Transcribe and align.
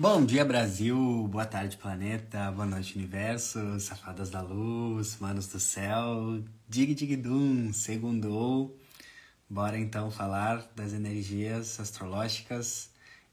Bom 0.00 0.24
dia, 0.24 0.46
Brasil. 0.46 0.96
Boa 1.28 1.44
tarde, 1.44 1.76
planeta. 1.76 2.50
Boa 2.52 2.64
noite, 2.64 2.96
universo. 2.96 3.78
Safadas 3.78 4.30
da 4.30 4.40
luz, 4.40 5.18
manos 5.20 5.46
do 5.48 5.60
céu. 5.60 6.42
Dig 6.66 6.94
dig 6.94 7.16
dum, 7.16 7.70
segundou. 7.70 8.74
Bora 9.46 9.78
então 9.78 10.10
falar 10.10 10.66
das 10.74 10.94
energias 10.94 11.78
astrológicas, 11.78 12.88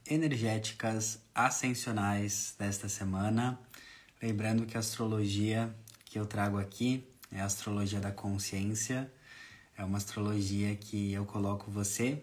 energéticas, 0.06 1.22
ascensionais 1.34 2.54
desta 2.60 2.90
semana. 2.90 3.58
Lembrando 4.22 4.66
que 4.66 4.76
a 4.76 4.82
astrologia 4.82 5.74
que 6.04 6.20
eu 6.20 6.26
trago 6.26 6.58
aqui 6.58 7.02
é 7.32 7.40
a 7.40 7.46
astrologia 7.46 8.02
da 8.02 8.12
consciência. 8.12 9.10
É 9.78 9.86
uma 9.86 10.00
astrologia 10.00 10.76
que 10.76 11.14
eu 11.14 11.24
coloco 11.24 11.72
você 11.72 12.22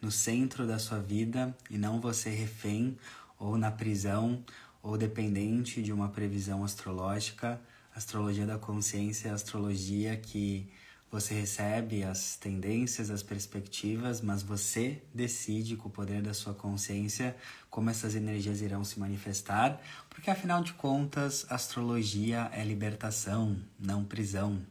no 0.00 0.12
centro 0.12 0.64
da 0.64 0.78
sua 0.78 1.00
vida 1.00 1.56
e 1.68 1.76
não 1.76 2.00
você 2.00 2.30
refém 2.30 2.96
ou 3.40 3.58
na 3.58 3.72
prisão 3.72 4.44
ou 4.82 4.96
dependente 4.96 5.82
de 5.82 5.92
uma 5.92 6.08
previsão 6.10 6.62
astrológica. 6.62 7.60
Astrologia 7.94 8.46
da 8.46 8.58
consciência 8.58 9.28
é 9.28 9.30
a 9.32 9.34
astrologia 9.34 10.16
que 10.16 10.70
você 11.10 11.34
recebe 11.34 12.04
as 12.04 12.36
tendências, 12.36 13.10
as 13.10 13.20
perspectivas, 13.20 14.20
mas 14.20 14.44
você 14.44 15.02
decide 15.12 15.74
com 15.74 15.88
o 15.88 15.90
poder 15.90 16.22
da 16.22 16.32
sua 16.32 16.54
consciência 16.54 17.36
como 17.68 17.90
essas 17.90 18.14
energias 18.14 18.60
irão 18.60 18.84
se 18.84 19.00
manifestar, 19.00 19.80
porque 20.08 20.30
afinal 20.30 20.62
de 20.62 20.72
contas, 20.74 21.44
astrologia 21.50 22.48
é 22.52 22.62
libertação, 22.64 23.60
não 23.76 24.04
prisão. 24.04 24.64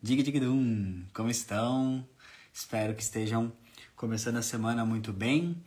Diga, 0.00 0.22
diga, 0.22 0.40
dum, 0.40 1.04
como 1.12 1.28
estão? 1.28 2.06
Espero 2.54 2.94
que 2.94 3.02
estejam 3.02 3.52
começando 3.94 4.36
a 4.36 4.42
semana 4.42 4.84
muito 4.84 5.12
bem, 5.12 5.62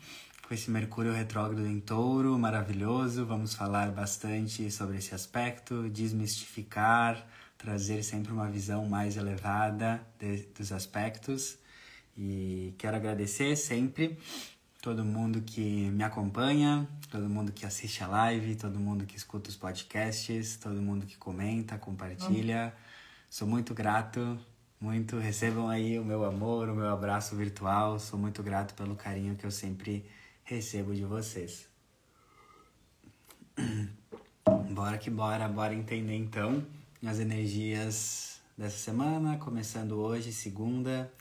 com 0.50 0.56
esse 0.56 0.72
Mercúrio 0.72 1.14
retrógrado 1.14 1.68
em 1.68 1.80
touro, 1.80 2.36
maravilhoso. 2.40 3.24
Vamos 3.24 3.54
falar 3.54 3.92
bastante 3.92 4.72
sobre 4.72 4.98
esse 4.98 5.14
aspecto, 5.14 5.88
desmistificar, 5.92 7.24
trazer 7.56 8.02
sempre 8.02 8.34
uma 8.34 8.50
visão 8.50 8.84
mais 8.88 9.16
elevada 9.16 10.02
de, 10.18 10.48
dos 10.58 10.72
aspectos. 10.72 11.60
E 12.18 12.74
quero 12.80 12.98
agradecer 12.98 13.56
sempre 13.56 14.18
todo 14.82 15.06
mundo 15.06 15.40
que 15.44 15.92
me 15.92 16.04
acompanha, 16.04 16.90
todo 17.12 17.30
mundo 17.30 17.52
que 17.52 17.64
assiste 17.64 18.04
a 18.04 18.08
live, 18.08 18.56
todo 18.56 18.80
mundo 18.80 19.06
que 19.06 19.16
escuta 19.16 19.52
os 19.52 19.56
podcasts, 19.56 20.58
todo 20.58 20.82
mundo 20.82 21.06
que 21.06 21.16
comenta, 21.16 21.78
compartilha. 21.78 22.74
Sou 23.30 23.48
muito 23.48 23.76
grato 23.76 24.40
muito. 24.82 25.18
Recebam 25.18 25.70
aí 25.70 26.00
o 26.00 26.06
meu 26.06 26.24
amor, 26.24 26.70
o 26.70 26.76
meu 26.76 26.88
abraço 26.88 27.36
virtual. 27.36 28.00
Sou 28.00 28.18
muito 28.18 28.42
grato 28.42 28.74
pelo 28.74 28.96
carinho 28.96 29.36
que 29.36 29.46
eu 29.46 29.52
sempre 29.52 30.06
recebo 30.50 30.96
de 30.96 31.06
vocês. 31.06 31.68
Bora 34.72 34.98
que 34.98 35.10
bora, 35.10 35.48
bora 35.48 35.76
entender 35.76 36.16
então 36.16 36.66
as 37.06 37.20
energias 37.20 38.42
dessa 38.58 38.78
semana, 38.78 39.38
começando 39.38 40.00
hoje, 40.00 40.32
segunda, 40.32 41.12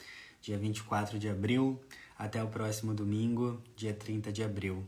dia 0.41 0.57
24 0.57 1.19
de 1.19 1.29
abril, 1.29 1.79
até 2.17 2.43
o 2.43 2.49
próximo 2.49 2.95
domingo, 2.95 3.61
dia 3.77 3.93
30 3.93 4.33
de 4.33 4.43
abril. 4.43 4.87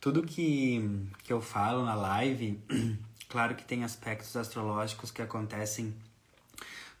Tudo 0.00 0.22
que, 0.22 1.08
que 1.22 1.32
eu 1.32 1.40
falo 1.40 1.84
na 1.84 1.94
live, 1.94 2.60
claro 3.28 3.54
que 3.54 3.64
tem 3.64 3.84
aspectos 3.84 4.36
astrológicos 4.36 5.10
que 5.10 5.22
acontecem 5.22 5.94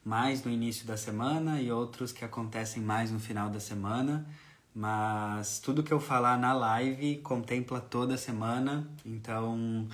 mais 0.04 0.42
no 0.42 0.50
início 0.50 0.86
da 0.86 0.96
semana 0.96 1.60
e 1.60 1.70
outros 1.70 2.12
que 2.12 2.24
acontecem 2.24 2.82
mais 2.82 3.10
no 3.10 3.20
final 3.20 3.50
da 3.50 3.60
semana. 3.60 4.26
Mas 4.74 5.58
tudo 5.58 5.82
que 5.82 5.92
eu 5.92 6.00
falar 6.00 6.38
na 6.38 6.52
live 6.52 7.18
contempla 7.18 7.80
toda 7.80 8.16
semana, 8.16 8.88
então 9.04 9.86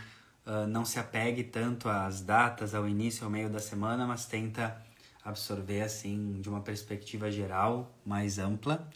uh, 0.47 0.67
não 0.69 0.85
se 0.85 0.99
apegue 0.99 1.43
tanto 1.43 1.89
às 1.89 2.21
datas, 2.21 2.75
ao 2.75 2.89
início, 2.89 3.25
ao 3.25 3.31
meio 3.31 3.51
da 3.51 3.59
semana, 3.59 4.07
mas 4.07 4.27
tenta 4.27 4.81
absorver 5.25 5.83
assim 5.83 6.41
de 6.41 6.49
uma 6.49 6.61
perspectiva 6.61 7.31
geral, 7.31 7.93
mais 8.07 8.39
ampla. 8.39 8.89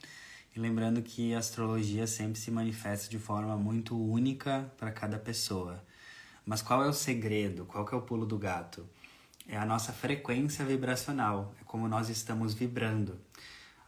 E 0.54 0.60
lembrando 0.60 1.02
que 1.02 1.34
a 1.34 1.38
astrologia 1.38 2.06
sempre 2.06 2.38
se 2.38 2.50
manifesta 2.50 3.08
de 3.08 3.18
forma 3.18 3.56
muito 3.56 3.98
única 3.98 4.70
para 4.76 4.92
cada 4.92 5.18
pessoa. 5.18 5.82
Mas 6.46 6.62
qual 6.62 6.84
é 6.84 6.88
o 6.88 6.92
segredo? 6.92 7.64
Qual 7.64 7.88
é 7.90 7.96
o 7.96 8.02
pulo 8.02 8.26
do 8.26 8.38
gato? 8.38 8.86
é 9.48 9.56
a 9.56 9.66
nossa 9.66 9.92
frequência 9.92 10.64
vibracional, 10.64 11.54
é 11.60 11.64
como 11.64 11.88
nós 11.88 12.08
estamos 12.08 12.54
vibrando. 12.54 13.18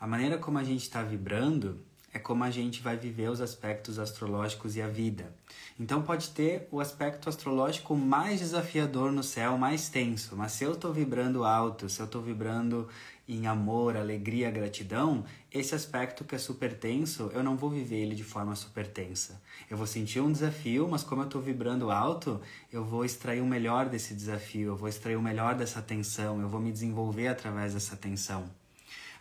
A 0.01 0.07
maneira 0.07 0.39
como 0.39 0.59
a 0.59 0.65
gente 0.65 0.83
está 0.83 1.03
vibrando 1.03 1.81
é 2.15 2.19
como 2.21 2.45
a 2.45 2.51
gente 2.51 2.81
vai 2.81 2.97
viver 2.97 3.29
os 3.29 3.41
aspectos 3.41 3.99
astrológicos 3.99 4.77
e 4.77 4.83
a 4.83 4.87
vida. 4.87 5.35
Então 5.79 6.01
pode 6.01 6.31
ter 6.31 6.69
o 6.71 6.79
aspecto 6.79 7.29
astrológico 7.29 7.97
mais 7.97 8.39
desafiador 8.39 9.11
no 9.11 9.25
céu, 9.25 9.59
mais 9.59 9.89
tenso, 9.89 10.37
mas 10.37 10.53
se 10.53 10.63
eu 10.63 10.75
estou 10.75 10.93
vibrando 10.93 11.45
alto, 11.45 11.89
se 11.89 11.99
eu 11.99 12.07
estou 12.07 12.23
vibrando 12.23 12.89
em 13.27 13.49
amor, 13.49 13.97
alegria, 13.97 14.49
gratidão, 14.49 15.25
esse 15.51 15.75
aspecto 15.75 16.25
que 16.25 16.37
é 16.37 16.39
super 16.39 16.79
tenso, 16.79 17.33
eu 17.35 17.43
não 17.43 17.57
vou 17.57 17.69
viver 17.69 17.97
ele 17.97 18.15
de 18.15 18.23
forma 18.23 18.55
super 18.55 18.87
tensa. 18.87 19.43
Eu 19.69 19.77
vou 19.77 19.87
sentir 19.87 20.21
um 20.21 20.31
desafio, 20.31 20.87
mas 20.89 21.03
como 21.03 21.23
eu 21.23 21.27
estou 21.27 21.43
vibrando 21.43 21.91
alto, 21.91 22.41
eu 22.71 22.85
vou 22.85 23.05
extrair 23.05 23.41
o 23.41 23.47
melhor 23.47 23.89
desse 23.89 24.15
desafio, 24.15 24.69
eu 24.69 24.77
vou 24.77 24.89
extrair 24.89 25.17
o 25.17 25.23
melhor 25.23 25.57
dessa 25.57 25.83
tensão, 25.83 26.41
eu 26.41 26.49
vou 26.49 26.61
me 26.61 26.71
desenvolver 26.71 27.27
através 27.27 27.75
dessa 27.75 27.97
tensão. 27.97 28.49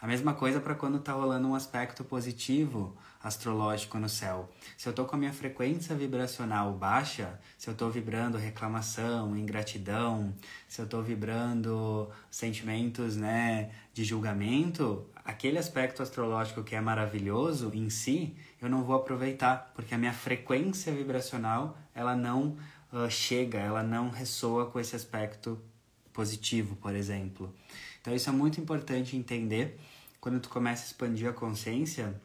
A 0.03 0.08
mesma 0.08 0.34
coisa 0.34 0.59
para 0.59 0.75
quando 0.75 0.97
está 0.97 1.14
rolando 1.14 1.47
um 1.47 1.56
aspecto 1.56 2.03
positivo 2.03 2.94
astrológico 3.24 3.97
no 3.97 4.09
céu. 4.09 4.50
Se 4.78 4.90
eu 4.90 4.90
estou 4.90 5.06
com 5.06 5.16
a 5.16 5.18
minha 5.18 5.31
frequência 5.31 5.96
vibracional 5.96 6.74
baixa, 6.74 7.40
se 7.58 7.69
eu 7.69 7.72
estou 7.72 7.90
vibrando 7.90 8.38
reclamação, 8.38 9.34
ingratidão, 9.38 10.36
se 10.68 10.81
eu 10.81 10.84
estou 10.84 11.02
vibrando 11.02 12.09
sentimentos 12.30 13.16
né, 13.16 13.72
de 13.94 14.03
julgamento, 14.03 15.08
aquele 15.24 15.58
aspecto 15.58 16.03
astrológico 16.03 16.66
que 16.66 16.75
é 16.75 16.81
maravilhoso 16.81 17.72
em 17.74 17.90
si, 17.90 18.36
eu 18.62 18.68
não 18.68 18.84
vou 18.84 18.97
aproveitar, 18.97 19.72
porque 19.74 19.96
a 19.96 19.97
minha 19.97 20.12
frequência 20.12 20.92
vibracional 20.92 21.78
ela 21.96 22.13
não 22.13 22.58
uh, 22.92 23.09
chega, 23.09 23.58
ela 23.58 23.81
não 23.81 24.09
ressoa 24.09 24.66
com 24.66 24.81
esse 24.81 24.97
aspecto 24.97 25.58
positivo, 26.12 26.75
por 26.75 26.94
exemplo. 26.94 27.56
Então 28.02 28.13
isso 28.13 28.30
é 28.30 28.34
muito 28.34 28.59
importante 28.59 29.16
entender 29.16 29.80
quando 30.23 30.39
tu 30.39 30.47
começa 30.47 30.84
a 30.84 30.85
expandir 30.85 31.28
a 31.28 31.34
consciência, 31.34 32.16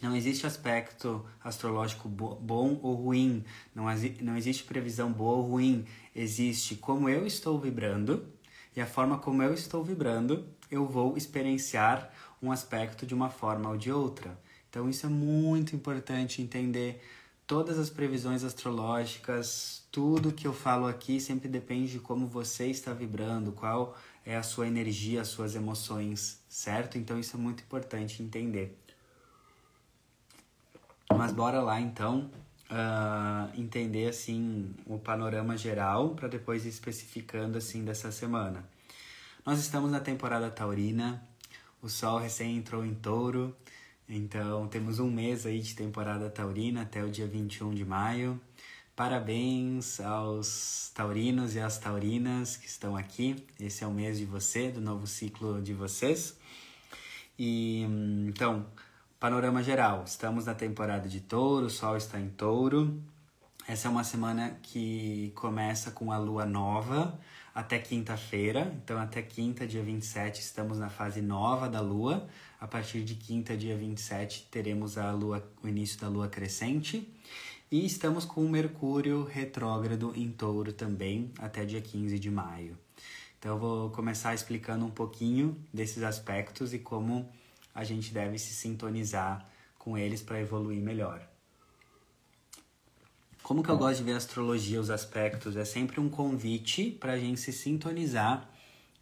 não 0.00 0.14
existe 0.14 0.46
aspecto 0.46 1.26
astrológico 1.42 2.08
bom 2.08 2.78
ou 2.80 2.94
ruim, 2.94 3.44
não, 3.74 3.86
não 4.20 4.36
existe 4.36 4.62
previsão 4.62 5.12
boa 5.12 5.38
ou 5.38 5.48
ruim, 5.50 5.84
existe 6.14 6.76
como 6.76 7.08
eu 7.08 7.26
estou 7.26 7.58
vibrando 7.58 8.24
e 8.76 8.80
a 8.80 8.86
forma 8.86 9.18
como 9.18 9.42
eu 9.42 9.52
estou 9.52 9.82
vibrando, 9.82 10.46
eu 10.70 10.86
vou 10.86 11.16
experienciar 11.16 12.12
um 12.40 12.52
aspecto 12.52 13.04
de 13.04 13.12
uma 13.12 13.28
forma 13.28 13.70
ou 13.70 13.76
de 13.76 13.90
outra. 13.90 14.38
Então 14.70 14.88
isso 14.88 15.06
é 15.06 15.08
muito 15.08 15.74
importante 15.74 16.40
entender. 16.40 17.02
Todas 17.44 17.76
as 17.76 17.90
previsões 17.90 18.44
astrológicas, 18.44 19.84
tudo 19.90 20.30
que 20.30 20.46
eu 20.46 20.52
falo 20.52 20.86
aqui 20.86 21.20
sempre 21.20 21.48
depende 21.48 21.90
de 21.90 21.98
como 21.98 22.24
você 22.24 22.68
está 22.68 22.92
vibrando, 22.92 23.50
qual 23.50 23.96
é 24.24 24.36
a 24.36 24.42
sua 24.42 24.66
energia, 24.66 25.20
as 25.20 25.28
suas 25.28 25.54
emoções, 25.54 26.40
certo? 26.48 26.96
Então 26.98 27.18
isso 27.18 27.36
é 27.36 27.40
muito 27.40 27.62
importante 27.62 28.22
entender. 28.22 28.78
Mas 31.10 31.32
bora 31.32 31.60
lá 31.60 31.80
então 31.80 32.30
uh, 32.70 33.60
entender 33.60 34.08
assim 34.08 34.74
o 34.86 34.98
panorama 34.98 35.56
geral 35.56 36.14
para 36.14 36.28
depois 36.28 36.64
ir 36.64 36.70
especificando 36.70 37.58
assim 37.58 37.84
dessa 37.84 38.10
semana. 38.10 38.64
Nós 39.44 39.58
estamos 39.58 39.90
na 39.90 40.00
temporada 40.00 40.50
taurina, 40.50 41.22
o 41.82 41.88
Sol 41.88 42.18
recém 42.18 42.56
entrou 42.56 42.84
em 42.84 42.94
Touro, 42.94 43.54
então 44.08 44.68
temos 44.68 44.98
um 44.98 45.10
mês 45.10 45.44
aí 45.46 45.60
de 45.60 45.74
temporada 45.74 46.30
taurina 46.30 46.82
até 46.82 47.02
o 47.04 47.10
dia 47.10 47.26
21 47.26 47.74
de 47.74 47.84
maio. 47.84 48.40
Parabéns 49.02 49.98
aos 49.98 50.92
taurinos 50.94 51.56
e 51.56 51.58
às 51.58 51.76
taurinas 51.76 52.56
que 52.56 52.68
estão 52.68 52.96
aqui. 52.96 53.44
Esse 53.58 53.82
é 53.82 53.86
o 53.88 53.90
mês 53.90 54.16
de 54.16 54.24
você, 54.24 54.70
do 54.70 54.80
novo 54.80 55.08
ciclo 55.08 55.60
de 55.60 55.74
vocês. 55.74 56.38
E 57.36 57.82
então, 58.28 58.64
panorama 59.18 59.60
geral. 59.60 60.04
Estamos 60.06 60.46
na 60.46 60.54
temporada 60.54 61.08
de 61.08 61.20
touro, 61.20 61.66
o 61.66 61.68
sol 61.68 61.96
está 61.96 62.20
em 62.20 62.28
touro. 62.28 63.02
Essa 63.66 63.88
é 63.88 63.90
uma 63.90 64.04
semana 64.04 64.56
que 64.62 65.32
começa 65.34 65.90
com 65.90 66.12
a 66.12 66.18
lua 66.18 66.46
nova 66.46 67.18
até 67.52 67.80
quinta-feira. 67.80 68.72
Então, 68.84 69.00
até 69.00 69.20
quinta, 69.20 69.66
dia 69.66 69.82
27, 69.82 70.40
estamos 70.40 70.78
na 70.78 70.88
fase 70.88 71.20
nova 71.20 71.68
da 71.68 71.80
lua. 71.80 72.28
A 72.60 72.68
partir 72.68 73.02
de 73.02 73.16
quinta, 73.16 73.56
dia 73.56 73.76
27, 73.76 74.46
teremos 74.48 74.96
a 74.96 75.10
lua, 75.10 75.44
o 75.60 75.66
início 75.66 76.00
da 76.00 76.08
lua 76.08 76.28
crescente. 76.28 77.12
E 77.72 77.86
estamos 77.86 78.26
com 78.26 78.44
o 78.44 78.50
Mercúrio 78.50 79.24
retrógrado 79.24 80.12
em 80.14 80.30
touro 80.30 80.74
também, 80.74 81.32
até 81.38 81.64
dia 81.64 81.80
15 81.80 82.18
de 82.18 82.30
maio. 82.30 82.76
Então, 83.38 83.52
eu 83.52 83.58
vou 83.58 83.88
começar 83.88 84.34
explicando 84.34 84.84
um 84.84 84.90
pouquinho 84.90 85.56
desses 85.72 86.02
aspectos 86.02 86.74
e 86.74 86.78
como 86.78 87.26
a 87.74 87.82
gente 87.82 88.12
deve 88.12 88.38
se 88.38 88.52
sintonizar 88.52 89.48
com 89.78 89.96
eles 89.96 90.20
para 90.20 90.38
evoluir 90.38 90.82
melhor. 90.82 91.26
Como 93.42 93.62
que 93.62 93.70
eu 93.70 93.78
gosto 93.78 94.00
de 94.00 94.04
ver 94.04 94.12
a 94.12 94.16
astrologia, 94.18 94.78
os 94.78 94.90
aspectos? 94.90 95.56
É 95.56 95.64
sempre 95.64 95.98
um 95.98 96.10
convite 96.10 96.90
para 96.90 97.14
a 97.14 97.18
gente 97.18 97.40
se 97.40 97.54
sintonizar 97.54 98.50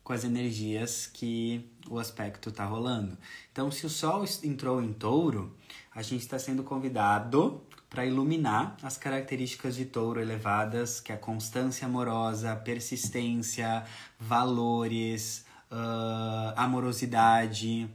com 0.04 0.12
as 0.12 0.22
energias 0.22 1.08
que 1.08 1.68
o 1.88 1.98
aspecto 1.98 2.50
está 2.50 2.64
rolando. 2.64 3.18
Então, 3.50 3.68
se 3.68 3.84
o 3.84 3.90
Sol 3.90 4.24
entrou 4.44 4.80
em 4.80 4.92
touro, 4.92 5.56
a 5.92 6.02
gente 6.02 6.20
está 6.20 6.38
sendo 6.38 6.62
convidado 6.62 7.60
para 7.90 8.06
iluminar 8.06 8.76
as 8.82 8.96
características 8.96 9.74
de 9.74 9.84
touro 9.84 10.20
elevadas, 10.20 11.00
que 11.00 11.12
é 11.12 11.16
constância 11.16 11.86
amorosa, 11.86 12.54
persistência, 12.54 13.84
valores, 14.18 15.44
uh, 15.72 16.54
amorosidade 16.56 17.90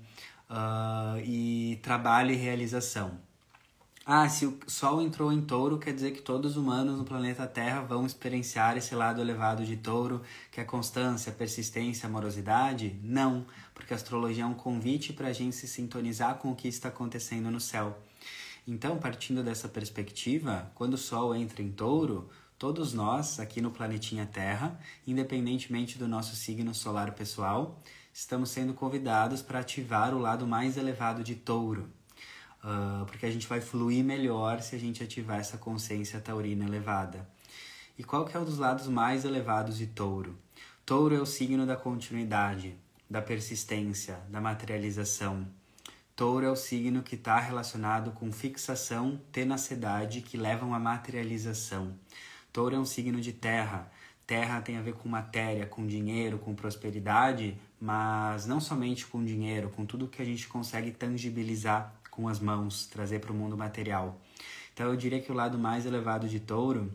uh, 0.49 1.17
e 1.23 1.79
trabalho 1.81 2.31
e 2.31 2.35
realização. 2.35 3.17
Ah, 4.07 4.29
se 4.29 4.45
o 4.45 4.59
Sol 4.67 5.01
entrou 5.01 5.33
em 5.33 5.41
touro, 5.41 5.79
quer 5.79 5.91
dizer 5.91 6.11
que 6.11 6.21
todos 6.21 6.51
os 6.51 6.57
humanos 6.57 6.99
no 6.99 7.03
planeta 7.03 7.47
Terra 7.47 7.81
vão 7.81 8.05
experienciar 8.05 8.77
esse 8.77 8.93
lado 8.93 9.19
elevado 9.19 9.65
de 9.65 9.77
touro, 9.77 10.21
que 10.51 10.61
é 10.61 10.63
constância, 10.63 11.31
persistência, 11.31 12.05
amorosidade? 12.05 12.99
Não, 13.01 13.47
porque 13.73 13.93
a 13.93 13.95
astrologia 13.95 14.43
é 14.43 14.45
um 14.45 14.53
convite 14.53 15.11
para 15.11 15.29
a 15.29 15.33
gente 15.33 15.55
se 15.55 15.67
sintonizar 15.67 16.35
com 16.35 16.51
o 16.51 16.55
que 16.55 16.67
está 16.67 16.89
acontecendo 16.89 17.49
no 17.49 17.59
céu. 17.59 17.97
Então, 18.67 18.97
partindo 18.97 19.43
dessa 19.43 19.69
perspectiva, 19.69 20.71
quando 20.73 20.95
o 20.95 20.97
Sol 20.97 21.35
entra 21.35 21.61
em 21.61 21.71
touro, 21.71 22.29
todos 22.57 22.93
nós 22.93 23.39
aqui 23.39 23.61
no 23.61 23.71
planetinha 23.71 24.25
Terra, 24.25 24.79
independentemente 25.05 25.97
do 25.97 26.07
nosso 26.07 26.35
signo 26.35 26.73
solar 26.73 27.13
pessoal, 27.13 27.81
estamos 28.13 28.49
sendo 28.49 28.73
convidados 28.73 29.41
para 29.41 29.59
ativar 29.59 30.13
o 30.13 30.19
lado 30.19 30.47
mais 30.47 30.77
elevado 30.77 31.23
de 31.23 31.35
touro 31.35 31.89
uh, 32.65 33.05
porque 33.05 33.25
a 33.25 33.31
gente 33.31 33.47
vai 33.47 33.61
fluir 33.61 34.03
melhor 34.03 34.61
se 34.61 34.75
a 34.75 34.79
gente 34.79 35.03
ativar 35.03 35.39
essa 35.39 35.57
consciência 35.57 36.19
taurina 36.19 36.65
elevada. 36.65 37.27
E 37.97 38.03
qual 38.03 38.25
que 38.25 38.35
é 38.35 38.39
um 38.39 38.45
dos 38.45 38.57
lados 38.57 38.87
mais 38.87 39.23
elevados 39.23 39.77
de 39.77 39.87
touro? 39.87 40.37
Touro 40.85 41.15
é 41.15 41.21
o 41.21 41.25
signo 41.25 41.65
da 41.65 41.75
continuidade, 41.75 42.75
da 43.09 43.21
persistência, 43.21 44.19
da 44.29 44.41
materialização. 44.41 45.47
Touro 46.15 46.45
é 46.45 46.49
o 46.49 46.55
signo 46.55 47.03
que 47.03 47.15
está 47.15 47.37
relacionado 47.41 48.11
com 48.11 48.31
fixação, 48.31 49.19
tenacidade 49.33 50.21
que 50.21 50.37
levam 50.37 50.73
à 50.73 50.79
materialização. 50.79 51.93
Touro 52.53 52.73
é 52.73 52.79
um 52.79 52.85
signo 52.85 53.19
de 53.19 53.33
terra. 53.33 53.91
Terra 54.25 54.61
tem 54.61 54.77
a 54.77 54.81
ver 54.81 54.93
com 54.93 55.09
matéria, 55.09 55.65
com 55.65 55.85
dinheiro, 55.85 56.39
com 56.39 56.55
prosperidade, 56.55 57.59
mas 57.81 58.45
não 58.45 58.61
somente 58.61 59.05
com 59.05 59.25
dinheiro, 59.25 59.69
com 59.71 59.85
tudo 59.85 60.07
que 60.07 60.21
a 60.21 60.25
gente 60.25 60.47
consegue 60.47 60.89
tangibilizar 60.91 61.93
com 62.09 62.29
as 62.29 62.39
mãos, 62.39 62.87
trazer 62.87 63.19
para 63.19 63.33
o 63.33 63.35
mundo 63.35 63.57
material. 63.57 64.17
Então 64.73 64.87
eu 64.87 64.95
diria 64.95 65.21
que 65.21 65.33
o 65.33 65.35
lado 65.35 65.59
mais 65.59 65.85
elevado 65.85 66.29
de 66.29 66.39
touro 66.39 66.93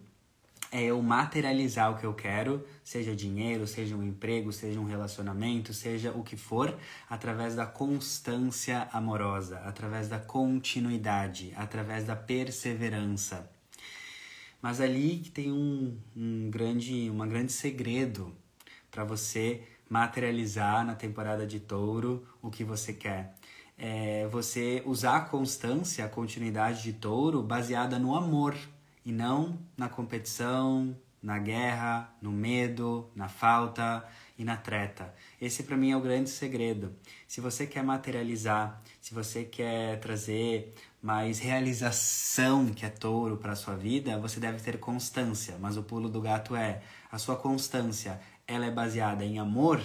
é 0.71 0.85
eu 0.85 1.03
materializar 1.03 1.91
o 1.91 1.99
que 1.99 2.05
eu 2.05 2.15
quero, 2.15 2.65
seja 2.85 3.15
dinheiro, 3.15 3.67
seja 3.67 3.97
um 3.97 4.03
emprego, 4.03 4.53
seja 4.53 4.79
um 4.79 4.85
relacionamento, 4.85 5.75
seja 5.75 6.13
o 6.13 6.23
que 6.23 6.37
for, 6.37 6.77
através 7.09 7.55
da 7.55 7.67
constância 7.67 8.89
amorosa, 8.93 9.59
através 9.61 10.09
da 10.09 10.19
continuidade, 10.19 11.53
através 11.57 12.05
da 12.05 12.15
perseverança. 12.15 13.51
Mas 14.63 14.81
ali 14.81 15.19
que 15.19 15.31
tem 15.31 15.51
um, 15.51 15.99
um 16.17 16.51
grande, 16.51 17.11
uma 17.11 17.27
grande 17.27 17.53
segredo 17.53 18.33
para 18.91 19.05
você 19.05 19.63
materializar 19.89 20.85
na 20.87 20.95
temporada 20.95 21.47
de 21.47 21.59
touro 21.59 22.25
o 22.41 22.51
que 22.51 22.63
você 22.63 22.93
quer 22.93 23.35
é 23.83 24.29
você 24.31 24.83
usar 24.85 25.17
a 25.17 25.21
constância, 25.21 26.05
a 26.05 26.09
continuidade 26.09 26.83
de 26.83 26.93
touro 26.93 27.43
baseada 27.43 27.99
no 27.99 28.15
amor 28.15 28.55
e 29.05 29.13
não 29.13 29.59
na 29.77 29.89
competição, 29.89 30.97
na 31.23 31.39
guerra, 31.39 32.13
no 32.21 32.33
medo, 32.33 33.11
na 33.15 33.29
falta 33.29 34.07
e 34.39 34.45
na 34.45 34.57
treta. 34.57 35.15
Esse 35.41 35.63
para 35.63 35.77
mim 35.77 35.91
é 35.91 35.97
o 35.97 36.01
grande 36.01 36.31
segredo. 36.31 36.95
Se 37.29 37.41
você 37.41 37.67
quer 37.67 37.83
materializar, 37.83 38.83
se 39.01 39.13
você 39.13 39.45
quer 39.45 40.01
trazer 40.01 40.75
mais 41.03 41.39
realização 41.39 42.73
que 42.73 42.87
é 42.87 42.89
touro 42.89 43.37
para 43.37 43.55
sua 43.55 43.77
vida, 43.77 44.19
você 44.19 44.41
deve 44.41 44.63
ter 44.63 44.79
constância. 44.79 45.57
Mas 45.59 45.77
o 45.77 45.83
pulo 45.83 46.09
do 46.09 46.21
gato 46.21 46.57
é 46.57 46.83
a 47.13 47.19
sua 47.19 47.37
constância. 47.37 48.21
Ela 48.47 48.67
é 48.67 48.71
baseada 48.71 49.25
em 49.25 49.39
amor 49.39 49.83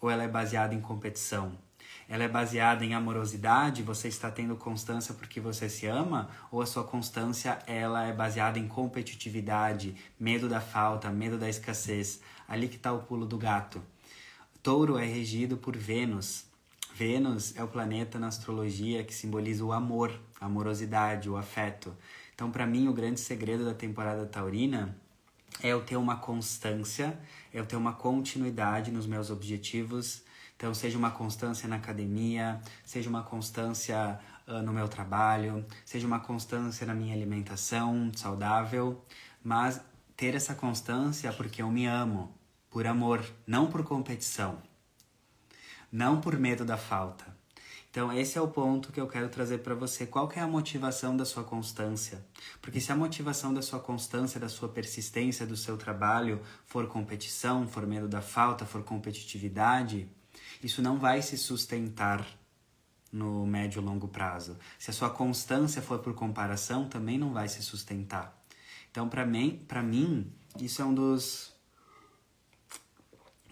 ou 0.00 0.10
ela 0.10 0.22
é 0.22 0.28
baseada 0.28 0.74
em 0.74 0.80
competição? 0.80 1.63
Ela 2.08 2.24
é 2.24 2.28
baseada 2.28 2.84
em 2.84 2.94
amorosidade, 2.94 3.82
você 3.82 4.08
está 4.08 4.30
tendo 4.30 4.56
constância 4.56 5.14
porque 5.14 5.40
você 5.40 5.68
se 5.68 5.86
ama, 5.86 6.28
ou 6.50 6.60
a 6.60 6.66
sua 6.66 6.84
constância 6.84 7.58
ela 7.66 8.04
é 8.04 8.12
baseada 8.12 8.58
em 8.58 8.68
competitividade, 8.68 9.96
medo 10.18 10.48
da 10.48 10.60
falta, 10.60 11.10
medo 11.10 11.38
da 11.38 11.48
escassez. 11.48 12.20
Ali 12.46 12.68
que 12.68 12.76
está 12.76 12.92
o 12.92 13.02
pulo 13.02 13.24
do 13.24 13.38
gato. 13.38 13.82
Touro 14.62 14.98
é 14.98 15.04
regido 15.06 15.56
por 15.56 15.76
Vênus. 15.76 16.44
Vênus 16.94 17.56
é 17.56 17.64
o 17.64 17.68
planeta 17.68 18.18
na 18.18 18.28
astrologia 18.28 19.02
que 19.02 19.14
simboliza 19.14 19.64
o 19.64 19.72
amor, 19.72 20.12
a 20.40 20.46
amorosidade, 20.46 21.28
o 21.28 21.36
afeto. 21.36 21.96
Então, 22.34 22.50
para 22.50 22.66
mim, 22.66 22.88
o 22.88 22.92
grande 22.92 23.20
segredo 23.20 23.64
da 23.64 23.74
temporada 23.74 24.26
taurina 24.26 24.96
é 25.62 25.68
eu 25.68 25.82
ter 25.82 25.96
uma 25.96 26.16
constância, 26.16 27.18
eu 27.52 27.64
ter 27.64 27.76
uma 27.76 27.92
continuidade 27.92 28.90
nos 28.90 29.06
meus 29.06 29.30
objetivos 29.30 30.23
então, 30.64 30.72
seja 30.72 30.96
uma 30.96 31.10
constância 31.10 31.68
na 31.68 31.76
academia, 31.76 32.58
seja 32.86 33.10
uma 33.10 33.22
constância 33.22 34.18
uh, 34.48 34.62
no 34.62 34.72
meu 34.72 34.88
trabalho, 34.88 35.62
seja 35.84 36.06
uma 36.06 36.20
constância 36.20 36.86
na 36.86 36.94
minha 36.94 37.14
alimentação 37.14 38.10
saudável, 38.16 39.04
mas 39.42 39.78
ter 40.16 40.34
essa 40.34 40.54
constância 40.54 41.30
porque 41.34 41.60
eu 41.60 41.70
me 41.70 41.84
amo, 41.84 42.34
por 42.70 42.86
amor, 42.86 43.22
não 43.46 43.66
por 43.66 43.84
competição, 43.84 44.56
não 45.92 46.18
por 46.18 46.38
medo 46.38 46.64
da 46.64 46.78
falta. 46.78 47.26
Então, 47.90 48.10
esse 48.10 48.38
é 48.38 48.40
o 48.40 48.48
ponto 48.48 48.90
que 48.90 48.98
eu 48.98 49.06
quero 49.06 49.28
trazer 49.28 49.58
para 49.58 49.74
você. 49.74 50.06
Qual 50.06 50.26
que 50.26 50.38
é 50.38 50.42
a 50.42 50.48
motivação 50.48 51.14
da 51.14 51.26
sua 51.26 51.44
constância? 51.44 52.24
Porque 52.62 52.80
se 52.80 52.90
a 52.90 52.96
motivação 52.96 53.52
da 53.52 53.60
sua 53.60 53.80
constância, 53.80 54.40
da 54.40 54.48
sua 54.48 54.70
persistência, 54.70 55.46
do 55.46 55.58
seu 55.58 55.76
trabalho 55.76 56.40
for 56.64 56.86
competição, 56.86 57.68
for 57.68 57.86
medo 57.86 58.08
da 58.08 58.22
falta, 58.22 58.64
for 58.64 58.82
competitividade, 58.82 60.08
isso 60.64 60.80
não 60.80 60.98
vai 60.98 61.20
se 61.20 61.36
sustentar 61.36 62.26
no 63.12 63.46
médio 63.46 63.82
e 63.82 63.84
longo 63.84 64.08
prazo. 64.08 64.56
Se 64.78 64.90
a 64.90 64.94
sua 64.94 65.10
constância 65.10 65.82
for 65.82 65.98
por 65.98 66.14
comparação, 66.14 66.88
também 66.88 67.18
não 67.18 67.34
vai 67.34 67.48
se 67.48 67.62
sustentar. 67.62 68.42
Então, 68.90 69.06
para 69.06 69.26
mim, 69.26 69.62
para 69.68 69.82
mim, 69.82 70.32
isso 70.58 70.80
é 70.80 70.84
um 70.84 70.94
dos 70.94 71.52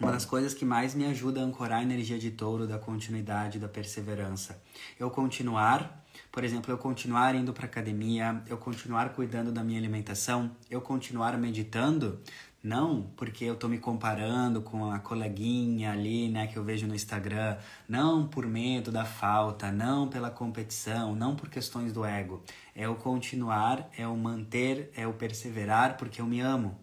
uma 0.01 0.11
das 0.11 0.25
coisas 0.25 0.53
que 0.53 0.65
mais 0.65 0.95
me 0.97 1.05
ajuda 1.05 1.41
a 1.41 1.45
ancorar 1.45 1.79
a 1.79 1.83
energia 1.83 2.19
de 2.19 2.33
touro 2.33 2.67
da 2.67 2.77
continuidade, 2.77 3.61
da 3.61 3.69
perseverança. 3.69 4.61
Eu 4.99 5.11
continuar, 5.11 6.05
por 6.33 6.43
exemplo, 6.43 6.73
eu 6.73 6.79
continuar 6.79 7.37
indo 7.37 7.53
para 7.53 7.67
academia, 7.67 8.43
eu 8.49 8.57
continuar 8.57 9.11
cuidando 9.11 9.53
da 9.53 9.63
minha 9.63 9.79
alimentação, 9.79 10.51
eu 10.69 10.81
continuar 10.81 11.39
meditando, 11.39 12.21
não 12.63 13.11
porque 13.17 13.45
eu 13.45 13.57
tô 13.57 13.69
me 13.69 13.79
comparando 13.79 14.63
com 14.63 14.91
a 14.91 15.01
coleguinha 15.01 15.93
ali, 15.93 16.29
né, 16.29 16.47
que 16.47 16.57
eu 16.57 16.63
vejo 16.63 16.87
no 16.87 16.95
Instagram. 16.95 17.59
Não 17.89 18.27
por 18.27 18.47
medo 18.47 18.93
da 18.93 19.05
falta, 19.05 19.73
não 19.73 20.09
pela 20.09 20.31
competição, 20.31 21.15
não 21.15 21.35
por 21.35 21.49
questões 21.49 21.93
do 21.93 22.05
ego. 22.05 22.43
É 22.75 22.89
o 22.89 22.95
continuar, 22.95 23.91
é 23.97 24.07
o 24.07 24.17
manter, 24.17 24.91
é 24.95 25.07
o 25.07 25.13
perseverar 25.13 25.97
porque 25.97 26.21
eu 26.21 26.27
me 26.27 26.41
amo. 26.41 26.79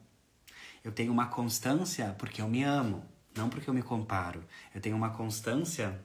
Eu 0.83 0.91
tenho 0.91 1.11
uma 1.11 1.27
constância 1.27 2.15
porque 2.17 2.41
eu 2.41 2.47
me 2.47 2.63
amo, 2.63 3.03
não 3.35 3.49
porque 3.49 3.69
eu 3.69 3.73
me 3.73 3.81
comparo. 3.81 4.43
Eu 4.73 4.81
tenho 4.81 4.95
uma 4.95 5.11
constância 5.11 5.99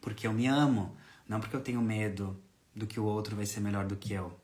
porque 0.00 0.26
eu 0.26 0.32
me 0.32 0.46
amo, 0.46 0.96
não 1.26 1.40
porque 1.40 1.56
eu 1.56 1.60
tenho 1.60 1.80
medo 1.80 2.40
do 2.74 2.86
que 2.86 3.00
o 3.00 3.04
outro 3.04 3.36
vai 3.36 3.46
ser 3.46 3.60
melhor 3.60 3.86
do 3.86 3.96
que 3.96 4.12
eu. 4.12 4.38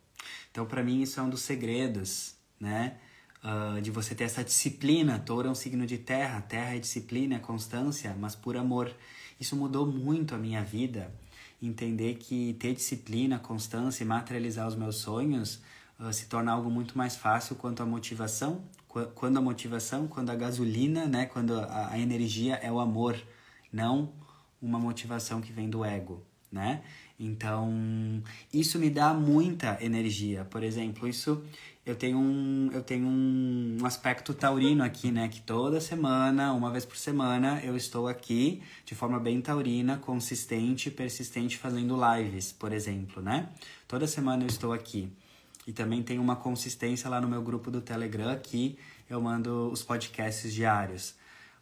Então, 0.51 0.67
para 0.67 0.83
mim, 0.83 1.03
isso 1.03 1.21
é 1.21 1.23
um 1.23 1.29
dos 1.29 1.43
segredos, 1.43 2.35
né? 2.59 2.99
Uh, 3.45 3.81
de 3.81 3.91
você 3.91 4.15
ter 4.15 4.25
essa 4.25 4.43
disciplina. 4.43 5.19
Touro 5.19 5.49
é 5.49 5.51
um 5.51 5.55
signo 5.55 5.87
de 5.87 5.99
terra, 5.99 6.41
terra 6.41 6.75
é 6.75 6.79
disciplina, 6.79 7.37
é 7.37 7.39
constância, 7.39 8.17
mas 8.19 8.35
por 8.35 8.57
amor. 8.57 8.95
Isso 9.39 9.55
mudou 9.55 9.87
muito 9.87 10.35
a 10.35 10.39
minha 10.39 10.63
vida. 10.63 11.13
Entender 11.61 12.15
que 12.15 12.55
ter 12.55 12.75
disciplina, 12.75 13.39
constância 13.39 14.03
e 14.03 14.07
materializar 14.07 14.67
os 14.67 14.75
meus 14.75 14.97
sonhos 14.97 15.63
uh, 16.01 16.13
se 16.13 16.27
torna 16.27 16.53
algo 16.53 16.71
muito 16.71 16.97
mais 16.97 17.15
fácil 17.15 17.57
quanto 17.57 17.83
a 17.83 17.87
motivação. 17.87 18.63
Quando 19.17 19.39
a 19.39 19.41
motivação, 19.41 20.07
quando 20.07 20.31
a 20.31 20.37
gasolina, 20.37 21.07
né, 21.07 21.27
quando 21.27 21.59
a, 21.59 21.91
a 21.91 21.99
energia 21.99 22.55
é 22.63 22.71
o 22.71 22.79
amor, 22.79 23.21
não 23.73 24.13
uma 24.63 24.79
motivação 24.79 25.41
que 25.41 25.53
vem 25.53 25.69
do 25.69 25.85
ego, 25.85 26.25
né? 26.51 26.85
Então, 27.19 28.23
isso 28.53 28.79
me 28.79 28.91
dá 28.91 29.15
muita 29.15 29.79
energia. 29.81 30.45
Por 30.45 30.63
exemplo, 30.63 31.07
isso 31.07 31.43
eu 31.87 31.95
tenho 31.95 32.19
um, 32.19 32.71
eu 32.73 32.83
tenho 32.83 33.07
um 33.07 33.79
aspecto 33.85 34.35
taurino 34.35 34.83
aqui, 34.83 35.13
né? 35.13 35.29
Que 35.29 35.41
toda 35.41 35.81
semana, 35.81 36.53
uma 36.53 36.71
vez 36.71 36.85
por 36.85 36.97
semana, 36.97 37.61
eu 37.63 37.77
estou 37.77 38.09
aqui 38.09 38.63
de 38.85 38.95
forma 38.95 39.21
bem 39.21 39.41
taurina, 39.41 39.97
consistente, 39.99 40.91
persistente, 40.91 41.57
fazendo 41.59 41.97
lives, 41.97 42.53
por 42.53 42.73
exemplo, 42.73 43.23
né? 43.23 43.49
Toda 43.87 44.07
semana 44.07 44.43
eu 44.43 44.49
estou 44.49 44.73
aqui. 44.73 45.13
E 45.67 45.73
também 45.73 46.03
tem 46.03 46.19
uma 46.19 46.37
consistência 46.37 47.09
lá 47.09 47.21
no 47.21 47.29
meu 47.29 47.43
grupo 47.43 47.71
do 47.71 47.81
Telegram 47.81 48.37
que 48.39 48.77
eu 49.09 49.21
mando 49.21 49.71
os 49.71 49.83
podcasts 49.83 50.53
diários. 50.53 51.15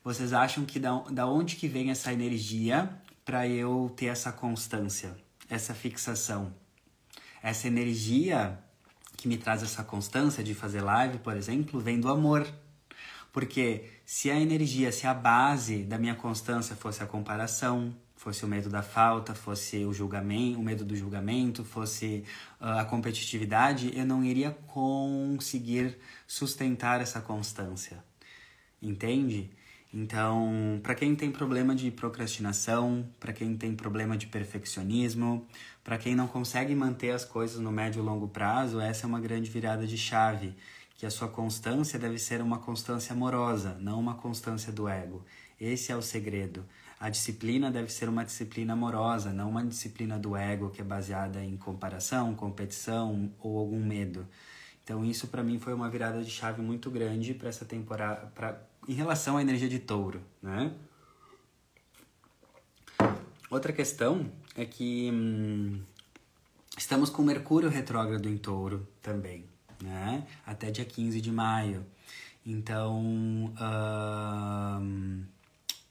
Vocês 0.03 0.33
acham 0.33 0.65
que 0.65 0.81
da, 0.81 0.99
da 1.11 1.27
onde 1.27 1.57
que 1.57 1.69
vem 1.69 1.91
essa 1.91 2.13
energia 2.13 2.91
para 3.25 3.47
eu 3.47 3.93
ter 3.97 4.07
essa 4.07 4.33
constância, 4.33 5.17
essa 5.55 5.75
fixação? 5.75 6.55
Essa 7.43 7.67
energia 7.67 8.59
que 9.17 9.29
me 9.29 9.37
traz 9.37 9.63
essa 9.63 9.85
constância 9.85 10.43
de 10.43 10.55
fazer 10.55 10.81
live, 10.81 11.19
por 11.19 11.37
exemplo, 11.37 11.79
vem 11.79 12.01
do 12.01 12.09
amor. 12.09 12.47
Porque 13.31 13.85
se 14.05 14.31
a 14.31 14.39
energia, 14.39 14.91
se 14.91 15.07
a 15.07 15.15
base 15.15 15.85
da 15.85 15.99
minha 15.99 16.15
constância 16.15 16.75
fosse 16.75 17.03
a 17.03 17.07
comparação, 17.07 17.95
fosse 18.17 18.45
o 18.45 18.49
medo 18.49 18.71
da 18.71 18.83
falta, 18.83 19.35
fosse 19.35 19.85
o 19.85 19.93
julgamento, 19.93 20.59
o 20.59 20.63
medo 20.63 20.85
do 20.85 20.97
julgamento, 20.97 21.65
fosse 21.65 22.25
uh, 22.61 22.79
a 22.79 22.85
competitividade, 22.85 23.93
eu 23.95 24.07
não 24.07 24.25
iria 24.25 24.53
conseguir 24.69 25.99
sustentar 26.27 27.01
essa 27.01 27.21
constância. 27.21 28.03
Entende? 28.81 29.51
Então, 29.95 30.81
para 30.83 30.95
quem 30.95 31.15
tem 31.15 31.31
problema 31.31 31.75
de 31.75 31.91
procrastinação, 31.91 33.07
para 33.21 33.31
quem 33.31 33.55
tem 33.57 33.75
problema 33.77 34.17
de 34.17 34.27
perfeccionismo, 34.27 35.47
para 35.85 35.99
quem 35.99 36.15
não 36.15 36.27
consegue 36.27 36.75
manter 36.75 37.11
as 37.11 37.27
coisas 37.27 37.59
no 37.59 37.71
médio 37.71 38.01
e 38.01 38.03
longo 38.03 38.27
prazo, 38.27 38.81
essa 38.81 39.05
é 39.05 39.07
uma 39.07 39.21
grande 39.21 39.51
virada 39.51 39.87
de 39.87 39.99
chave, 39.99 40.57
que 40.97 41.05
a 41.05 41.11
sua 41.11 41.29
constância 41.29 41.99
deve 41.99 42.19
ser 42.19 42.41
uma 42.41 42.59
constância 42.59 43.13
amorosa, 43.13 43.77
não 43.81 44.01
uma 44.01 44.15
constância 44.15 44.73
do 44.73 44.89
ego. 44.89 45.23
Esse 45.61 45.93
é 45.93 45.97
o 45.97 46.01
segredo. 46.01 46.65
A 46.99 47.11
disciplina 47.11 47.71
deve 47.71 47.93
ser 47.93 48.09
uma 48.09 48.25
disciplina 48.25 48.73
amorosa, 48.73 49.31
não 49.31 49.51
uma 49.51 49.65
disciplina 49.65 50.19
do 50.19 50.35
ego 50.35 50.71
que 50.71 50.81
é 50.81 50.85
baseada 50.85 51.45
em 51.45 51.57
comparação, 51.57 52.35
competição 52.35 53.31
ou 53.41 53.59
algum 53.59 53.85
medo. 53.85 54.27
Então 54.85 55.05
isso 55.05 55.27
para 55.27 55.43
mim 55.43 55.59
foi 55.59 55.75
uma 55.75 55.91
virada 55.91 56.23
de 56.23 56.31
chave 56.31 56.63
muito 56.63 56.91
grande 56.91 57.35
para 57.35 57.49
essa 57.49 57.65
temporada, 57.65 58.33
em 58.89 58.95
relação 58.95 59.37
à 59.37 59.43
energia 59.43 59.69
de 59.69 59.79
touro, 59.79 60.21
né? 60.43 60.73
Outra 63.51 63.73
questão 63.73 64.31
é 64.57 64.65
que 64.65 65.11
hum, 65.13 65.81
estamos 66.77 67.11
com 67.11 67.23
Mercúrio 67.23 67.69
retrógrado 67.69 68.29
em 68.29 68.39
touro 68.39 68.89
também, 69.03 69.45
né? 69.83 70.27
Até 70.47 70.71
dia 70.71 70.85
15 70.85 71.21
de 71.21 71.31
maio. 71.31 71.85
Então, 72.45 72.99
hum, 73.01 73.53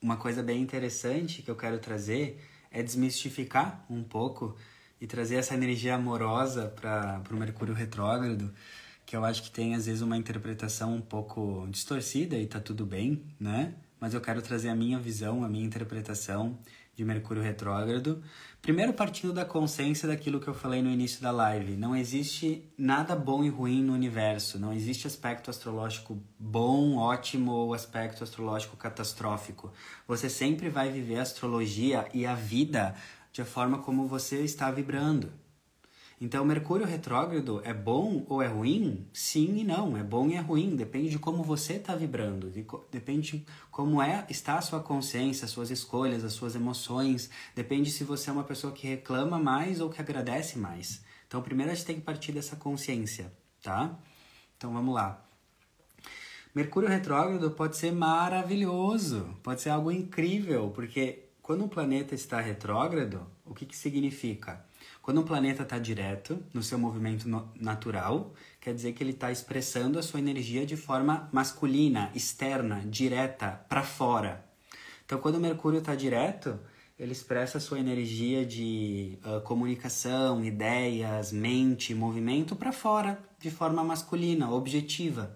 uma 0.01 0.17
coisa 0.17 0.41
bem 0.41 0.61
interessante 0.61 1.41
que 1.41 1.51
eu 1.51 1.55
quero 1.55 1.77
trazer 1.79 2.43
é 2.71 2.81
desmistificar 2.81 3.85
um 3.89 4.03
pouco 4.03 4.57
e 4.99 5.07
trazer 5.07 5.35
essa 5.35 5.53
energia 5.53 5.95
amorosa 5.95 6.67
para 6.67 7.21
o 7.31 7.35
Mercúrio 7.35 7.73
retrógrado, 7.73 8.53
que 9.11 9.17
eu 9.17 9.25
acho 9.25 9.43
que 9.43 9.51
tem 9.51 9.75
às 9.75 9.87
vezes 9.87 10.01
uma 10.01 10.15
interpretação 10.15 10.95
um 10.95 11.01
pouco 11.01 11.67
distorcida 11.69 12.37
e 12.37 12.47
tá 12.47 12.61
tudo 12.61 12.85
bem, 12.85 13.21
né? 13.37 13.73
Mas 13.99 14.13
eu 14.13 14.21
quero 14.21 14.41
trazer 14.41 14.69
a 14.69 14.75
minha 14.75 14.97
visão, 14.97 15.43
a 15.43 15.49
minha 15.49 15.65
interpretação 15.65 16.57
de 16.95 17.03
Mercúrio 17.03 17.43
retrógrado. 17.43 18.23
Primeiro, 18.61 18.93
partindo 18.93 19.33
da 19.33 19.43
consciência 19.43 20.07
daquilo 20.07 20.39
que 20.39 20.47
eu 20.47 20.53
falei 20.53 20.81
no 20.81 20.89
início 20.89 21.21
da 21.21 21.29
live: 21.29 21.75
não 21.75 21.93
existe 21.93 22.71
nada 22.77 23.13
bom 23.13 23.43
e 23.43 23.49
ruim 23.49 23.83
no 23.83 23.91
universo, 23.91 24.57
não 24.57 24.71
existe 24.71 25.07
aspecto 25.07 25.49
astrológico 25.49 26.17
bom, 26.39 26.95
ótimo 26.95 27.51
ou 27.51 27.73
aspecto 27.73 28.23
astrológico 28.23 28.77
catastrófico. 28.77 29.73
Você 30.07 30.29
sempre 30.29 30.69
vai 30.69 30.89
viver 30.89 31.19
a 31.19 31.23
astrologia 31.23 32.07
e 32.13 32.25
a 32.25 32.33
vida 32.33 32.95
de 33.33 33.43
forma 33.43 33.79
como 33.79 34.07
você 34.07 34.39
está 34.39 34.71
vibrando. 34.71 35.33
Então, 36.21 36.45
Mercúrio 36.45 36.85
retrógrado 36.85 37.63
é 37.63 37.73
bom 37.73 38.23
ou 38.29 38.43
é 38.43 38.47
ruim? 38.47 39.07
Sim 39.11 39.57
e 39.57 39.63
não. 39.63 39.97
É 39.97 40.03
bom 40.03 40.29
e 40.29 40.35
é 40.35 40.39
ruim. 40.39 40.75
Depende 40.75 41.09
de 41.09 41.17
como 41.17 41.41
você 41.41 41.73
está 41.73 41.95
vibrando. 41.95 42.53
Depende 42.91 43.39
de 43.39 43.45
como 43.71 43.99
é 43.99 44.27
está 44.29 44.59
a 44.59 44.61
sua 44.61 44.79
consciência, 44.81 45.45
as 45.45 45.51
suas 45.51 45.71
escolhas, 45.71 46.23
as 46.23 46.33
suas 46.33 46.53
emoções. 46.53 47.31
Depende 47.55 47.89
se 47.89 48.03
você 48.03 48.29
é 48.29 48.33
uma 48.33 48.43
pessoa 48.43 48.71
que 48.71 48.87
reclama 48.87 49.39
mais 49.39 49.81
ou 49.81 49.89
que 49.89 49.99
agradece 49.99 50.59
mais. 50.59 51.03
Então, 51.27 51.41
primeiro 51.41 51.71
a 51.71 51.73
gente 51.73 51.87
tem 51.87 51.95
que 51.95 52.03
partir 52.03 52.31
dessa 52.31 52.55
consciência, 52.55 53.33
tá? 53.63 53.97
Então, 54.55 54.71
vamos 54.71 54.93
lá. 54.93 55.25
Mercúrio 56.53 56.87
retrógrado 56.87 57.49
pode 57.49 57.77
ser 57.77 57.93
maravilhoso, 57.93 59.35
pode 59.41 59.61
ser 59.61 59.69
algo 59.69 59.91
incrível, 59.91 60.69
porque 60.69 61.29
quando 61.41 61.63
um 61.63 61.67
planeta 61.67 62.13
está 62.13 62.39
retrógrado, 62.39 63.25
o 63.43 63.55
que, 63.55 63.65
que 63.65 63.75
significa? 63.75 64.63
Quando 65.01 65.21
um 65.21 65.23
planeta 65.23 65.63
está 65.63 65.79
direto 65.79 66.43
no 66.53 66.61
seu 66.61 66.77
movimento 66.77 67.27
natural, 67.59 68.33
quer 68.59 68.73
dizer 68.73 68.93
que 68.93 69.03
ele 69.03 69.11
está 69.11 69.31
expressando 69.31 69.97
a 69.97 70.03
sua 70.03 70.19
energia 70.19 70.63
de 70.63 70.77
forma 70.77 71.27
masculina, 71.31 72.11
externa, 72.13 72.83
direta, 72.85 73.65
para 73.67 73.81
fora. 73.81 74.45
Então, 75.03 75.19
quando 75.19 75.35
o 75.35 75.39
Mercúrio 75.39 75.79
está 75.79 75.95
direto, 75.95 76.59
ele 76.99 77.13
expressa 77.13 77.57
a 77.57 77.61
sua 77.61 77.79
energia 77.79 78.45
de 78.45 79.17
uh, 79.25 79.41
comunicação, 79.41 80.45
ideias, 80.45 81.31
mente, 81.31 81.95
movimento 81.95 82.55
para 82.55 82.71
fora, 82.71 83.19
de 83.39 83.49
forma 83.49 83.83
masculina, 83.83 84.51
objetiva. 84.51 85.35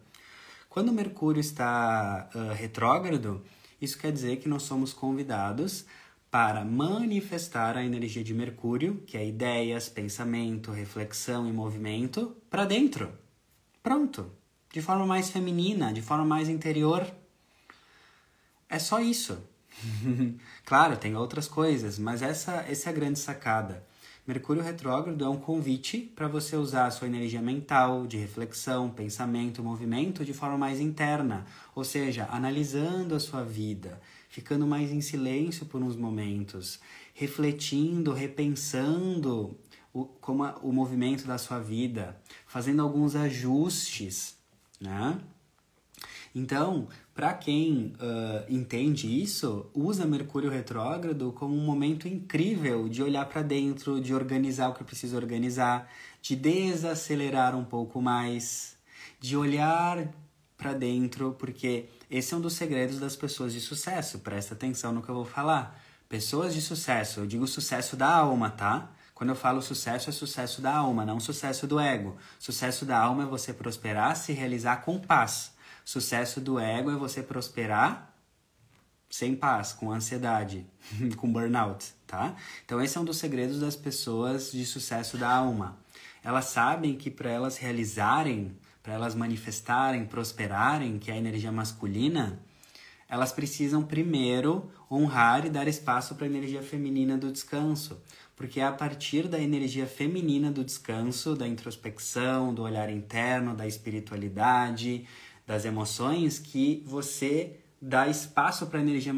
Quando 0.70 0.90
o 0.90 0.94
Mercúrio 0.94 1.40
está 1.40 2.30
uh, 2.36 2.54
retrógrado, 2.54 3.44
isso 3.82 3.98
quer 3.98 4.12
dizer 4.12 4.38
que 4.38 4.48
nós 4.48 4.62
somos 4.62 4.94
convidados 4.94 5.86
para 6.30 6.66
manifestar 6.66 7.78
a 7.78 7.84
energia 7.84 8.24
de 8.24 8.34
Mercúrio, 8.34 9.04
que 9.08 9.18
é 9.18 9.26
ideias, 9.26 9.88
pensamento, 9.88 10.72
reflexão 10.72 11.48
e 11.48 11.54
movimento, 11.54 12.36
para 12.50 12.66
dentro. 12.66 13.12
Pronto. 13.82 14.32
De 14.74 14.82
forma 14.82 15.06
mais 15.06 15.30
feminina, 15.30 15.94
de 15.94 16.02
forma 16.02 16.26
mais 16.26 16.50
interior. 16.50 17.06
É 18.70 18.80
só 18.80 19.00
isso. 19.00 19.38
claro, 20.66 20.98
tem 20.98 21.16
outras 21.16 21.48
coisas, 21.48 21.98
mas 21.98 22.22
essa, 22.22 22.66
essa 22.68 22.90
é 22.90 22.92
a 22.92 22.96
grande 22.96 23.20
sacada. 23.20 23.84
Mercúrio 24.28 24.64
retrógrado 24.64 25.24
é 25.24 25.30
um 25.30 25.38
convite 25.38 26.00
para 26.16 26.28
você 26.28 26.56
usar 26.56 26.88
a 26.88 26.92
sua 26.92 27.08
energia 27.08 27.44
mental, 27.44 28.08
de 28.08 28.18
reflexão, 28.18 28.90
pensamento, 28.90 29.62
movimento 29.62 30.26
de 30.26 30.34
forma 30.34 30.58
mais 30.58 30.80
interna, 30.80 31.46
ou 31.76 31.84
seja, 31.84 32.28
analisando 32.32 33.14
a 33.14 33.20
sua 33.20 33.44
vida, 33.44 34.02
ficando 34.36 34.68
mais 34.68 34.92
em 34.92 35.00
silêncio 35.00 35.66
por 35.66 35.82
uns 35.82 35.96
momentos, 35.96 36.82
refletindo, 37.14 38.12
repensando 38.12 39.58
o, 39.94 40.04
como 40.04 40.44
a, 40.44 40.58
o 40.62 40.74
movimento 40.74 41.26
da 41.26 41.38
sua 41.38 41.58
vida, 41.58 42.22
fazendo 42.46 42.82
alguns 42.82 43.16
ajustes, 43.16 44.36
né? 44.78 45.18
Então, 46.36 46.90
para 47.14 47.34
quem 47.34 47.94
uh, 47.96 48.54
entende 48.54 49.08
isso, 49.08 49.68
usa 49.74 50.06
Mercúrio 50.06 50.50
retrógrado 50.50 51.32
como 51.32 51.56
um 51.56 51.66
momento 51.66 52.06
incrível 52.06 52.90
de 52.90 53.02
olhar 53.02 53.30
para 53.30 53.42
dentro, 53.42 54.02
de 54.02 54.14
organizar 54.14 54.68
o 54.68 54.74
que 54.74 54.84
precisa 54.84 55.16
organizar, 55.16 55.90
de 56.22 56.36
desacelerar 56.36 57.56
um 57.56 57.64
pouco 57.64 58.02
mais, 58.02 58.78
de 59.18 59.38
olhar 59.38 60.14
para 60.58 60.74
dentro, 60.74 61.34
porque 61.40 61.86
esse 62.18 62.34
é 62.34 62.38
um 62.38 62.42
dos 62.42 62.54
segredos 62.54 62.98
das 62.98 63.16
pessoas 63.16 63.52
de 63.52 63.60
sucesso. 63.60 64.20
Presta 64.20 64.54
atenção 64.54 64.94
no 64.94 65.02
que 65.02 65.10
eu 65.10 65.16
vou 65.16 65.26
falar. 65.26 65.78
Pessoas 66.08 66.54
de 66.54 66.62
sucesso, 66.62 67.20
eu 67.20 67.28
digo 67.28 67.46
sucesso 67.46 67.98
da 67.98 68.08
alma, 68.08 68.50
tá? 68.50 68.90
Quando 69.14 69.32
eu 69.32 69.36
falo 69.36 69.62
sucesso, 69.62 70.10
é 70.10 70.14
sucesso 70.14 70.62
da 70.62 70.74
alma, 70.74 71.06
não 71.06 71.20
sucesso 71.20 71.68
do 71.68 71.80
ego. 71.80 72.16
Sucesso 72.40 72.86
da 72.86 72.98
alma 72.98 73.24
é 73.24 73.26
você 73.26 73.52
prosperar, 73.52 74.16
se 74.16 74.32
realizar 74.32 74.78
com 74.78 75.00
paz. 75.00 75.54
Sucesso 75.84 76.40
do 76.40 76.60
ego 76.60 76.90
é 76.90 76.96
você 76.96 77.22
prosperar 77.22 78.14
sem 79.10 79.36
paz, 79.36 79.74
com 79.74 79.92
ansiedade, 79.92 80.66
com 81.18 81.32
burnout, 81.32 81.86
tá? 82.08 82.36
Então 82.66 82.82
esse 82.82 82.98
é 82.98 83.02
um 83.02 83.06
dos 83.06 83.18
segredos 83.18 83.60
das 83.60 83.76
pessoas 83.76 84.52
de 84.52 84.66
sucesso 84.66 85.18
da 85.18 85.30
alma. 85.30 85.78
Elas 86.24 86.46
sabem 86.46 86.96
que 86.96 87.12
para 87.12 87.30
elas 87.30 87.58
realizarem, 87.58 88.58
para 88.86 88.94
elas 88.94 89.16
manifestarem, 89.16 90.06
prosperarem, 90.06 91.00
que 91.00 91.10
é 91.10 91.16
a 91.16 91.18
energia 91.18 91.52
masculina, 91.52 92.40
elas 93.10 93.32
precisam 93.32 93.82
primeiro 93.82 94.70
honrar 94.92 95.44
e 95.44 95.50
dar 95.50 95.68
espaço 95.68 96.14
para 96.14 96.26
a 96.26 96.30
energia 96.30 96.62
feminina 96.62 97.18
do 97.18 97.32
descanso, 97.32 98.00
porque 98.36 98.60
é 98.60 98.64
a 98.64 98.72
partir 98.72 99.28
da 99.28 99.40
energia 99.40 99.88
feminina 99.88 100.52
do 100.52 100.64
descanso, 100.64 101.36
da 101.36 101.48
introspecção, 101.48 102.54
do 102.54 102.62
olhar 102.62 102.88
interno, 102.92 103.56
da 103.56 103.66
espiritualidade, 103.66 105.08
das 105.48 105.66
emoções 105.66 106.38
que 106.38 106.84
você 106.86 107.60
dá 107.82 108.08
espaço 108.08 108.68
para 108.68 108.78
a 108.78 108.84
energia 108.84 109.14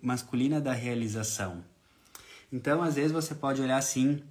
masculina 0.00 0.58
da 0.58 0.72
realização. 0.72 1.62
Então, 2.50 2.82
às 2.82 2.94
vezes 2.94 3.12
você 3.12 3.34
pode 3.34 3.60
olhar 3.60 3.76
assim 3.76 4.22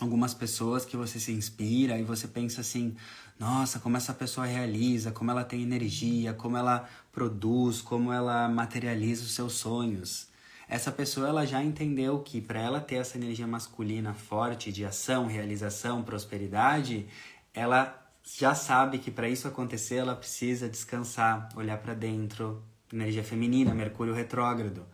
algumas 0.00 0.32
pessoas 0.32 0.84
que 0.84 0.96
você 0.96 1.20
se 1.20 1.32
inspira 1.32 1.98
e 1.98 2.02
você 2.02 2.26
pensa 2.26 2.60
assim: 2.60 2.96
nossa, 3.42 3.80
como 3.80 3.96
essa 3.96 4.14
pessoa 4.14 4.46
realiza, 4.46 5.10
como 5.10 5.32
ela 5.32 5.42
tem 5.42 5.62
energia, 5.62 6.32
como 6.32 6.56
ela 6.56 6.88
produz, 7.10 7.82
como 7.82 8.12
ela 8.12 8.48
materializa 8.48 9.24
os 9.24 9.32
seus 9.34 9.54
sonhos. 9.54 10.28
Essa 10.68 10.92
pessoa 10.92 11.26
ela 11.26 11.44
já 11.44 11.60
entendeu 11.60 12.20
que 12.20 12.40
para 12.40 12.60
ela 12.60 12.80
ter 12.80 12.96
essa 12.96 13.18
energia 13.18 13.44
masculina 13.44 14.14
forte 14.14 14.70
de 14.70 14.84
ação, 14.84 15.26
realização, 15.26 16.04
prosperidade, 16.04 17.08
ela 17.52 18.00
já 18.22 18.54
sabe 18.54 18.98
que 18.98 19.10
para 19.10 19.28
isso 19.28 19.48
acontecer 19.48 19.96
ela 19.96 20.14
precisa 20.14 20.68
descansar, 20.68 21.48
olhar 21.56 21.78
para 21.78 21.94
dentro, 21.94 22.62
energia 22.92 23.24
feminina, 23.24 23.74
Mercúrio 23.74 24.14
retrógrado, 24.14 24.86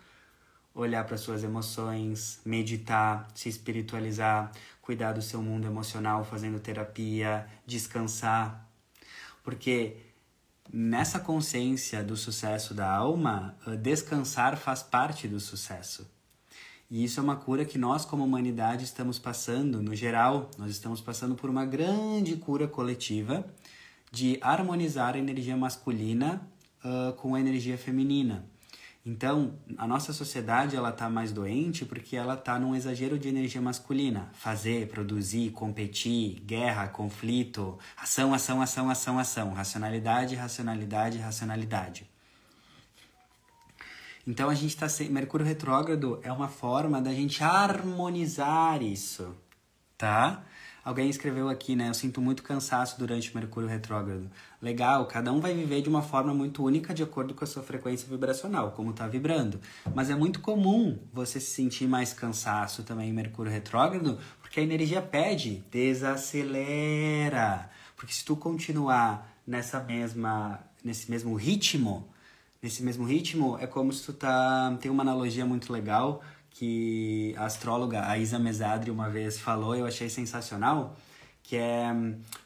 olhar 0.81 1.05
para 1.05 1.17
suas 1.17 1.43
emoções, 1.43 2.41
meditar, 2.45 3.29
se 3.35 3.49
espiritualizar, 3.49 4.53
cuidar 4.81 5.13
do 5.13 5.21
seu 5.21 5.43
mundo 5.43 5.67
emocional, 5.67 6.25
fazendo 6.25 6.61
terapia, 6.61 7.47
descansar. 7.67 8.69
Porque 9.43 9.97
nessa 10.73 11.19
consciência 11.19 12.03
do 12.03 12.17
sucesso 12.17 12.75
da 12.75 12.91
alma, 12.91 13.57
eh, 13.67 13.77
descansar 13.77 14.57
faz 14.57 14.83
parte 14.83 15.27
do 15.27 15.41
sucesso. 15.41 16.09
E 16.91 17.05
isso 17.05 17.21
é 17.21 17.23
uma 17.23 17.37
cura 17.37 17.65
que 17.65 17.77
nós, 17.77 18.05
como 18.05 18.25
humanidade, 18.25 18.85
estamos 18.85 19.19
passando, 19.19 19.83
no 19.83 19.95
geral, 19.95 20.51
nós 20.57 20.71
estamos 20.71 21.01
passando 21.01 21.35
por 21.35 21.51
uma 21.51 21.67
grande 21.67 22.37
cura 22.37 22.67
coletiva 22.67 23.45
de 24.11 24.39
harmonizar 24.41 25.15
a 25.15 25.19
energia 25.19 25.57
masculina 25.57 26.41
uh, 26.83 27.13
com 27.15 27.35
a 27.35 27.41
energia 27.41 27.77
feminina. 27.77 28.47
Então, 29.11 29.55
a 29.79 29.87
nossa 29.87 30.13
sociedade 30.13 30.77
ela 30.77 30.91
está 30.91 31.09
mais 31.09 31.33
doente 31.33 31.87
porque 31.87 32.15
ela 32.15 32.35
está 32.35 32.59
num 32.59 32.77
exagero 32.77 33.19
de 33.19 33.27
energia 33.27 33.59
masculina. 33.59 34.29
Fazer, 34.35 34.87
produzir, 34.89 35.51
competir, 35.53 36.43
guerra, 36.45 36.89
conflito, 36.89 37.79
ação, 37.97 38.35
ação, 38.35 38.61
ação, 38.61 38.91
ação, 38.91 39.19
ação. 39.19 39.55
Racionalidade, 39.55 40.35
racionalidade, 40.35 41.17
racionalidade. 41.17 42.07
Então 44.27 44.51
a 44.51 44.55
gente 44.55 44.75
está 44.75 44.91
sem 44.91 45.09
Mercúrio 45.09 45.47
retrógrado 45.47 46.21
é 46.23 46.31
uma 46.31 46.49
forma 46.49 47.01
da 47.01 47.15
gente 47.15 47.43
harmonizar 47.43 48.83
isso, 48.83 49.35
tá? 49.97 50.45
Alguém 50.89 51.11
escreveu 51.11 51.51
aqui, 51.51 51.77
né? 51.77 51.91
Eu 51.91 51.93
sinto 51.93 52.19
muito 52.19 52.43
cansaço 52.43 52.99
durante 52.99 53.31
o 53.31 53.37
Mercúrio 53.37 53.69
retrógrado. 53.69 54.31
Legal, 54.63 55.05
cada 55.05 55.31
um 55.31 55.39
vai 55.39 55.53
viver 55.53 55.83
de 55.83 55.89
uma 55.91 56.01
forma 56.01 56.33
muito 56.33 56.65
única 56.65 56.95
de 56.95 57.03
acordo 57.03 57.35
com 57.35 57.45
a 57.45 57.47
sua 57.47 57.63
frequência 57.63 58.09
vibracional, 58.09 58.73
como 58.73 58.95
tá 58.95 59.07
vibrando. 59.07 59.61
Mas 59.95 60.09
é 60.09 60.15
muito 60.15 60.41
comum 60.41 60.99
você 61.13 61.41
se 61.41 61.51
sentir 61.51 61.87
mais 61.87 62.15
cansaço 62.15 62.85
também 62.85 63.11
em 63.11 63.13
Mercúrio 63.13 63.53
retrógrado, 63.53 64.19
porque 64.41 64.61
a 64.61 64.63
energia 64.63 65.03
pede, 65.03 65.63
desacelera. 65.71 67.69
Porque 67.95 68.15
se 68.15 68.25
tu 68.25 68.35
continuar 68.35 69.31
nessa 69.47 69.81
mesma 69.81 70.59
nesse 70.83 71.11
mesmo 71.11 71.35
ritmo, 71.35 72.09
nesse 72.63 72.83
mesmo 72.83 73.05
ritmo, 73.05 73.59
é 73.61 73.67
como 73.67 73.93
se 73.93 74.07
tu 74.07 74.15
tá. 74.15 74.75
Tem 74.81 74.91
uma 74.91 75.03
analogia 75.03 75.45
muito 75.45 75.71
legal 75.71 76.23
que 76.59 77.33
a 77.37 77.45
astróloga 77.45 78.09
a 78.09 78.19
Isa 78.19 78.37
Mesadri 78.37 78.91
uma 78.91 79.09
vez 79.09 79.39
falou, 79.39 79.77
eu 79.77 79.87
achei 79.87 80.09
sensacional, 80.09 80.97
que 81.41 81.57
é 81.57 81.87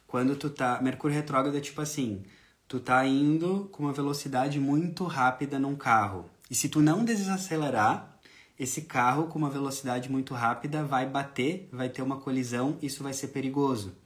quando 0.07 0.37
tu 0.37 0.51
tá. 0.51 0.79
Mercúrio 0.83 1.17
retrógrado 1.17 1.57
é 1.57 1.61
tipo 1.61 1.81
assim: 1.81 2.23
tu 2.69 2.79
tá 2.79 3.07
indo 3.07 3.71
com 3.73 3.85
uma 3.85 3.93
velocidade 3.93 4.61
muito 4.61 5.05
rápida 5.05 5.59
num 5.59 5.75
carro. 5.75 6.29
E 6.51 6.55
se 6.55 6.69
tu 6.69 6.81
não 6.81 7.03
desacelerar, 7.03 8.19
esse 8.59 8.83
carro 8.83 9.29
com 9.29 9.39
uma 9.39 9.49
velocidade 9.49 10.11
muito 10.11 10.35
rápida 10.35 10.85
vai 10.85 11.07
bater, 11.07 11.71
vai 11.73 11.89
ter 11.89 12.03
uma 12.03 12.19
colisão, 12.19 12.77
isso 12.83 13.03
vai 13.03 13.15
ser 13.15 13.29
perigoso. 13.29 13.97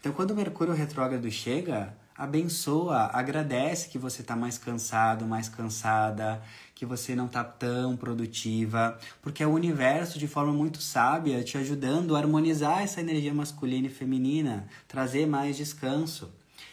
Então, 0.00 0.12
quando 0.12 0.32
o 0.32 0.36
Mercúrio 0.36 0.74
retrógrado 0.74 1.30
chega, 1.30 1.96
abençoa, 2.18 3.10
agradece 3.12 3.88
que 3.88 3.98
você 3.98 4.22
está 4.22 4.34
mais 4.34 4.58
cansado, 4.58 5.24
mais 5.24 5.48
cansada, 5.48 6.42
que 6.76 6.84
você 6.84 7.16
não 7.16 7.24
está 7.24 7.42
tão 7.42 7.96
produtiva, 7.96 8.98
porque 9.22 9.42
é 9.42 9.46
o 9.46 9.50
universo 9.50 10.18
de 10.18 10.28
forma 10.28 10.52
muito 10.52 10.80
sábia 10.82 11.42
te 11.42 11.56
ajudando 11.56 12.14
a 12.14 12.18
harmonizar 12.18 12.82
essa 12.82 13.00
energia 13.00 13.32
masculina 13.32 13.86
e 13.86 13.90
feminina, 13.90 14.68
trazer 14.86 15.26
mais 15.26 15.56
descanso. 15.56 16.30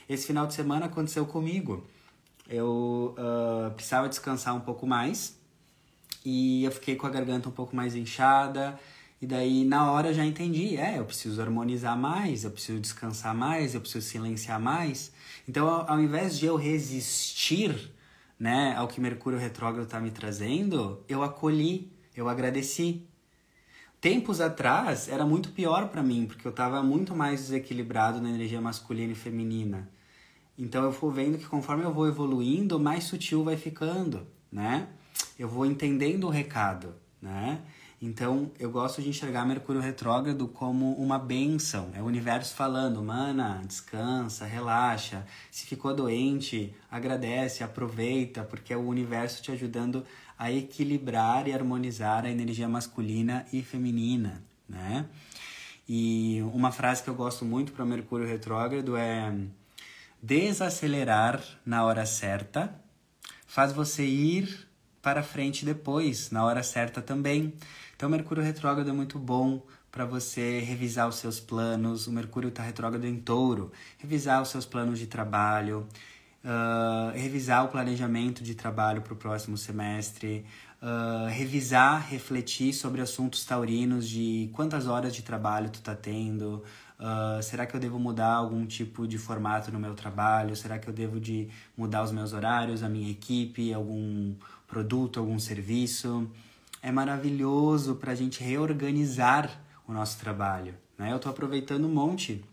Esse 0.07 0.27
final 0.27 0.45
de 0.45 0.53
semana 0.53 0.87
aconteceu 0.87 1.25
comigo. 1.25 1.87
Eu 2.49 3.15
uh, 3.17 3.71
precisava 3.71 4.09
descansar 4.09 4.53
um 4.53 4.59
pouco 4.59 4.85
mais 4.85 5.39
e 6.25 6.65
eu 6.65 6.71
fiquei 6.71 6.97
com 6.97 7.07
a 7.07 7.09
garganta 7.09 7.47
um 7.47 7.53
pouco 7.53 7.73
mais 7.73 7.95
inchada 7.95 8.77
e 9.21 9.25
daí, 9.25 9.63
na 9.63 9.89
hora, 9.89 10.09
eu 10.09 10.13
já 10.13 10.25
entendi: 10.25 10.75
é, 10.75 10.99
eu 10.99 11.05
preciso 11.05 11.41
harmonizar 11.41 11.97
mais, 11.97 12.43
eu 12.43 12.51
preciso 12.51 12.81
descansar 12.81 13.33
mais, 13.33 13.73
eu 13.73 13.79
preciso 13.79 14.05
silenciar 14.05 14.59
mais. 14.59 15.13
Então, 15.47 15.65
ao, 15.65 15.91
ao 15.91 16.01
invés 16.01 16.37
de 16.37 16.45
eu 16.45 16.57
resistir 16.57 17.92
né, 18.43 18.75
ao 18.75 18.89
que 18.89 18.99
Mercúrio 18.99 19.39
retrógrado 19.39 19.85
está 19.85 20.01
me 20.01 20.11
trazendo, 20.11 21.01
eu 21.07 21.23
acolhi, 21.23 21.89
eu 22.13 22.27
agradeci. 22.27 23.07
Tempos 24.01 24.41
atrás 24.41 25.07
era 25.07 25.25
muito 25.25 25.51
pior 25.51 25.87
para 25.87 26.03
mim, 26.03 26.25
porque 26.25 26.45
eu 26.45 26.49
estava 26.49 26.83
muito 26.83 27.15
mais 27.15 27.39
desequilibrado 27.39 28.19
na 28.19 28.29
energia 28.29 28.59
masculina 28.59 29.13
e 29.13 29.15
feminina. 29.15 29.89
Então 30.57 30.83
eu 30.83 30.91
vou 30.91 31.09
vendo 31.09 31.37
que 31.37 31.45
conforme 31.45 31.85
eu 31.85 31.93
vou 31.93 32.05
evoluindo, 32.05 32.77
mais 32.77 33.05
sutil 33.05 33.45
vai 33.45 33.55
ficando, 33.55 34.27
né? 34.51 34.89
Eu 35.39 35.47
vou 35.47 35.65
entendendo 35.65 36.27
o 36.27 36.29
recado, 36.29 36.95
né? 37.21 37.61
Então, 38.05 38.51
eu 38.59 38.69
gosto 38.69 39.01
de 39.01 39.07
enxergar 39.07 39.45
Mercúrio 39.45 39.81
retrógrado 39.81 40.45
como 40.45 40.91
uma 40.95 41.17
benção. 41.17 41.89
É 41.95 42.01
o 42.01 42.05
universo 42.05 42.53
falando, 42.53 43.01
mana, 43.01 43.61
descansa, 43.65 44.45
relaxa. 44.45 45.25
Se 45.49 45.65
ficou 45.65 45.95
doente, 45.95 46.75
agradece, 46.91 47.63
aproveita, 47.63 48.43
porque 48.43 48.73
é 48.73 48.75
o 48.75 48.85
universo 48.85 49.41
te 49.41 49.53
ajudando 49.53 50.05
a 50.37 50.51
equilibrar 50.51 51.47
e 51.47 51.53
harmonizar 51.53 52.25
a 52.25 52.29
energia 52.29 52.67
masculina 52.67 53.45
e 53.53 53.63
feminina, 53.63 54.43
né? 54.67 55.05
E 55.87 56.41
uma 56.53 56.73
frase 56.73 57.01
que 57.01 57.09
eu 57.09 57.15
gosto 57.15 57.45
muito 57.45 57.71
para 57.71 57.85
Mercúrio 57.85 58.27
retrógrado 58.27 58.97
é 58.97 59.33
desacelerar 60.21 61.41
na 61.65 61.85
hora 61.85 62.05
certa 62.05 62.77
faz 63.47 63.71
você 63.71 64.03
ir 64.03 64.67
para 65.01 65.21
frente 65.21 65.65
depois, 65.65 66.31
na 66.31 66.43
hora 66.45 66.63
certa 66.63 67.01
também. 67.01 67.53
Então, 68.03 68.11
Mercúrio 68.11 68.43
retrógrado 68.43 68.89
é 68.89 68.91
muito 68.91 69.17
bom 69.17 69.61
para 69.89 70.03
você 70.03 70.59
revisar 70.59 71.07
os 71.07 71.15
seus 71.15 71.39
planos. 71.39 72.05
O 72.05 72.11
Mercúrio 72.11 72.49
está 72.49 72.61
retrógrado 72.61 73.05
em 73.05 73.15
touro. 73.15 73.71
Revisar 73.97 74.41
os 74.41 74.49
seus 74.49 74.65
planos 74.65 74.99
de 74.99 75.07
trabalho, 75.07 75.87
uh, 76.43 77.17
revisar 77.17 77.63
o 77.63 77.69
planejamento 77.69 78.43
de 78.43 78.55
trabalho 78.55 79.01
para 79.01 79.13
o 79.13 79.15
próximo 79.15 79.57
semestre, 79.57 80.45
uh, 80.81 81.29
revisar, 81.29 82.05
refletir 82.05 82.73
sobre 82.73 82.99
assuntos 82.99 83.45
taurinos 83.45 84.05
de 84.09 84.49
quantas 84.51 84.85
horas 84.85 85.15
de 85.15 85.21
trabalho 85.21 85.69
tu 85.69 85.79
está 85.79 85.95
tendo, 85.95 86.61
Uh, 86.99 87.43
será 87.43 87.65
que 87.65 87.75
eu 87.75 87.81
devo 87.81 87.99
mudar 87.99 88.33
algum 88.33 88.65
tipo 88.65 89.05
de 89.05 89.17
formato 89.17 89.69
no 89.69 89.77
meu 89.77 89.93
trabalho? 89.93 90.55
Será 90.55 90.79
que 90.79 90.87
eu 90.87 90.93
devo 90.93 91.19
de 91.19 91.49
mudar 91.75 92.01
os 92.01 92.13
meus 92.13 92.31
horários, 92.31 92.81
a 92.81 92.87
minha 92.87 93.11
equipe, 93.11 93.73
algum 93.73 94.33
produto, 94.65 95.19
algum 95.19 95.37
serviço? 95.37 96.31
É 96.83 96.91
maravilhoso 96.91 97.95
para 97.95 98.11
a 98.11 98.15
gente 98.15 98.43
reorganizar 98.43 99.49
o 99.87 99.93
nosso 99.93 100.19
trabalho. 100.19 100.75
Né? 100.97 101.13
Eu 101.13 101.15
estou 101.15 101.31
aproveitando 101.31 101.85
um 101.85 101.93
monte 101.93 102.43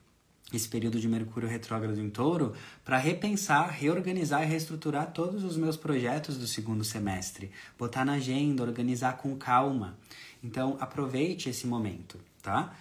esse 0.52 0.68
período 0.68 0.98
de 0.98 1.08
Mercúrio 1.08 1.48
retrógrado 1.48 2.00
em 2.00 2.08
Touro 2.08 2.54
para 2.84 2.96
repensar, 2.96 3.70
reorganizar 3.70 4.42
e 4.42 4.46
reestruturar 4.46 5.12
todos 5.12 5.44
os 5.44 5.56
meus 5.56 5.76
projetos 5.76 6.36
do 6.36 6.46
segundo 6.46 6.84
semestre, 6.84 7.50
botar 7.78 8.04
na 8.04 8.14
agenda, 8.14 8.62
organizar 8.62 9.16
com 9.16 9.36
calma. 9.36 9.98
Então 10.42 10.76
aproveite 10.80 11.48
esse 11.48 11.66
momento, 11.66 12.18
tá? 12.42 12.74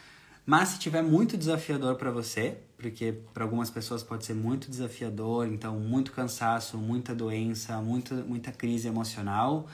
Mas 0.46 0.70
se 0.70 0.80
tiver 0.80 1.04
muito 1.04 1.38
desafiador 1.38 1.96
para 1.96 2.10
você, 2.10 2.58
porque 2.78 3.14
para 3.34 3.44
algumas 3.44 3.70
pessoas 3.70 4.02
pode 4.02 4.26
ser 4.26 4.34
muito 4.34 4.70
desafiador, 4.70 5.48
então 5.48 5.80
muito 5.80 6.12
cansaço, 6.12 6.76
muita 6.78 7.14
doença, 7.14 7.80
muita, 7.82 8.16
muita 8.16 8.52
crise 8.52 8.88
emocional, 8.88 9.68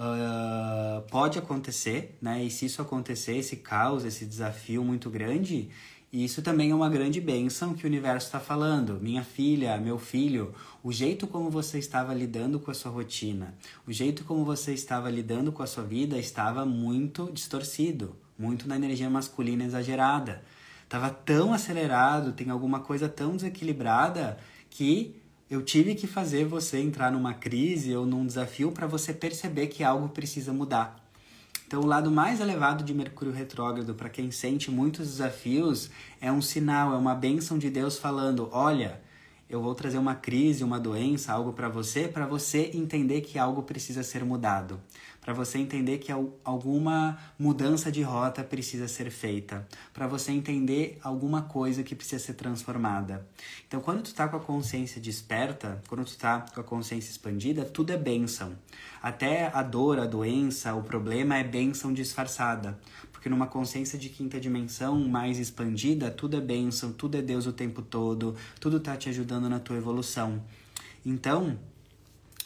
Uh, 0.00 1.02
pode 1.10 1.38
acontecer, 1.38 2.16
né? 2.22 2.42
E 2.42 2.50
se 2.50 2.64
isso 2.64 2.80
acontecer, 2.80 3.36
esse 3.36 3.56
caos, 3.56 4.02
esse 4.02 4.24
desafio 4.24 4.82
muito 4.82 5.10
grande, 5.10 5.68
isso 6.10 6.40
também 6.40 6.70
é 6.70 6.74
uma 6.74 6.88
grande 6.88 7.20
bênção 7.20 7.74
que 7.74 7.84
o 7.84 7.86
universo 7.86 8.28
está 8.28 8.40
falando. 8.40 8.98
Minha 8.98 9.22
filha, 9.22 9.76
meu 9.76 9.98
filho, 9.98 10.54
o 10.82 10.90
jeito 10.90 11.26
como 11.26 11.50
você 11.50 11.78
estava 11.78 12.14
lidando 12.14 12.58
com 12.58 12.70
a 12.70 12.74
sua 12.74 12.90
rotina, 12.90 13.54
o 13.86 13.92
jeito 13.92 14.24
como 14.24 14.42
você 14.42 14.72
estava 14.72 15.10
lidando 15.10 15.52
com 15.52 15.62
a 15.62 15.66
sua 15.66 15.84
vida 15.84 16.18
estava 16.18 16.64
muito 16.64 17.30
distorcido, 17.30 18.16
muito 18.38 18.66
na 18.66 18.76
energia 18.76 19.10
masculina 19.10 19.64
exagerada. 19.64 20.42
Estava 20.82 21.10
tão 21.10 21.52
acelerado, 21.52 22.32
tem 22.32 22.48
alguma 22.48 22.80
coisa 22.80 23.06
tão 23.06 23.36
desequilibrada 23.36 24.38
que 24.70 25.19
eu 25.50 25.62
tive 25.62 25.96
que 25.96 26.06
fazer 26.06 26.44
você 26.44 26.78
entrar 26.78 27.10
numa 27.10 27.34
crise 27.34 27.94
ou 27.96 28.06
num 28.06 28.24
desafio 28.24 28.70
para 28.70 28.86
você 28.86 29.12
perceber 29.12 29.66
que 29.66 29.82
algo 29.82 30.08
precisa 30.08 30.52
mudar. 30.52 31.04
Então, 31.66 31.80
o 31.80 31.86
lado 31.86 32.10
mais 32.10 32.40
elevado 32.40 32.84
de 32.84 32.94
Mercúrio 32.94 33.34
retrógrado, 33.34 33.94
para 33.94 34.08
quem 34.08 34.30
sente 34.30 34.70
muitos 34.70 35.08
desafios, 35.08 35.90
é 36.20 36.30
um 36.30 36.40
sinal, 36.40 36.94
é 36.94 36.96
uma 36.96 37.14
bênção 37.14 37.58
de 37.58 37.68
Deus 37.68 37.98
falando: 37.98 38.48
olha, 38.52 39.00
eu 39.50 39.60
vou 39.60 39.74
trazer 39.74 39.98
uma 39.98 40.14
crise, 40.14 40.62
uma 40.62 40.78
doença, 40.78 41.32
algo 41.32 41.52
para 41.52 41.68
você, 41.68 42.06
para 42.06 42.24
você 42.24 42.70
entender 42.72 43.20
que 43.22 43.36
algo 43.36 43.64
precisa 43.64 44.04
ser 44.04 44.24
mudado, 44.24 44.80
para 45.20 45.34
você 45.34 45.58
entender 45.58 45.98
que 45.98 46.12
alguma 46.44 47.18
mudança 47.36 47.90
de 47.90 48.00
rota 48.00 48.44
precisa 48.44 48.86
ser 48.86 49.10
feita, 49.10 49.66
para 49.92 50.06
você 50.06 50.30
entender 50.30 51.00
alguma 51.02 51.42
coisa 51.42 51.82
que 51.82 51.96
precisa 51.96 52.24
ser 52.24 52.34
transformada. 52.34 53.26
Então, 53.66 53.80
quando 53.80 54.04
tu 54.04 54.14
tá 54.14 54.28
com 54.28 54.36
a 54.36 54.40
consciência 54.40 55.00
desperta, 55.00 55.82
quando 55.88 56.04
tu 56.04 56.16
tá 56.16 56.46
com 56.54 56.60
a 56.60 56.64
consciência 56.64 57.10
expandida, 57.10 57.64
tudo 57.64 57.92
é 57.92 57.96
bênção. 57.96 58.52
Até 59.02 59.50
a 59.52 59.64
dor, 59.64 59.98
a 59.98 60.06
doença, 60.06 60.74
o 60.74 60.82
problema 60.84 61.36
é 61.36 61.42
bênção 61.42 61.92
disfarçada. 61.92 62.78
Porque 63.20 63.28
numa 63.28 63.46
consciência 63.46 63.98
de 63.98 64.08
quinta 64.08 64.40
dimensão 64.40 64.98
mais 65.06 65.38
expandida, 65.38 66.10
tudo 66.10 66.38
é 66.38 66.40
bênção, 66.40 66.90
tudo 66.90 67.18
é 67.18 67.20
Deus 67.20 67.46
o 67.46 67.52
tempo 67.52 67.82
todo, 67.82 68.34
tudo 68.58 68.80
tá 68.80 68.96
te 68.96 69.10
ajudando 69.10 69.46
na 69.46 69.60
tua 69.60 69.76
evolução. 69.76 70.42
Então, 71.04 71.58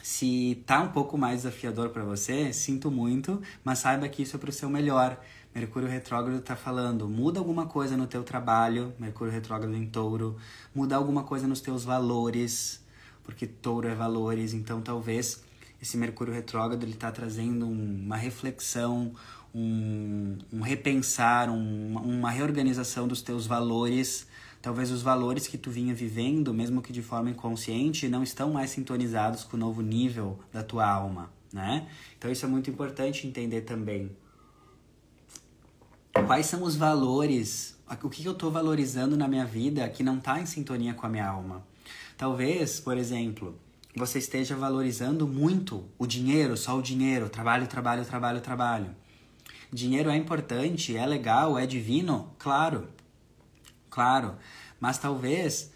se 0.03 0.65
tá 0.67 0.83
um 0.83 0.89
pouco 0.89 1.17
mais 1.17 1.43
desafiador 1.43 1.91
para 1.91 2.03
você, 2.03 2.53
sinto 2.53 2.91
muito, 2.91 3.41
mas 3.63 3.79
saiba 3.79 4.09
que 4.09 4.25
isso 4.25 4.35
é 4.35 4.39
para 4.41 4.51
o 4.51 4.53
seu 4.53 4.69
melhor. 4.69 5.17
Mercúrio 5.55 5.89
retrógrado 5.89 6.41
está 6.41 6.57
falando, 6.57 7.09
muda 7.09 7.39
alguma 7.39 7.67
coisa 7.67 7.97
no 7.97 8.09
teu 8.09 8.25
trabalho, 8.25 8.93
Mercúrio 8.99 9.33
retrógrado 9.33 9.77
em 9.77 9.87
Touro, 9.87 10.37
muda 10.75 10.97
alguma 10.97 11.23
coisa 11.23 11.47
nos 11.47 11.61
teus 11.61 11.85
valores, 11.85 12.85
porque 13.23 13.47
Touro 13.47 13.87
é 13.87 13.95
valores, 13.95 14.53
então 14.53 14.83
talvez 14.83 15.44
esse 15.85 15.99
Mercúrio 15.99 16.33
retrógrado 16.33 16.83
ele 16.83 16.93
está 16.93 17.13
trazendo 17.13 17.69
uma 17.69 18.17
reflexão, 18.17 19.13
um, 19.55 20.39
um 20.51 20.63
repensar, 20.63 21.51
um, 21.51 21.99
uma 21.99 22.31
reorganização 22.31 23.07
dos 23.07 23.21
teus 23.21 23.47
valores. 23.47 24.27
Talvez 24.63 24.91
os 24.91 25.03
valores 25.03 25.47
que 25.47 25.59
tu 25.59 25.71
vinha 25.71 25.95
vivendo, 25.95 26.55
mesmo 26.55 26.81
que 26.81 26.91
de 26.91 27.03
forma 27.03 27.29
inconsciente, 27.29 28.09
não 28.09 28.23
estão 28.23 28.51
mais 28.51 28.71
sintonizados 28.71 29.45
com 29.45 29.59
o 29.59 29.61
novo 29.61 29.83
nível 29.83 30.39
da 30.51 30.63
tua 30.63 30.89
alma, 30.89 31.31
né? 31.53 31.87
Então 32.17 32.33
isso 32.33 32.47
é 32.47 32.49
muito 32.49 32.71
importante 32.71 33.27
entender 33.27 33.61
também. 33.61 34.11
Quais 36.27 36.47
são 36.47 36.63
os 36.63 36.77
valores, 36.77 37.79
o 38.03 38.09
que 38.09 38.25
eu 38.25 38.33
estou 38.33 38.51
valorizando 38.51 39.19
na 39.19 39.29
minha 39.29 39.45
vida 39.45 39.87
que 39.91 40.03
não 40.03 40.17
está 40.17 40.41
em 40.41 40.47
sintonia 40.47 40.95
com 40.95 41.05
a 41.05 41.11
minha 41.11 41.29
alma? 41.29 41.63
Talvez, 42.17 42.81
por 42.81 42.97
exemplo, 42.97 43.59
você 43.95 44.19
esteja 44.19 44.57
valorizando 44.57 45.27
muito 45.27 45.85
o 45.99 46.07
dinheiro, 46.07 46.57
só 46.57 46.77
o 46.77 46.83
dinheiro, 46.83 47.29
trabalho, 47.29 47.67
trabalho, 47.67 48.05
trabalho, 48.05 48.41
trabalho. 48.41 48.97
Dinheiro 49.73 50.11
é 50.11 50.17
importante, 50.17 50.97
é 50.97 51.07
legal, 51.07 51.59
é 51.59 51.67
divino? 51.67 52.33
Claro, 52.39 52.89
claro. 53.89 54.37
Mas 54.81 54.99
talvez 54.99 55.73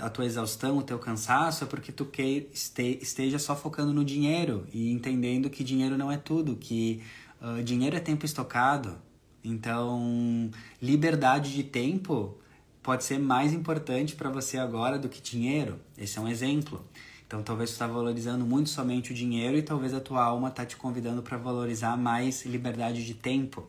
a 0.00 0.10
tua 0.10 0.24
exaustão, 0.24 0.78
o 0.78 0.82
teu 0.82 0.98
cansaço 0.98 1.64
é 1.64 1.66
porque 1.66 1.92
tu 1.92 2.08
esteja 2.52 3.38
só 3.38 3.54
focando 3.54 3.92
no 3.92 4.04
dinheiro 4.04 4.66
e 4.72 4.90
entendendo 4.90 5.48
que 5.48 5.62
dinheiro 5.62 5.96
não 5.96 6.10
é 6.10 6.16
tudo, 6.16 6.56
que 6.56 7.02
uh, 7.40 7.62
dinheiro 7.62 7.96
é 7.96 8.00
tempo 8.00 8.26
estocado. 8.26 8.98
Então, 9.44 10.50
liberdade 10.82 11.54
de 11.54 11.62
tempo 11.62 12.36
pode 12.82 13.04
ser 13.04 13.18
mais 13.18 13.52
importante 13.52 14.16
para 14.16 14.28
você 14.28 14.58
agora 14.58 14.98
do 14.98 15.08
que 15.08 15.20
dinheiro. 15.20 15.78
Esse 15.96 16.18
é 16.18 16.20
um 16.20 16.28
exemplo. 16.28 16.84
Então 17.26 17.42
talvez 17.42 17.70
você 17.70 17.74
está 17.74 17.86
valorizando 17.86 18.44
muito 18.44 18.70
somente 18.70 19.10
o 19.10 19.14
dinheiro 19.14 19.56
e 19.56 19.62
talvez 19.62 19.92
a 19.92 20.00
tua 20.00 20.22
alma 20.22 20.48
está 20.48 20.64
te 20.64 20.76
convidando 20.76 21.22
para 21.22 21.36
valorizar 21.36 21.96
mais 21.96 22.44
liberdade 22.46 23.04
de 23.04 23.14
tempo, 23.14 23.66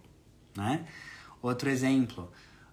né? 0.56 0.86
Outro 1.42 1.70
exemplo, 1.70 2.32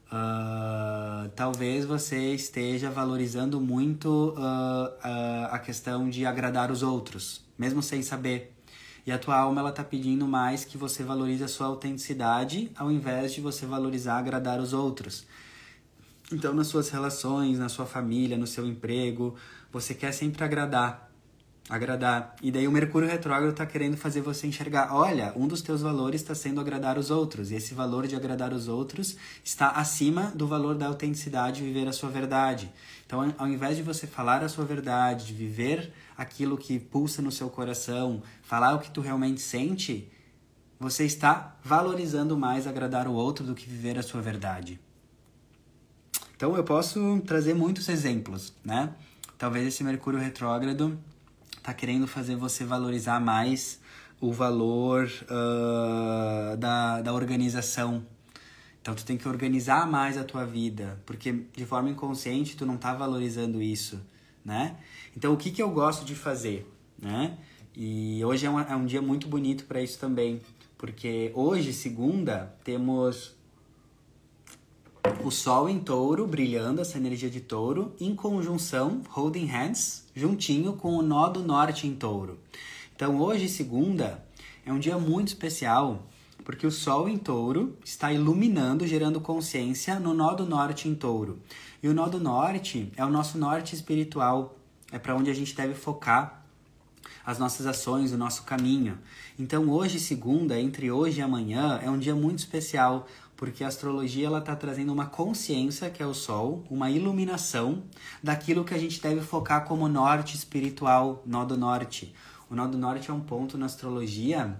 uh, 0.08 1.28
talvez 1.34 1.84
você 1.84 2.34
esteja 2.34 2.90
valorizando 2.90 3.60
muito 3.60 4.34
uh, 4.36 4.36
uh, 4.36 5.48
a 5.50 5.58
questão 5.58 6.08
de 6.08 6.26
agradar 6.26 6.70
os 6.70 6.82
outros, 6.82 7.42
mesmo 7.58 7.82
sem 7.82 8.02
saber. 8.02 8.54
E 9.06 9.12
a 9.12 9.18
tua 9.18 9.36
alma 9.36 9.60
ela 9.60 9.70
está 9.70 9.84
pedindo 9.84 10.26
mais 10.26 10.64
que 10.64 10.78
você 10.78 11.02
valorize 11.02 11.44
a 11.44 11.48
sua 11.48 11.66
autenticidade 11.66 12.70
ao 12.74 12.90
invés 12.90 13.34
de 13.34 13.40
você 13.40 13.66
valorizar 13.66 14.18
agradar 14.18 14.60
os 14.60 14.72
outros. 14.72 15.26
Então, 16.32 16.54
nas 16.54 16.68
suas 16.68 16.88
relações, 16.88 17.58
na 17.58 17.68
sua 17.68 17.84
família, 17.84 18.38
no 18.38 18.46
seu 18.46 18.66
emprego, 18.66 19.36
você 19.74 19.92
quer 19.92 20.12
sempre 20.12 20.44
agradar. 20.44 21.10
Agradar. 21.68 22.36
E 22.40 22.52
daí 22.52 22.68
o 22.68 22.70
Mercúrio 22.70 23.08
retrógrado 23.08 23.50
está 23.50 23.66
querendo 23.66 23.96
fazer 23.96 24.20
você 24.20 24.46
enxergar: 24.46 24.94
olha, 24.94 25.32
um 25.34 25.48
dos 25.48 25.62
teus 25.62 25.80
valores 25.80 26.20
está 26.20 26.32
sendo 26.34 26.60
agradar 26.60 26.96
os 26.96 27.10
outros. 27.10 27.50
E 27.50 27.56
esse 27.56 27.74
valor 27.74 28.06
de 28.06 28.14
agradar 28.14 28.52
os 28.52 28.68
outros 28.68 29.16
está 29.42 29.70
acima 29.70 30.30
do 30.34 30.46
valor 30.46 30.76
da 30.76 30.86
autenticidade 30.86 31.56
de 31.56 31.66
viver 31.66 31.88
a 31.88 31.92
sua 31.92 32.08
verdade. 32.08 32.72
Então, 33.04 33.34
ao 33.36 33.48
invés 33.48 33.76
de 33.76 33.82
você 33.82 34.06
falar 34.06 34.44
a 34.44 34.48
sua 34.48 34.64
verdade, 34.64 35.26
de 35.26 35.34
viver 35.34 35.92
aquilo 36.16 36.56
que 36.56 36.78
pulsa 36.78 37.20
no 37.20 37.32
seu 37.32 37.50
coração, 37.50 38.22
falar 38.42 38.74
o 38.74 38.78
que 38.78 38.90
tu 38.90 39.00
realmente 39.00 39.40
sente, 39.40 40.08
você 40.78 41.04
está 41.04 41.56
valorizando 41.64 42.36
mais 42.36 42.66
agradar 42.68 43.08
o 43.08 43.12
outro 43.12 43.44
do 43.44 43.54
que 43.54 43.68
viver 43.68 43.98
a 43.98 44.02
sua 44.02 44.20
verdade. 44.20 44.78
Então, 46.36 46.54
eu 46.56 46.62
posso 46.62 47.20
trazer 47.26 47.54
muitos 47.54 47.88
exemplos, 47.88 48.52
né? 48.62 48.94
Talvez 49.44 49.66
esse 49.66 49.84
Mercúrio 49.84 50.18
retrógrado 50.18 50.98
tá 51.62 51.74
querendo 51.74 52.06
fazer 52.06 52.34
você 52.34 52.64
valorizar 52.64 53.20
mais 53.20 53.78
o 54.18 54.32
valor 54.32 55.06
uh, 55.24 56.56
da, 56.56 57.02
da 57.02 57.12
organização. 57.12 58.06
Então 58.80 58.94
tu 58.94 59.04
tem 59.04 59.18
que 59.18 59.28
organizar 59.28 59.86
mais 59.86 60.16
a 60.16 60.24
tua 60.24 60.46
vida, 60.46 60.98
porque 61.04 61.44
de 61.54 61.66
forma 61.66 61.90
inconsciente 61.90 62.56
tu 62.56 62.64
não 62.64 62.78
tá 62.78 62.94
valorizando 62.94 63.60
isso, 63.60 64.00
né? 64.42 64.78
Então 65.14 65.34
o 65.34 65.36
que 65.36 65.50
que 65.50 65.62
eu 65.62 65.68
gosto 65.68 66.06
de 66.06 66.14
fazer, 66.14 66.66
né? 66.98 67.36
E 67.76 68.24
hoje 68.24 68.46
é, 68.46 68.50
um 68.50 68.58
é 68.58 68.74
um 68.74 68.86
dia 68.86 69.02
muito 69.02 69.28
bonito 69.28 69.66
para 69.66 69.82
isso 69.82 69.98
também, 69.98 70.40
porque 70.78 71.30
hoje, 71.34 71.74
segunda, 71.74 72.56
temos 72.64 73.36
o 75.22 75.30
Sol 75.30 75.68
em 75.68 75.78
touro, 75.78 76.26
brilhando 76.26 76.80
essa 76.80 76.96
energia 76.96 77.28
de 77.30 77.40
touro, 77.40 77.94
em 78.00 78.14
conjunção, 78.14 79.02
holding 79.08 79.46
hands, 79.46 80.04
juntinho 80.14 80.74
com 80.74 80.96
o 80.96 81.02
nó 81.02 81.28
do 81.28 81.42
norte 81.42 81.86
em 81.86 81.94
touro. 81.94 82.38
Então 82.94 83.20
hoje, 83.20 83.48
segunda, 83.48 84.24
é 84.64 84.72
um 84.72 84.78
dia 84.78 84.98
muito 84.98 85.28
especial, 85.28 86.06
porque 86.44 86.66
o 86.66 86.70
Sol 86.70 87.08
em 87.08 87.18
touro 87.18 87.76
está 87.84 88.12
iluminando, 88.12 88.86
gerando 88.86 89.20
consciência 89.20 89.98
no 89.98 90.14
nó 90.14 90.32
do 90.32 90.46
norte 90.46 90.88
em 90.88 90.94
touro. 90.94 91.38
E 91.82 91.88
o 91.88 91.94
nó 91.94 92.06
do 92.06 92.20
norte 92.20 92.92
é 92.96 93.04
o 93.04 93.10
nosso 93.10 93.36
norte 93.36 93.74
espiritual, 93.74 94.56
é 94.90 94.98
para 94.98 95.14
onde 95.14 95.30
a 95.30 95.34
gente 95.34 95.54
deve 95.54 95.74
focar 95.74 96.44
as 97.24 97.38
nossas 97.38 97.66
ações, 97.66 98.12
o 98.12 98.18
nosso 98.18 98.42
caminho. 98.42 98.98
Então 99.38 99.70
hoje, 99.70 99.98
segunda, 99.98 100.60
entre 100.60 100.90
hoje 100.90 101.20
e 101.20 101.22
amanhã, 101.22 101.80
é 101.82 101.90
um 101.90 101.98
dia 101.98 102.14
muito 102.14 102.40
especial, 102.40 103.06
porque 103.36 103.64
a 103.64 103.68
astrologia 103.68 104.26
ela 104.26 104.38
está 104.38 104.54
trazendo 104.54 104.92
uma 104.92 105.06
consciência 105.06 105.90
que 105.90 106.02
é 106.02 106.06
o 106.06 106.14
Sol, 106.14 106.64
uma 106.70 106.90
iluminação 106.90 107.82
daquilo 108.22 108.64
que 108.64 108.74
a 108.74 108.78
gente 108.78 109.00
deve 109.00 109.20
focar 109.20 109.64
como 109.64 109.88
norte 109.88 110.36
espiritual, 110.36 111.22
nó 111.26 111.44
do 111.44 111.56
norte. 111.56 112.14
O 112.48 112.54
nó 112.54 112.66
do 112.66 112.78
norte 112.78 113.10
é 113.10 113.14
um 113.14 113.20
ponto 113.20 113.58
na 113.58 113.66
astrologia 113.66 114.56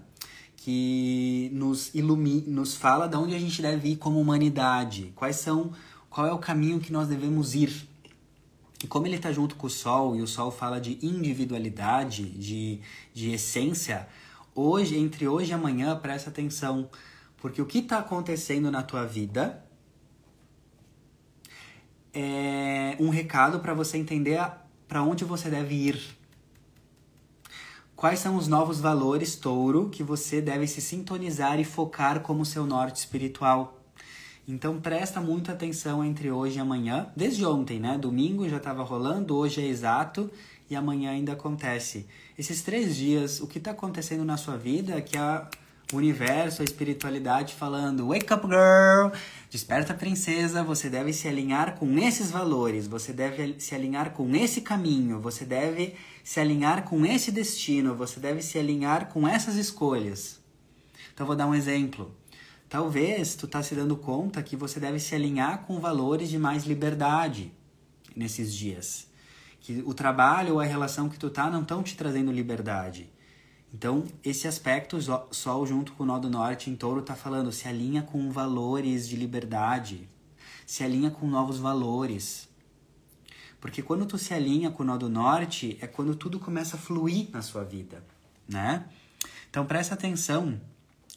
que 0.57 1.49
nos 1.53 1.93
ilumina, 1.93 2.43
nos 2.47 2.75
fala 2.75 3.07
de 3.07 3.15
onde 3.15 3.35
a 3.35 3.39
gente 3.39 3.61
deve 3.61 3.89
ir 3.89 3.95
como 3.97 4.19
humanidade, 4.19 5.13
quais 5.15 5.35
são, 5.35 5.71
qual 6.09 6.25
é 6.25 6.33
o 6.33 6.39
caminho 6.39 6.79
que 6.79 6.91
nós 6.91 7.07
devemos 7.07 7.53
ir. 7.53 7.87
E 8.83 8.87
como 8.87 9.07
ele 9.07 9.15
está 9.15 9.31
junto 9.31 9.55
com 9.55 9.67
o 9.67 9.69
Sol 9.69 10.15
e 10.15 10.21
o 10.21 10.27
Sol 10.27 10.51
fala 10.51 10.81
de 10.81 10.97
individualidade, 11.01 12.25
de, 12.31 12.81
de 13.13 13.31
essência, 13.31 14.07
hoje 14.53 14.97
entre 14.97 15.27
hoje 15.27 15.51
e 15.51 15.53
amanhã 15.53 15.95
presta 15.97 16.29
atenção 16.29 16.89
porque 17.45 17.61
o 17.61 17.65
que 17.67 17.77
está 17.77 17.99
acontecendo 17.99 18.71
na 18.71 18.81
tua 18.81 19.05
vida 19.05 19.63
é 22.11 22.97
um 22.99 23.09
recado 23.09 23.59
para 23.59 23.71
você 23.71 23.99
entender 23.99 24.43
para 24.87 25.03
onde 25.03 25.23
você 25.23 25.47
deve 25.47 25.75
ir. 25.75 26.17
Quais 27.95 28.17
são 28.17 28.35
os 28.35 28.47
novos 28.47 28.79
valores, 28.79 29.35
touro, 29.35 29.91
que 29.91 30.01
você 30.01 30.41
deve 30.41 30.65
se 30.65 30.81
sintonizar 30.81 31.59
e 31.59 31.63
focar 31.63 32.21
como 32.21 32.43
seu 32.43 32.65
norte 32.65 32.95
espiritual? 32.95 33.79
Então 34.47 34.81
presta 34.81 35.21
muita 35.21 35.51
atenção 35.51 36.03
entre 36.03 36.31
hoje 36.31 36.57
e 36.57 36.59
amanhã. 36.59 37.13
Desde 37.15 37.45
ontem, 37.45 37.79
né? 37.79 37.95
Domingo 37.95 38.49
já 38.49 38.57
estava 38.57 38.81
rolando, 38.81 39.37
hoje 39.37 39.61
é 39.61 39.67
exato 39.67 40.31
e 40.67 40.75
amanhã 40.75 41.11
ainda 41.11 41.33
acontece. 41.33 42.07
Esses 42.39 42.63
três 42.63 42.95
dias, 42.95 43.39
o 43.39 43.45
que 43.45 43.59
está 43.59 43.69
acontecendo 43.69 44.25
na 44.25 44.35
sua 44.35 44.57
vida 44.57 44.95
é 44.95 45.01
que 45.01 45.15
a 45.15 45.47
o 45.93 45.97
universo, 45.97 46.61
a 46.61 46.65
espiritualidade 46.65 47.53
falando: 47.53 48.07
Wake 48.07 48.33
up, 48.33 48.45
girl! 48.47 49.11
Desperta, 49.49 49.93
princesa! 49.93 50.63
Você 50.63 50.89
deve 50.89 51.13
se 51.13 51.27
alinhar 51.27 51.75
com 51.75 51.97
esses 51.97 52.31
valores, 52.31 52.87
você 52.87 53.13
deve 53.13 53.55
se 53.59 53.75
alinhar 53.75 54.11
com 54.11 54.35
esse 54.35 54.61
caminho, 54.61 55.19
você 55.19 55.45
deve 55.45 55.95
se 56.23 56.39
alinhar 56.39 56.83
com 56.83 57.05
esse 57.05 57.31
destino, 57.31 57.95
você 57.95 58.19
deve 58.19 58.41
se 58.41 58.57
alinhar 58.57 59.07
com 59.09 59.27
essas 59.27 59.55
escolhas. 59.55 60.39
Então, 61.13 61.25
vou 61.25 61.35
dar 61.35 61.47
um 61.47 61.55
exemplo. 61.55 62.13
Talvez 62.67 63.35
tu 63.35 63.47
tá 63.47 63.61
se 63.61 63.75
dando 63.75 63.95
conta 63.95 64.41
que 64.41 64.55
você 64.55 64.79
deve 64.79 64.99
se 64.99 65.13
alinhar 65.15 65.65
com 65.65 65.79
valores 65.79 66.29
de 66.29 66.37
mais 66.37 66.65
liberdade 66.65 67.53
nesses 68.15 68.53
dias 68.53 69.07
que 69.65 69.81
o 69.83 69.95
trabalho 69.95 70.53
ou 70.53 70.59
a 70.59 70.63
relação 70.63 71.09
que 71.09 71.17
tu 71.17 71.27
tá 71.27 71.49
não 71.49 71.63
estão 71.63 71.81
te 71.81 71.97
trazendo 71.97 72.31
liberdade. 72.31 73.09
Então, 73.77 74.05
esse 74.23 74.47
aspecto, 74.47 74.97
Sol 75.31 75.67
junto 75.67 75.91
com 75.91 76.03
o 76.03 76.05
Nó 76.05 76.17
do 76.17 76.29
Norte 76.29 76.69
em 76.69 76.77
Touro 76.77 77.01
tá 77.01 77.13
falando, 77.13 77.51
se 77.51 77.67
alinha 77.67 78.01
com 78.01 78.31
valores 78.31 79.05
de 79.05 79.17
liberdade, 79.17 80.07
se 80.65 80.81
alinha 80.81 81.11
com 81.11 81.27
novos 81.27 81.59
valores. 81.59 82.47
Porque 83.59 83.81
quando 83.81 84.05
tu 84.05 84.17
se 84.17 84.33
alinha 84.33 84.71
com 84.71 84.81
o 84.81 84.85
Nó 84.85 84.95
do 84.95 85.09
Norte, 85.09 85.77
é 85.81 85.87
quando 85.87 86.15
tudo 86.15 86.39
começa 86.39 86.77
a 86.77 86.79
fluir 86.79 87.27
na 87.33 87.41
sua 87.41 87.65
vida, 87.65 88.01
né? 88.47 88.85
Então, 89.49 89.65
presta 89.65 89.93
atenção 89.93 90.57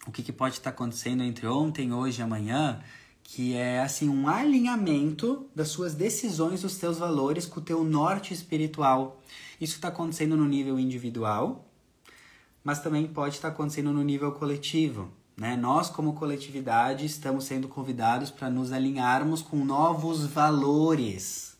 o 0.05 0.11
que, 0.11 0.21
que 0.21 0.33
pode 0.33 0.57
estar 0.57 0.71
acontecendo 0.71 1.23
entre 1.23 1.47
ontem, 1.47 1.93
hoje 1.93 2.21
e 2.21 2.25
amanhã, 2.25 2.83
que 3.23 3.55
é 3.55 3.79
assim 3.79 4.09
um 4.09 4.27
alinhamento 4.27 5.47
das 5.55 5.69
suas 5.69 5.95
decisões, 5.95 6.63
dos 6.63 6.77
teus 6.77 6.99
valores 6.99 7.47
com 7.47 7.61
o 7.61 7.63
teu 7.63 7.85
norte 7.85 8.35
espiritual. 8.35 9.23
Isso 9.61 9.77
está 9.77 9.87
acontecendo 9.87 10.37
no 10.37 10.45
nível 10.45 10.77
individual, 10.77 11.68
mas 12.63 12.81
também 12.81 13.07
pode 13.07 13.37
estar 13.37 13.49
acontecendo 13.49 13.93
no 13.93 14.03
nível 14.03 14.33
coletivo. 14.33 15.11
Né? 15.37 15.57
Nós, 15.57 15.89
como 15.89 16.15
coletividade, 16.15 17.07
estamos 17.07 17.45
sendo 17.45 17.69
convidados 17.69 18.31
para 18.31 18.51
nos 18.51 18.73
alinharmos 18.73 19.41
com 19.41 19.65
novos 19.65 20.27
valores. 20.27 21.57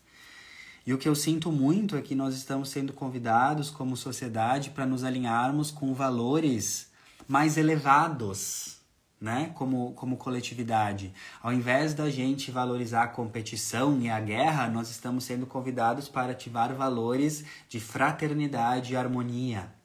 E 0.85 0.93
o 0.93 0.97
que 0.97 1.07
eu 1.07 1.15
sinto 1.15 1.51
muito 1.51 1.95
é 1.95 2.01
que 2.01 2.15
nós 2.15 2.35
estamos 2.35 2.69
sendo 2.69 2.93
convidados, 2.93 3.69
como 3.69 3.95
sociedade, 3.95 4.71
para 4.71 4.85
nos 4.85 5.03
alinharmos 5.03 5.71
com 5.71 5.93
valores 5.93 6.89
mais 7.27 7.57
elevados 7.57 8.79
né, 9.19 9.51
como, 9.55 9.93
como 9.93 10.17
coletividade. 10.17 11.13
Ao 11.41 11.51
invés 11.51 11.93
da 11.93 12.09
gente 12.09 12.51
valorizar 12.51 13.03
a 13.03 13.07
competição 13.07 13.99
e 13.99 14.09
a 14.09 14.19
guerra, 14.19 14.67
nós 14.67 14.89
estamos 14.89 15.25
sendo 15.25 15.45
convidados 15.45 16.07
para 16.07 16.31
ativar 16.31 16.73
valores 16.73 17.43
de 17.67 17.79
fraternidade 17.79 18.93
e 18.93 18.95
harmonia. 18.95 19.78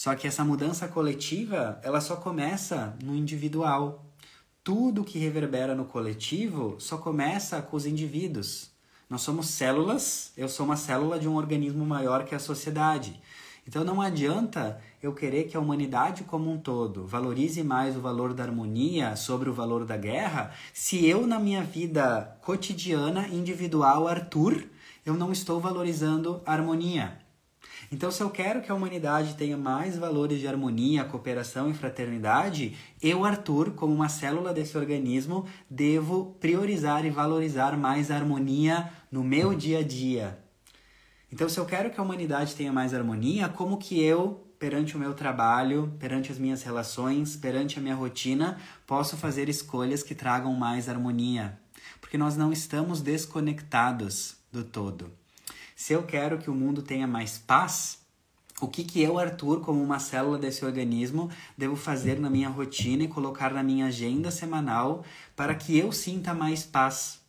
Só 0.00 0.14
que 0.14 0.26
essa 0.26 0.42
mudança 0.42 0.88
coletiva, 0.88 1.78
ela 1.82 2.00
só 2.00 2.16
começa 2.16 2.96
no 3.04 3.14
individual. 3.14 4.06
Tudo 4.64 5.04
que 5.04 5.18
reverbera 5.18 5.74
no 5.74 5.84
coletivo 5.84 6.76
só 6.78 6.96
começa 6.96 7.60
com 7.60 7.76
os 7.76 7.84
indivíduos. 7.84 8.70
Nós 9.10 9.20
somos 9.20 9.48
células, 9.48 10.32
eu 10.38 10.48
sou 10.48 10.64
uma 10.64 10.78
célula 10.78 11.18
de 11.18 11.28
um 11.28 11.36
organismo 11.36 11.84
maior 11.84 12.24
que 12.24 12.34
a 12.34 12.38
sociedade. 12.38 13.20
Então 13.68 13.84
não 13.84 14.00
adianta 14.00 14.80
eu 15.02 15.12
querer 15.12 15.48
que 15.48 15.56
a 15.58 15.60
humanidade 15.60 16.24
como 16.24 16.50
um 16.50 16.56
todo 16.56 17.06
valorize 17.06 17.62
mais 17.62 17.94
o 17.94 18.00
valor 18.00 18.32
da 18.32 18.42
harmonia 18.42 19.16
sobre 19.16 19.50
o 19.50 19.52
valor 19.52 19.84
da 19.84 19.98
guerra, 19.98 20.50
se 20.72 21.04
eu 21.04 21.26
na 21.26 21.38
minha 21.38 21.62
vida 21.62 22.38
cotidiana, 22.40 23.28
individual, 23.28 24.08
Arthur, 24.08 24.64
eu 25.04 25.12
não 25.12 25.30
estou 25.30 25.60
valorizando 25.60 26.40
a 26.46 26.54
harmonia. 26.54 27.20
Então, 27.92 28.10
se 28.10 28.22
eu 28.22 28.30
quero 28.30 28.62
que 28.62 28.70
a 28.70 28.74
humanidade 28.74 29.34
tenha 29.34 29.56
mais 29.56 29.98
valores 29.98 30.38
de 30.38 30.46
harmonia, 30.46 31.04
cooperação 31.04 31.70
e 31.70 31.74
fraternidade, 31.74 32.76
eu, 33.02 33.24
Arthur, 33.24 33.72
como 33.72 33.92
uma 33.92 34.08
célula 34.08 34.54
desse 34.54 34.78
organismo, 34.78 35.44
devo 35.68 36.36
priorizar 36.38 37.04
e 37.04 37.10
valorizar 37.10 37.76
mais 37.76 38.10
a 38.10 38.16
harmonia 38.16 38.90
no 39.10 39.24
meu 39.24 39.54
dia 39.54 39.80
a 39.80 39.82
dia, 39.82 40.38
então, 41.32 41.48
se 41.48 41.58
eu 41.58 41.64
quero 41.64 41.90
que 41.90 42.00
a 42.00 42.02
humanidade 42.02 42.56
tenha 42.56 42.72
mais 42.72 42.92
harmonia, 42.92 43.48
como 43.48 43.78
que 43.78 44.02
eu, 44.02 44.52
perante 44.58 44.96
o 44.96 44.98
meu 44.98 45.14
trabalho, 45.14 45.94
perante 45.98 46.32
as 46.32 46.38
minhas 46.38 46.62
relações, 46.62 47.36
perante 47.36 47.78
a 47.78 47.82
minha 47.82 47.94
rotina, 47.94 48.58
posso 48.86 49.16
fazer 49.16 49.48
escolhas 49.48 50.02
que 50.02 50.14
tragam 50.14 50.52
mais 50.54 50.88
harmonia? 50.88 51.58
Porque 52.00 52.18
nós 52.18 52.36
não 52.36 52.52
estamos 52.52 53.00
desconectados 53.00 54.36
do 54.50 54.64
todo. 54.64 55.19
Se 55.80 55.94
eu 55.94 56.02
quero 56.02 56.36
que 56.36 56.50
o 56.50 56.54
mundo 56.54 56.82
tenha 56.82 57.06
mais 57.06 57.38
paz, 57.38 58.00
o 58.60 58.68
que, 58.68 58.84
que 58.84 59.00
eu, 59.00 59.18
Arthur, 59.18 59.62
como 59.62 59.82
uma 59.82 59.98
célula 59.98 60.36
desse 60.36 60.62
organismo, 60.62 61.30
devo 61.56 61.74
fazer 61.74 62.20
na 62.20 62.28
minha 62.28 62.50
rotina 62.50 63.04
e 63.04 63.08
colocar 63.08 63.50
na 63.54 63.62
minha 63.62 63.86
agenda 63.86 64.30
semanal 64.30 65.02
para 65.34 65.54
que 65.54 65.78
eu 65.78 65.90
sinta 65.90 66.34
mais 66.34 66.64
paz? 66.64 67.22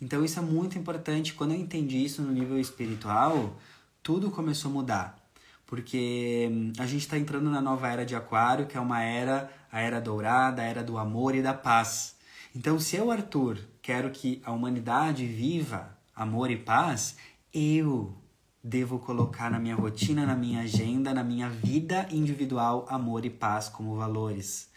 Então 0.00 0.24
isso 0.24 0.40
é 0.40 0.42
muito 0.42 0.76
importante. 0.76 1.34
Quando 1.34 1.52
eu 1.52 1.56
entendi 1.56 2.04
isso 2.04 2.20
no 2.20 2.32
nível 2.32 2.58
espiritual, 2.58 3.56
tudo 4.02 4.32
começou 4.32 4.68
a 4.72 4.74
mudar. 4.74 5.30
Porque 5.64 6.48
hum, 6.50 6.72
a 6.80 6.84
gente 6.84 7.02
está 7.02 7.16
entrando 7.16 7.48
na 7.48 7.60
nova 7.60 7.88
era 7.88 8.04
de 8.04 8.16
Aquário, 8.16 8.66
que 8.66 8.76
é 8.76 8.80
uma 8.80 9.04
era, 9.04 9.48
a 9.70 9.80
era 9.80 10.00
dourada, 10.00 10.62
a 10.62 10.64
era 10.64 10.82
do 10.82 10.98
amor 10.98 11.36
e 11.36 11.40
da 11.40 11.54
paz. 11.54 12.16
Então, 12.56 12.80
se 12.80 12.96
eu, 12.96 13.12
Arthur, 13.12 13.56
quero 13.80 14.10
que 14.10 14.42
a 14.44 14.50
humanidade 14.50 15.24
viva 15.24 15.96
amor 16.14 16.50
e 16.50 16.56
paz, 16.56 17.16
eu 17.52 18.14
devo 18.62 18.98
colocar 18.98 19.50
na 19.50 19.58
minha 19.58 19.74
rotina, 19.74 20.24
na 20.24 20.36
minha 20.36 20.60
agenda, 20.60 21.12
na 21.12 21.24
minha 21.24 21.50
vida 21.50 22.06
individual, 22.10 22.86
amor 22.88 23.24
e 23.24 23.30
paz 23.30 23.68
como 23.68 23.96
valores. 23.96 24.70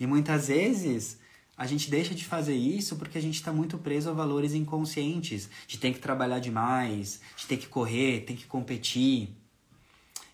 E 0.00 0.06
muitas 0.06 0.48
vezes 0.48 1.18
a 1.56 1.66
gente 1.66 1.90
deixa 1.90 2.14
de 2.14 2.24
fazer 2.24 2.54
isso 2.54 2.96
porque 2.96 3.16
a 3.16 3.22
gente 3.22 3.36
está 3.36 3.52
muito 3.52 3.78
preso 3.78 4.10
a 4.10 4.12
valores 4.12 4.54
inconscientes, 4.54 5.48
de 5.66 5.78
ter 5.78 5.92
que 5.92 5.98
trabalhar 5.98 6.38
demais, 6.38 7.20
de 7.36 7.46
ter 7.46 7.56
que 7.56 7.66
correr, 7.66 8.24
ter 8.26 8.34
que 8.34 8.46
competir. 8.46 9.34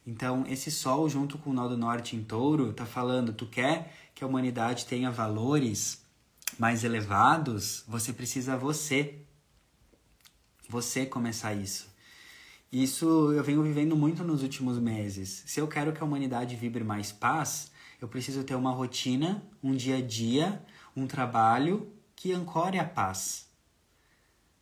Então, 0.04 0.44
esse 0.48 0.70
sol 0.70 1.08
junto 1.08 1.38
com 1.38 1.50
o 1.50 1.52
nó 1.52 1.68
do 1.68 1.76
norte 1.76 2.16
em 2.16 2.24
touro 2.24 2.72
tá 2.72 2.84
falando, 2.84 3.32
tu 3.32 3.46
quer 3.46 3.94
que 4.14 4.24
a 4.24 4.26
humanidade 4.26 4.86
tenha 4.86 5.10
valores 5.10 6.04
mais 6.58 6.82
elevados, 6.82 7.84
você 7.86 8.12
precisa 8.12 8.56
você 8.56 9.24
você 10.72 11.04
começar 11.04 11.52
isso. 11.52 11.92
Isso 12.72 13.30
eu 13.32 13.44
venho 13.44 13.62
vivendo 13.62 13.94
muito 13.94 14.24
nos 14.24 14.42
últimos 14.42 14.78
meses. 14.78 15.42
Se 15.46 15.60
eu 15.60 15.68
quero 15.68 15.92
que 15.92 16.00
a 16.00 16.04
humanidade 16.06 16.56
vibre 16.56 16.82
mais 16.82 17.12
paz, 17.12 17.70
eu 18.00 18.08
preciso 18.08 18.42
ter 18.42 18.54
uma 18.54 18.72
rotina, 18.72 19.42
um 19.62 19.74
dia 19.74 19.98
a 19.98 20.00
dia 20.00 20.64
um 20.96 21.06
trabalho 21.06 21.92
que 22.16 22.32
ancore 22.32 22.78
a 22.78 22.84
paz. 22.84 23.46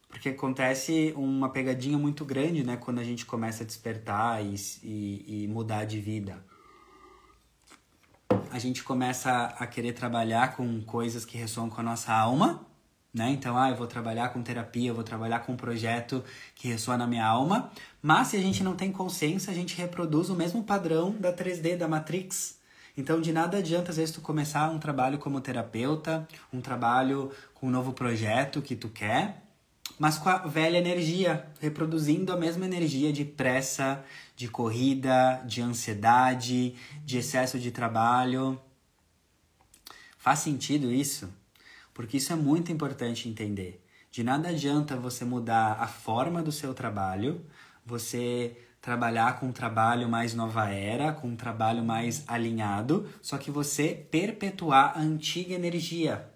Porque 0.09 0.31
acontece 0.31 1.15
uma 1.17 1.49
pegadinha 1.49 1.97
muito 1.97 2.25
grande, 2.25 2.65
né? 2.65 2.77
Quando 2.77 2.99
a 2.99 3.05
gente 3.05 3.25
começa 3.25 3.63
a 3.63 3.67
despertar 3.67 4.45
e, 4.45 4.57
e, 4.83 5.45
e 5.45 5.49
mudar 5.49 5.85
de 5.85 6.01
vida. 6.01 6.45
A 8.51 8.59
gente 8.59 8.83
começa 8.83 9.31
a 9.59 9.67
querer 9.67 9.93
trabalhar 9.93 10.57
com 10.57 10.81
coisas 10.83 11.25
que 11.25 11.39
ressoam 11.39 11.71
com 11.71 11.81
a 11.81 11.85
nossa 11.85 12.13
alma, 12.13 12.67
né? 13.13 13.31
Então, 13.31 13.59
ah, 13.59 13.71
eu 13.71 13.77
vou 13.77 13.87
trabalhar 13.87 14.29
com 14.29 14.43
terapia, 14.43 14.91
eu 14.91 14.95
vou 14.95 15.05
trabalhar 15.05 15.41
com 15.41 15.53
um 15.53 15.57
projeto 15.57 16.23
que 16.55 16.69
ressoa 16.69 16.97
na 16.97 17.07
minha 17.07 17.27
alma. 17.27 17.71
Mas 18.01 18.29
se 18.29 18.37
a 18.37 18.41
gente 18.41 18.63
não 18.63 18.77
tem 18.77 18.93
consciência, 18.93 19.51
a 19.51 19.55
gente 19.55 19.77
reproduz 19.77 20.31
o 20.31 20.35
mesmo 20.35 20.63
padrão 20.63 21.15
da 21.19 21.33
3D, 21.33 21.77
da 21.77 21.89
Matrix. 21.89 22.59
Então, 22.97 23.21
de 23.21 23.33
nada 23.33 23.59
adianta, 23.59 23.91
às 23.91 23.97
vezes, 23.97 24.15
tu 24.15 24.21
começar 24.21 24.71
um 24.71 24.79
trabalho 24.79 25.19
como 25.19 25.41
terapeuta, 25.41 26.27
um 26.53 26.61
trabalho 26.61 27.33
com 27.55 27.67
um 27.67 27.71
novo 27.71 27.93
projeto 27.93 28.63
que 28.63 28.77
tu 28.77 28.89
quer, 28.89 29.43
mas 29.99 30.19
com 30.19 30.29
a 30.29 30.39
velha 30.39 30.79
energia, 30.79 31.47
reproduzindo 31.61 32.33
a 32.33 32.37
mesma 32.37 32.65
energia 32.65 33.13
de 33.13 33.25
pressa, 33.25 34.05
de 34.37 34.49
corrida, 34.49 35.43
de 35.47 35.61
ansiedade, 35.61 36.75
de 37.05 37.19
excesso 37.19 37.59
de 37.59 37.71
trabalho. 37.71 38.61
Faz 40.17 40.41
sentido 40.41 40.93
isso? 40.93 41.40
Porque 42.01 42.17
isso 42.17 42.33
é 42.33 42.37
muito 42.37 42.73
importante 42.73 43.29
entender. 43.29 43.85
De 44.11 44.25
nada 44.25 44.49
adianta 44.49 44.97
você 44.97 45.23
mudar 45.23 45.77
a 45.79 45.87
forma 45.87 46.43
do 46.43 46.51
seu 46.51 46.73
trabalho, 46.73 47.45
você 47.85 48.57
trabalhar 48.81 49.39
com 49.39 49.49
um 49.49 49.53
trabalho 49.53 50.09
mais 50.09 50.33
nova 50.33 50.71
era, 50.71 51.13
com 51.13 51.29
um 51.29 51.37
trabalho 51.37 51.85
mais 51.85 52.25
alinhado, 52.27 53.07
só 53.21 53.37
que 53.37 53.51
você 53.51 53.89
perpetuar 54.11 54.97
a 54.97 55.01
antiga 55.03 55.53
energia. 55.53 56.27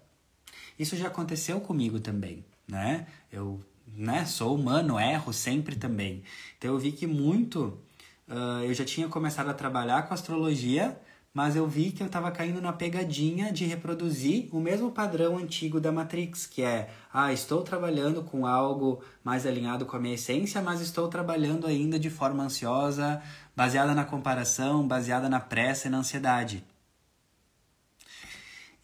Isso 0.77 0.95
já 0.95 1.07
aconteceu 1.07 1.59
comigo 1.59 1.99
também, 1.99 2.45
né? 2.67 3.07
Eu 3.31 3.59
né, 3.87 4.23
sou 4.23 4.53
humano, 4.53 4.99
erro 4.99 5.33
sempre 5.33 5.75
também. 5.75 6.21
Então 6.59 6.73
eu 6.73 6.77
vi 6.77 6.91
que 6.91 7.07
muito. 7.07 7.81
Uh, 8.27 8.61
eu 8.65 8.73
já 8.75 8.85
tinha 8.85 9.07
começado 9.07 9.49
a 9.49 9.53
trabalhar 9.55 10.03
com 10.03 10.13
astrologia, 10.13 10.95
mas 11.35 11.57
eu 11.57 11.67
vi 11.67 11.91
que 11.91 12.01
eu 12.01 12.07
estava 12.07 12.31
caindo 12.31 12.61
na 12.61 12.71
pegadinha 12.71 13.51
de 13.51 13.65
reproduzir 13.65 14.47
o 14.53 14.59
mesmo 14.61 14.89
padrão 14.89 15.37
antigo 15.37 15.81
da 15.81 15.91
Matrix, 15.91 16.45
que 16.45 16.61
é, 16.61 16.89
ah, 17.13 17.33
estou 17.33 17.61
trabalhando 17.61 18.23
com 18.23 18.47
algo 18.47 19.03
mais 19.21 19.45
alinhado 19.45 19.85
com 19.85 19.97
a 19.97 19.99
minha 19.99 20.15
essência, 20.15 20.61
mas 20.61 20.79
estou 20.79 21.09
trabalhando 21.09 21.67
ainda 21.67 21.99
de 21.99 22.09
forma 22.09 22.41
ansiosa, 22.41 23.21
baseada 23.53 23.93
na 23.93 24.05
comparação, 24.05 24.87
baseada 24.87 25.27
na 25.27 25.41
pressa 25.41 25.89
e 25.89 25.91
na 25.91 25.97
ansiedade. 25.97 26.63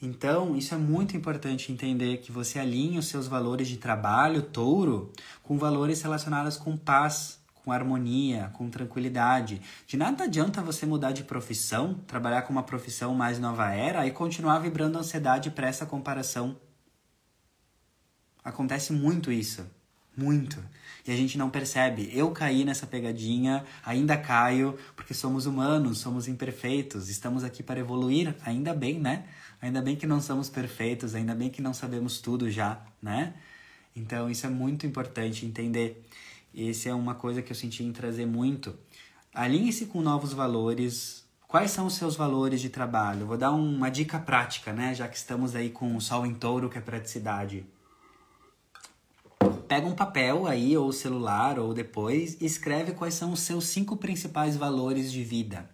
Então, 0.02 0.54
isso 0.58 0.74
é 0.74 0.78
muito 0.78 1.16
importante 1.16 1.72
entender 1.72 2.18
que 2.18 2.34
você 2.34 2.60
alinhe 2.60 2.98
os 2.98 3.08
seus 3.08 3.28
valores 3.28 3.70
de 3.70 3.78
trabalho, 3.78 4.42
touro, 4.42 5.14
com 5.42 5.58
valores 5.58 6.02
relacionados 6.02 6.58
com 6.58 6.76
paz, 6.76 7.41
com 7.64 7.72
harmonia, 7.72 8.50
com 8.54 8.70
tranquilidade. 8.70 9.62
De 9.88 9.98
nada 9.98 10.24
adianta 10.24 10.62
você 10.62 10.86
mudar 10.86 11.12
de 11.12 11.24
profissão, 11.24 11.96
trabalhar 12.08 12.42
com 12.44 12.54
uma 12.54 12.64
profissão 12.64 13.14
mais 13.14 13.40
nova 13.40 13.72
era 13.74 14.06
e 14.06 14.12
continuar 14.12 14.60
vibrando 14.60 14.98
ansiedade 14.98 15.52
para 15.52 15.68
essa 15.68 15.86
comparação. 15.86 16.58
Acontece 18.44 18.92
muito 18.92 19.32
isso. 19.32 19.66
Muito. 20.16 20.62
E 21.08 21.12
a 21.12 21.16
gente 21.16 21.38
não 21.38 21.50
percebe. 21.50 22.10
Eu 22.14 22.32
caí 22.32 22.66
nessa 22.66 22.86
pegadinha, 22.86 23.64
ainda 23.84 24.18
caio, 24.18 24.78
porque 24.96 25.14
somos 25.14 25.46
humanos, 25.46 26.00
somos 26.00 26.28
imperfeitos, 26.28 27.10
estamos 27.10 27.44
aqui 27.44 27.64
para 27.64 27.80
evoluir, 27.80 28.36
ainda 28.46 28.74
bem, 28.74 29.00
né? 29.00 29.26
Ainda 29.62 29.82
bem 29.82 29.96
que 29.96 30.06
não 30.06 30.20
somos 30.20 30.50
perfeitos, 30.50 31.16
ainda 31.16 31.34
bem 31.34 31.50
que 31.50 31.62
não 31.62 31.74
sabemos 31.74 32.20
tudo 32.20 32.50
já, 32.50 32.82
né? 33.02 33.34
Então 33.96 34.30
isso 34.30 34.46
é 34.46 34.50
muito 34.50 34.86
importante 34.86 35.46
entender. 35.46 36.04
Essa 36.56 36.90
é 36.90 36.94
uma 36.94 37.16
coisa 37.16 37.42
que 37.42 37.52
eu 37.52 37.56
senti 37.56 37.84
em 37.84 37.92
trazer 37.92 38.26
muito. 38.26 38.78
Alinhe-se 39.34 39.86
com 39.86 40.02
novos 40.02 40.34
valores. 40.34 41.26
Quais 41.48 41.72
são 41.72 41.86
os 41.86 41.96
seus 41.96 42.16
valores 42.16 42.62
de 42.62 42.70
trabalho? 42.70 43.26
Vou 43.26 43.38
dar 43.38 43.52
uma 43.52 43.90
dica 43.90 44.20
prática, 44.20 44.72
né? 44.74 44.94
Já 44.94 45.08
que 45.08 45.18
estamos 45.18 45.56
aí 45.56 45.70
com 45.70 45.96
o 45.96 46.02
sol 46.02 46.26
em 46.26 46.34
touro, 46.34 46.70
que 46.70 46.78
é 46.78 46.82
praticidade 46.82 47.66
pega 49.72 49.88
um 49.88 49.96
papel 49.96 50.48
aí, 50.48 50.76
ou 50.76 50.92
celular, 50.92 51.58
ou 51.58 51.74
depois, 51.74 52.36
e 52.42 52.46
escreve 52.46 52.92
quais 52.92 53.14
são 53.14 53.32
os 53.32 53.40
seus 53.40 53.68
cinco 53.68 53.96
principais 53.96 54.58
valores 54.58 55.10
de 55.10 55.24
vida, 55.24 55.70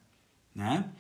né? 0.54 0.92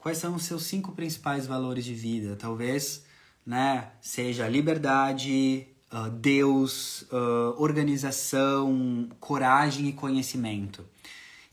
Quais 0.00 0.18
são 0.18 0.34
os 0.34 0.42
seus 0.42 0.64
cinco 0.64 0.90
principais 0.90 1.46
valores 1.46 1.84
de 1.84 1.94
vida? 1.94 2.34
Talvez, 2.34 3.04
né, 3.46 3.92
seja 4.00 4.48
liberdade, 4.48 5.68
uh, 5.92 6.10
Deus, 6.10 7.02
uh, 7.02 7.54
organização, 7.58 9.08
coragem 9.20 9.88
e 9.88 9.92
conhecimento. 9.92 10.84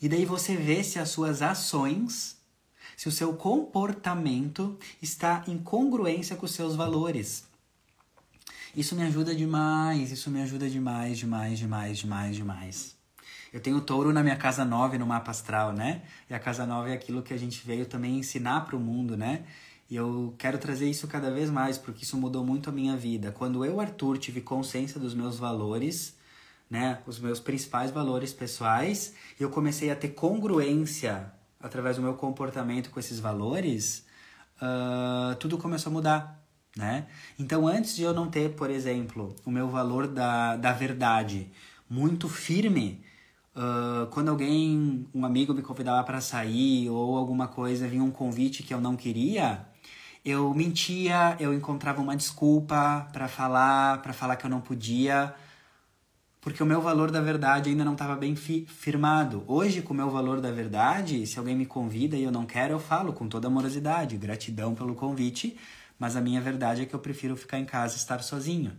E 0.02 0.10
daí 0.10 0.26
você 0.26 0.56
vê 0.56 0.84
se 0.84 1.00
as 1.00 1.10
suas 1.10 1.41
ações, 1.41 2.38
se 2.95 3.08
o 3.08 3.12
seu 3.12 3.34
comportamento 3.34 4.78
está 5.02 5.43
em 5.48 5.58
congruência 5.58 6.36
com 6.36 6.45
os 6.45 6.54
seus 6.54 6.76
valores. 6.76 7.45
Isso 8.76 8.95
me 8.95 9.04
ajuda 9.04 9.34
demais, 9.34 10.12
isso 10.12 10.30
me 10.30 10.41
ajuda 10.41 10.69
demais, 10.69 11.17
demais, 11.17 11.58
demais, 11.58 11.98
demais, 11.98 12.36
demais. 12.36 12.95
Eu 13.54 13.62
tenho 13.62 13.80
touro 13.80 14.12
na 14.12 14.21
minha 14.21 14.36
casa 14.36 14.65
9 14.65 14.98
no 14.98 15.06
mapa 15.06 15.32
astral, 15.32 15.71
né? 15.71 16.02
E 16.30 16.34
a 16.34 16.39
casa 16.39 16.65
9 16.65 16.91
é 16.91 16.93
aquilo 16.93 17.24
que 17.24 17.34
a 17.34 17.38
gente 17.38 17.65
veio 17.65 17.86
também 17.86 18.19
ensinar 18.19 18.65
para 18.65 18.76
o 18.76 18.80
mundo, 18.80 19.15
né? 19.15 19.45
E 19.89 19.95
eu 19.95 20.34
quero 20.38 20.58
trazer 20.58 20.89
isso 20.89 21.08
cada 21.08 21.30
vez 21.32 21.50
mais, 21.50 21.78
porque 21.78 22.04
isso 22.04 22.17
mudou 22.17 22.43
muito 22.43 22.69
a 22.69 22.74
minha 22.74 22.98
vida. 22.98 23.32
Quando 23.32 23.63
eu, 23.63 23.80
Arthur, 23.80 24.17
tive 24.17 24.41
consciência 24.41 25.00
dos 25.00 25.13
meus 25.13 25.38
valores, 25.38 26.17
né? 26.69 27.00
Os 27.06 27.19
meus 27.19 27.39
principais 27.39 27.91
valores 27.91 28.34
pessoais, 28.34 29.13
e 29.39 29.43
eu 29.43 29.50
comecei 29.50 29.91
a 29.91 29.95
ter 29.95 30.10
congruência 30.10 31.32
através 31.60 31.98
do 31.98 32.02
meu 32.02 32.15
comportamento 32.15 32.89
com 32.89 33.00
esses 33.00 33.19
valores, 33.19 34.06
uh, 34.62 35.36
tudo 35.36 35.58
começou 35.58 35.91
a 35.91 35.93
mudar 35.93 36.45
né? 36.76 37.08
Então, 37.39 37.67
antes 37.67 37.95
de 37.95 38.04
eu 38.04 38.13
não 38.13 38.30
ter, 38.30 38.54
por 38.54 38.69
exemplo, 38.69 39.34
o 39.45 39.52
meu 39.52 39.69
valor 39.69 40.08
da, 40.08 40.58
da 40.58 40.74
verdade 40.74 41.50
muito 41.89 42.28
firme, 42.28 43.02
uh, 43.56 44.08
quando 44.08 44.30
alguém, 44.30 45.08
um 45.13 45.26
amigo 45.26 45.54
me 45.54 45.62
convidava 45.62 46.04
para 46.04 46.19
sair 46.19 46.89
ou 46.89 47.17
alguma 47.17 47.48
coisa, 47.48 47.88
vinha 47.88 48.04
um 48.04 48.12
convite 48.12 48.62
que 48.62 48.74
eu 48.74 48.82
não 48.82 48.98
queria, 48.98 49.65
eu 50.26 50.52
mentia, 50.56 51.38
eu 51.40 51.54
encontrava 51.54 52.02
uma 52.02 52.18
desculpa 52.18 53.08
para 53.14 53.28
falar, 53.28 54.02
para 54.02 54.12
falar 54.12 54.36
que 54.36 54.46
eu 54.46 54.50
não 54.50 54.60
podia, 54.60 55.36
porque 56.42 56.64
o 56.64 56.66
meu 56.66 56.82
valor 56.82 57.12
da 57.12 57.22
verdade 57.22 57.70
ainda 57.70 57.86
não 57.86 57.94
estava 57.94 58.16
bem 58.16 58.36
fi 58.36 58.66
firmado. 58.66 59.44
Hoje, 59.48 59.84
com 59.84 59.94
o 59.94 59.98
meu 59.98 60.10
valor 60.10 60.42
da 60.42 60.52
verdade, 60.52 61.28
se 61.28 61.38
alguém 61.38 61.56
me 61.56 61.68
convida 61.68 62.18
e 62.18 62.24
eu 62.24 62.32
não 62.32 62.46
quero, 62.46 62.74
eu 62.74 62.80
falo 62.80 63.14
com 63.14 63.30
toda 63.30 63.48
amorosidade, 63.48 64.18
gratidão 64.18 64.74
pelo 64.74 64.96
convite, 64.96 65.56
mas 66.00 66.16
a 66.16 66.22
minha 66.22 66.42
verdade 66.42 66.82
é 66.82 66.86
que 66.86 66.96
eu 66.96 67.00
prefiro 67.00 67.36
ficar 67.36 67.60
em 67.60 67.66
casa 67.66 67.94
e 67.94 67.98
estar 67.98 68.24
sozinho. 68.24 68.74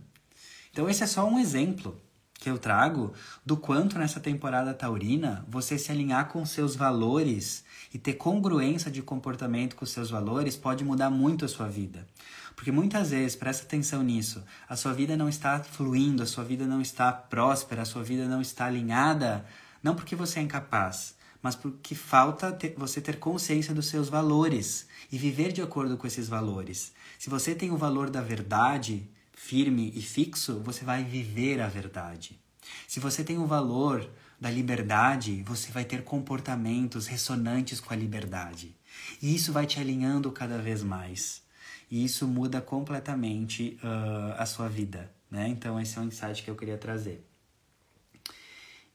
Então 0.71 0.89
esse 0.89 1.03
é 1.03 1.07
só 1.07 1.25
um 1.25 1.39
exemplo 1.39 1.97
que 2.39 2.49
eu 2.49 2.57
trago 2.57 3.13
do 3.45 3.57
quanto 3.57 3.97
nessa 3.97 4.19
temporada 4.19 4.73
taurina 4.73 5.45
você 5.47 5.77
se 5.77 5.91
alinhar 5.91 6.27
com 6.27 6.45
seus 6.45 6.75
valores 6.75 7.63
e 7.93 7.97
ter 7.97 8.13
congruência 8.13 8.91
de 8.91 9.01
comportamento 9.01 9.75
com 9.75 9.85
seus 9.85 10.09
valores 10.09 10.55
pode 10.55 10.83
mudar 10.83 11.09
muito 11.09 11.45
a 11.45 11.47
sua 11.47 11.67
vida. 11.67 12.07
Porque 12.55 12.71
muitas 12.71 13.11
vezes, 13.11 13.35
presta 13.35 13.65
atenção 13.65 14.01
nisso, 14.01 14.43
a 14.67 14.75
sua 14.75 14.93
vida 14.93 15.15
não 15.15 15.29
está 15.29 15.63
fluindo, 15.63 16.23
a 16.23 16.25
sua 16.25 16.43
vida 16.43 16.65
não 16.65 16.81
está 16.81 17.11
próspera, 17.11 17.83
a 17.83 17.85
sua 17.85 18.03
vida 18.03 18.27
não 18.27 18.41
está 18.41 18.65
alinhada, 18.65 19.45
não 19.81 19.95
porque 19.95 20.15
você 20.15 20.39
é 20.39 20.41
incapaz, 20.41 21.15
mas 21.41 21.55
porque 21.55 21.93
falta 21.93 22.51
ter, 22.51 22.73
você 22.75 22.99
ter 22.99 23.19
consciência 23.19 23.73
dos 23.73 23.87
seus 23.87 24.09
valores 24.09 24.87
e 25.11 25.17
viver 25.17 25.51
de 25.51 25.61
acordo 25.61 25.97
com 25.97 26.07
esses 26.07 26.27
valores. 26.27 26.93
Se 27.19 27.29
você 27.29 27.53
tem 27.53 27.71
o 27.71 27.77
valor 27.77 28.09
da 28.09 28.21
verdade 28.21 29.07
firme 29.47 29.93
e 29.95 30.01
fixo, 30.01 30.59
você 30.59 30.83
vai 30.83 31.05
viver 31.05 31.61
a 31.61 31.69
verdade. 31.69 32.37
Se 32.85 32.99
você 32.99 33.23
tem 33.23 33.37
o 33.37 33.45
valor 33.45 34.05
da 34.37 34.51
liberdade, 34.51 35.41
você 35.43 35.71
vai 35.71 35.85
ter 35.85 36.03
comportamentos 36.03 37.07
ressonantes 37.07 37.79
com 37.79 37.93
a 37.93 37.97
liberdade. 37.97 38.75
E 39.21 39.33
isso 39.33 39.53
vai 39.53 39.65
te 39.65 39.79
alinhando 39.79 40.29
cada 40.33 40.57
vez 40.57 40.83
mais. 40.83 41.41
E 41.89 42.03
isso 42.03 42.27
muda 42.27 42.59
completamente 42.59 43.79
uh, 43.81 44.35
a 44.37 44.45
sua 44.45 44.67
vida. 44.67 45.09
Né? 45.31 45.47
Então, 45.47 45.79
esse 45.79 45.97
é 45.97 46.01
um 46.01 46.07
insight 46.07 46.43
que 46.43 46.51
eu 46.51 46.55
queria 46.55 46.77
trazer. 46.77 47.25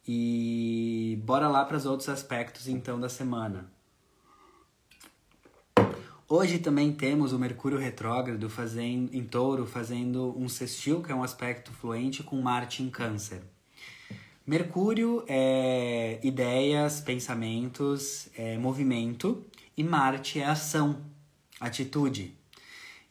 E 0.07 1.19
bora 1.25 1.49
lá 1.49 1.65
para 1.65 1.79
os 1.79 1.87
outros 1.87 2.11
aspectos 2.11 2.69
então 2.69 3.01
da 3.01 3.09
semana. 3.09 3.71
Hoje 6.35 6.59
também 6.59 6.91
temos 6.91 7.35
o 7.35 7.39
Mercúrio 7.39 7.77
retrógrado 7.77 8.49
fazendo, 8.49 9.15
em 9.15 9.23
touro 9.23 9.67
fazendo 9.67 10.35
um 10.35 10.49
sextil, 10.49 11.03
que 11.03 11.13
é 11.13 11.15
um 11.15 11.23
aspecto 11.23 11.71
fluente, 11.73 12.23
com 12.23 12.41
Marte 12.41 12.83
em 12.83 12.89
câncer. 12.89 13.43
Mercúrio 14.47 15.23
é 15.29 16.19
ideias, 16.23 17.03
pensamentos, 17.03 18.31
é 18.35 18.57
movimento, 18.57 19.45
e 19.77 19.85
Marte 19.85 20.41
é 20.41 20.47
ação, 20.47 21.03
atitude. 21.61 22.35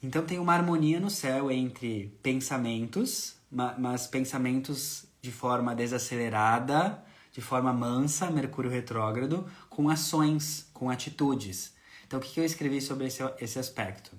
Então 0.02 0.26
tem 0.26 0.40
uma 0.40 0.56
harmonia 0.56 1.00
no 1.00 1.12
céu 1.12 1.52
entre 1.52 2.12
pensamentos, 2.24 3.36
mas 3.52 4.08
pensamentos 4.08 5.06
de 5.22 5.32
forma 5.32 5.76
desacelerada, 5.76 7.04
de 7.32 7.40
forma 7.40 7.72
mansa, 7.72 8.32
Mercúrio 8.32 8.72
retrógrado, 8.72 9.46
com 9.70 9.90
ações, 9.90 10.68
com 10.74 10.90
atitudes. 10.90 11.80
Então, 12.12 12.20
o 12.20 12.22
que, 12.22 12.42
eu 12.42 12.44
escrevi 12.44 12.82
sobre 12.82 13.08
esse, 13.08 13.24
esse 13.40 13.58
aspecto? 13.58 14.12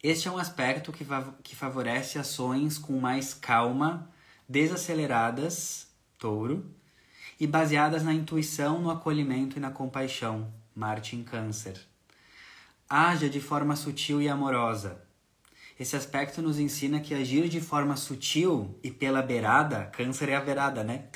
Este 0.00 0.28
é 0.28 0.30
um 0.30 0.38
aspecto 0.38 0.92
que, 0.92 1.04
que 1.42 1.56
favorece 1.56 2.16
ações 2.16 2.78
com 2.78 2.96
mais 3.00 3.34
calma, 3.34 4.08
desaceleradas, 4.48 5.88
touro, 6.16 6.64
e 7.40 7.44
baseadas 7.44 8.04
na 8.04 8.12
intuição, 8.12 8.80
no 8.80 8.88
acolhimento 8.88 9.56
e 9.56 9.60
na 9.60 9.72
compaixão, 9.72 10.54
Marte 10.72 11.16
em 11.16 11.24
Câncer. 11.24 11.76
Haja 12.88 13.28
de 13.28 13.40
forma 13.40 13.74
sutil 13.74 14.22
e 14.22 14.28
amorosa. 14.28 15.02
Esse 15.76 15.96
aspecto 15.96 16.40
nos 16.40 16.60
ensina 16.60 17.00
que 17.00 17.14
agir 17.14 17.48
de 17.48 17.60
forma 17.60 17.96
sutil 17.96 18.78
e 18.80 18.92
pela 18.92 19.22
beirada, 19.22 19.86
Câncer 19.86 20.28
é 20.28 20.36
a 20.36 20.40
beirada, 20.40 20.84
né? 20.84 21.06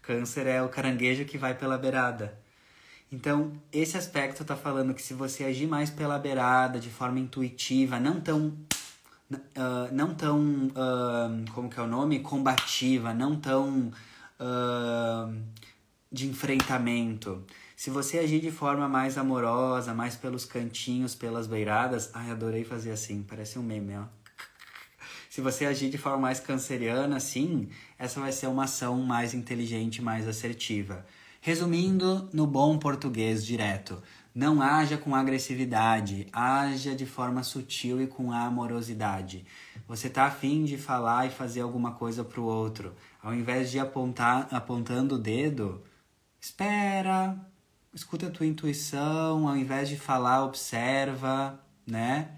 Câncer 0.00 0.46
é 0.46 0.62
o 0.62 0.70
caranguejo 0.70 1.26
que 1.26 1.36
vai 1.36 1.54
pela 1.54 1.76
beirada. 1.76 2.45
Então, 3.10 3.52
esse 3.72 3.96
aspecto 3.96 4.42
está 4.42 4.56
falando 4.56 4.92
que 4.92 5.02
se 5.02 5.14
você 5.14 5.44
agir 5.44 5.66
mais 5.66 5.90
pela 5.90 6.18
beirada, 6.18 6.78
de 6.78 6.90
forma 6.90 7.20
intuitiva, 7.20 8.00
não 8.00 8.20
tão. 8.20 8.56
Uh, 9.30 9.92
não 9.92 10.14
tão. 10.14 10.40
Uh, 10.68 11.50
como 11.52 11.70
que 11.70 11.78
é 11.78 11.82
o 11.82 11.86
nome? 11.86 12.20
Combativa, 12.20 13.14
não 13.14 13.36
tão. 13.36 13.92
Uh, 14.40 15.34
de 16.10 16.26
enfrentamento. 16.28 17.44
Se 17.76 17.90
você 17.90 18.18
agir 18.18 18.40
de 18.40 18.50
forma 18.50 18.88
mais 18.88 19.18
amorosa, 19.18 19.92
mais 19.92 20.16
pelos 20.16 20.44
cantinhos, 20.44 21.14
pelas 21.14 21.46
beiradas. 21.46 22.10
Ai, 22.14 22.30
adorei 22.30 22.64
fazer 22.64 22.90
assim, 22.90 23.22
parece 23.22 23.58
um 23.58 23.62
meme, 23.62 23.96
ó. 23.96 24.04
Se 25.28 25.42
você 25.42 25.66
agir 25.66 25.90
de 25.90 25.98
forma 25.98 26.18
mais 26.18 26.40
canceriana, 26.40 27.16
assim, 27.16 27.68
essa 27.98 28.18
vai 28.18 28.32
ser 28.32 28.46
uma 28.46 28.64
ação 28.64 29.02
mais 29.02 29.34
inteligente, 29.34 30.00
mais 30.00 30.26
assertiva. 30.26 31.04
Resumindo, 31.46 32.28
no 32.32 32.44
bom 32.44 32.76
português 32.76 33.46
direto, 33.46 34.02
não 34.34 34.60
haja 34.60 34.98
com 34.98 35.14
agressividade, 35.14 36.26
haja 36.32 36.92
de 36.92 37.06
forma 37.06 37.44
sutil 37.44 38.02
e 38.02 38.08
com 38.08 38.32
amorosidade. 38.32 39.46
Você 39.86 40.10
tá 40.10 40.24
afim 40.24 40.64
de 40.64 40.76
falar 40.76 41.24
e 41.24 41.30
fazer 41.30 41.60
alguma 41.60 41.92
coisa 41.92 42.24
pro 42.24 42.42
outro. 42.42 42.96
Ao 43.22 43.32
invés 43.32 43.70
de 43.70 43.78
apontar 43.78 44.48
apontando 44.50 45.14
o 45.14 45.18
dedo, 45.18 45.84
espera, 46.40 47.38
escuta 47.94 48.26
a 48.26 48.30
tua 48.30 48.44
intuição, 48.44 49.46
ao 49.46 49.56
invés 49.56 49.88
de 49.88 49.96
falar, 49.96 50.42
observa, 50.42 51.60
né? 51.86 52.30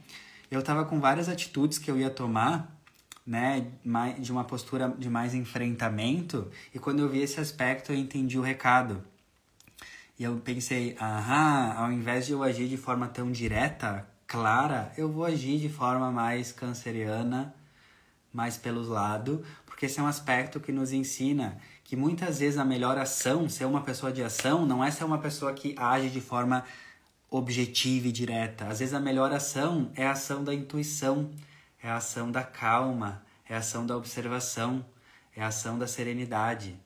Eu 0.51 0.63
tava 0.63 0.85
com 0.85 1.01
várias 1.01 1.31
atitudes 1.31 1.79
que 1.79 1.91
eu 1.91 1.99
ia 1.99 2.11
tomar 2.11 2.78
né, 3.29 3.67
de 4.19 4.33
uma 4.33 4.43
postura 4.43 4.89
de 4.99 5.11
mais 5.11 5.35
enfrentamento, 5.35 6.51
e 6.75 6.79
quando 6.79 7.01
eu 7.01 7.11
vi 7.11 7.21
esse 7.21 7.39
aspecto 7.39 7.93
eu 7.93 7.97
entendi 7.97 8.39
o 8.39 8.43
recado. 8.43 9.05
E 10.19 10.25
eu 10.25 10.39
pensei, 10.39 10.97
aham, 10.99 11.75
ao 11.77 11.93
invés 11.93 12.25
de 12.25 12.33
eu 12.33 12.43
agir 12.43 12.67
de 12.69 12.79
forma 12.79 13.07
tão 13.07 13.31
direta, 13.31 14.09
clara, 14.27 14.91
eu 14.97 15.13
vou 15.13 15.27
agir 15.27 15.61
de 15.61 15.69
forma 15.69 16.11
mais 16.11 16.53
canceriana, 16.53 17.55
mais 18.33 18.57
pelos 18.57 18.89
lados, 18.89 19.41
porque 19.67 19.85
esse 19.85 20.01
é 20.01 20.03
um 20.03 20.07
aspecto 20.07 20.59
que 20.59 20.73
nos 20.73 20.91
ensina 20.91 21.59
que 21.85 21.97
muitas 21.97 22.39
vezes 22.39 22.59
a 22.59 22.65
melhor 22.65 22.97
ação, 22.97 23.47
ser 23.47 23.67
uma 23.67 23.83
pessoa 23.83 24.11
de 24.11 24.23
ação, 24.23 24.65
não 24.65 24.83
é 24.83 24.91
ser 24.91 25.05
uma 25.05 25.19
pessoa 25.19 25.53
que 25.53 25.75
age 25.77 26.09
de 26.09 26.21
forma 26.21 26.65
objetiva 27.31 28.09
e 28.09 28.13
direta. 28.13 28.69
Às 28.69 28.79
vezes 28.79 28.95
a 28.95 29.01
melhor 29.01 29.31
ação 29.33 29.91
é 29.95 30.07
a 30.07 30.13
ação 30.13 30.43
da 30.43 30.55
intuição, 30.55 31.31
é 31.83 31.89
a 31.89 31.97
ação 31.97 32.31
da 32.31 32.43
calma, 32.43 33.25
é 33.49 33.55
a 33.55 33.59
ação 33.59 33.87
da 33.87 33.97
observação, 33.97 34.85
é 35.35 35.43
a 35.43 35.49
ação 35.49 35.79
da 35.79 35.87
serenidade. 35.87 36.79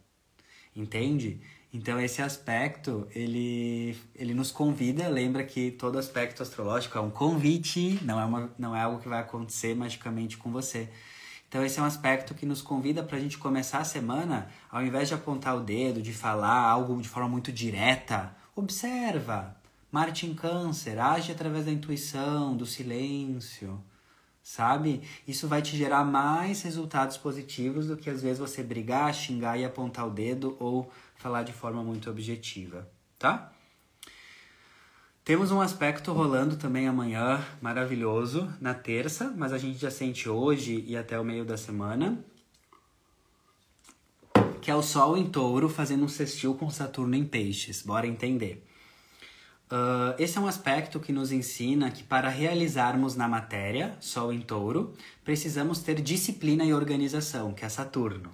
Entende? 0.74 1.40
Então 1.72 2.00
esse 2.00 2.20
aspecto, 2.20 3.06
ele, 3.14 3.98
ele 4.14 4.34
nos 4.34 4.50
convida, 4.50 5.08
lembra 5.08 5.42
que 5.44 5.70
todo 5.70 5.98
aspecto 5.98 6.42
astrológico 6.42 6.98
é 6.98 7.00
um 7.00 7.10
convite, 7.10 7.98
não 8.02 8.20
é, 8.20 8.24
uma, 8.24 8.54
não 8.58 8.76
é 8.76 8.82
algo 8.82 9.00
que 9.00 9.08
vai 9.08 9.20
acontecer 9.20 9.74
magicamente 9.74 10.36
com 10.36 10.50
você. 10.50 10.88
Então, 11.52 11.62
esse 11.62 11.78
é 11.78 11.82
um 11.82 11.84
aspecto 11.84 12.34
que 12.34 12.46
nos 12.46 12.62
convida 12.62 13.02
para 13.02 13.18
a 13.18 13.20
gente 13.20 13.36
começar 13.36 13.80
a 13.80 13.84
semana, 13.84 14.50
ao 14.70 14.82
invés 14.82 15.08
de 15.08 15.12
apontar 15.12 15.54
o 15.54 15.60
dedo, 15.60 16.00
de 16.00 16.10
falar 16.10 16.62
algo 16.66 16.98
de 16.98 17.06
forma 17.06 17.28
muito 17.28 17.52
direta, 17.52 18.34
observa. 18.56 19.54
Marte 19.90 20.24
em 20.24 20.32
Câncer, 20.32 20.98
age 20.98 21.30
através 21.30 21.66
da 21.66 21.70
intuição, 21.70 22.56
do 22.56 22.64
silêncio, 22.64 23.78
sabe? 24.42 25.02
Isso 25.26 25.46
vai 25.46 25.62
te 25.62 25.76
gerar 25.76 26.04
mais 26.04 26.62
resultados 26.62 27.16
positivos 27.16 27.86
do 27.86 27.96
que 27.96 28.10
às 28.10 28.22
vezes 28.22 28.38
você 28.38 28.62
brigar, 28.62 29.14
xingar 29.14 29.58
e 29.58 29.64
apontar 29.64 30.06
o 30.06 30.10
dedo 30.10 30.56
ou 30.58 30.90
falar 31.16 31.42
de 31.42 31.52
forma 31.52 31.82
muito 31.82 32.10
objetiva, 32.10 32.88
tá? 33.18 33.52
Temos 35.24 35.52
um 35.52 35.60
aspecto 35.60 36.12
rolando 36.12 36.56
também 36.56 36.88
amanhã, 36.88 37.46
maravilhoso, 37.60 38.52
na 38.60 38.74
terça, 38.74 39.32
mas 39.36 39.52
a 39.52 39.58
gente 39.58 39.78
já 39.78 39.90
sente 39.90 40.28
hoje 40.28 40.84
e 40.84 40.96
até 40.96 41.18
o 41.18 41.24
meio 41.24 41.44
da 41.44 41.56
semana. 41.56 42.18
Que 44.60 44.68
é 44.68 44.74
o 44.74 44.82
Sol 44.82 45.16
em 45.16 45.30
touro 45.30 45.68
fazendo 45.68 46.04
um 46.04 46.08
sextil 46.08 46.56
com 46.56 46.68
Saturno 46.68 47.14
em 47.14 47.24
peixes. 47.24 47.82
Bora 47.82 48.04
entender. 48.04 48.66
Uh, 49.72 50.14
esse 50.18 50.36
é 50.36 50.40
um 50.40 50.46
aspecto 50.46 51.00
que 51.00 51.12
nos 51.12 51.32
ensina 51.32 51.90
que 51.90 52.02
para 52.02 52.28
realizarmos 52.28 53.16
na 53.16 53.26
matéria, 53.26 53.96
Sol 54.00 54.30
em 54.30 54.42
touro, 54.42 54.92
precisamos 55.24 55.78
ter 55.78 56.02
disciplina 56.02 56.62
e 56.62 56.74
organização, 56.74 57.54
que 57.54 57.64
é 57.64 57.68
Saturno. 57.70 58.30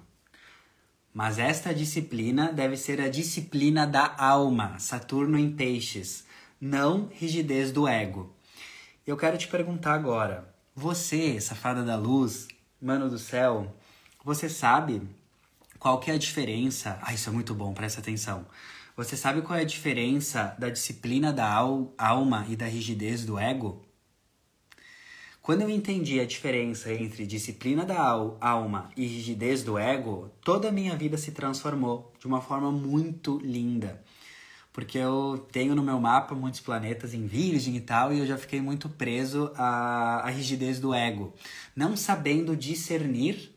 Mas 1.13 1.39
esta 1.39 1.73
disciplina 1.73 2.51
deve 2.51 2.75
ser 2.75 2.99
a 2.99 3.07
disciplina 3.07 3.87
da 3.87 4.15
alma, 4.17 4.77
Saturno 4.79 5.39
em 5.39 5.49
peixes 5.49 6.27
não 6.59 7.09
rigidez 7.13 7.71
do 7.71 7.87
ego. 7.87 8.33
Eu 9.07 9.15
quero 9.15 9.37
te 9.37 9.47
perguntar 9.47 9.93
agora, 9.93 10.53
você, 10.75 11.39
safada 11.39 11.83
da 11.83 11.95
luz, 11.95 12.47
mano 12.81 13.09
do 13.09 13.17
céu, 13.17 13.73
você 14.23 14.49
sabe 14.49 15.01
qual 15.79 15.99
que 15.99 16.11
é 16.11 16.15
a 16.15 16.17
diferença? 16.17 16.99
Ah, 17.01 17.13
isso 17.13 17.29
é 17.29 17.31
muito 17.31 17.55
bom, 17.55 17.73
presta 17.73 18.01
atenção. 18.01 18.45
Você 18.99 19.15
sabe 19.15 19.41
qual 19.41 19.57
é 19.57 19.61
a 19.61 19.65
diferença 19.65 20.53
da 20.59 20.69
disciplina 20.69 21.31
da 21.31 21.49
al 21.49 21.93
alma 21.97 22.45
e 22.49 22.55
da 22.57 22.65
rigidez 22.65 23.23
do 23.23 23.39
ego? 23.39 23.81
Quando 25.41 25.61
eu 25.61 25.69
entendi 25.69 26.19
a 26.19 26.25
diferença 26.25 26.91
entre 26.91 27.25
disciplina 27.25 27.85
da 27.85 27.97
al 27.97 28.37
alma 28.41 28.89
e 28.97 29.05
rigidez 29.05 29.63
do 29.63 29.77
ego, 29.77 30.29
toda 30.43 30.67
a 30.67 30.71
minha 30.73 30.97
vida 30.97 31.15
se 31.15 31.31
transformou 31.31 32.11
de 32.19 32.27
uma 32.27 32.41
forma 32.41 32.73
muito 32.73 33.39
linda 33.39 34.03
porque 34.73 34.97
eu 34.97 35.47
tenho 35.49 35.75
no 35.75 35.81
meu 35.81 35.99
mapa 35.99 36.35
muitos 36.35 36.59
planetas 36.59 37.13
em 37.13 37.25
Virgem 37.25 37.77
e 37.77 37.81
tal, 37.81 38.13
e 38.13 38.19
eu 38.19 38.27
já 38.27 38.37
fiquei 38.37 38.59
muito 38.59 38.89
preso 38.89 39.51
à, 39.55 40.23
à 40.25 40.29
rigidez 40.29 40.79
do 40.79 40.93
ego, 40.93 41.33
não 41.73 41.95
sabendo 41.95 42.55
discernir 42.55 43.55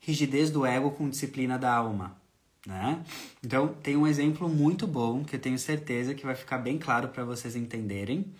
rigidez 0.00 0.50
do 0.50 0.64
ego 0.64 0.92
com 0.92 1.08
disciplina 1.08 1.58
da 1.58 1.72
alma. 1.72 2.21
Né? 2.66 3.02
Então, 3.44 3.68
tem 3.82 3.96
um 3.96 4.06
exemplo 4.06 4.48
muito 4.48 4.86
bom 4.86 5.24
que 5.24 5.36
eu 5.36 5.40
tenho 5.40 5.58
certeza 5.58 6.14
que 6.14 6.24
vai 6.24 6.34
ficar 6.34 6.58
bem 6.58 6.78
claro 6.78 7.08
para 7.08 7.24
vocês 7.24 7.56
entenderem. 7.56 8.32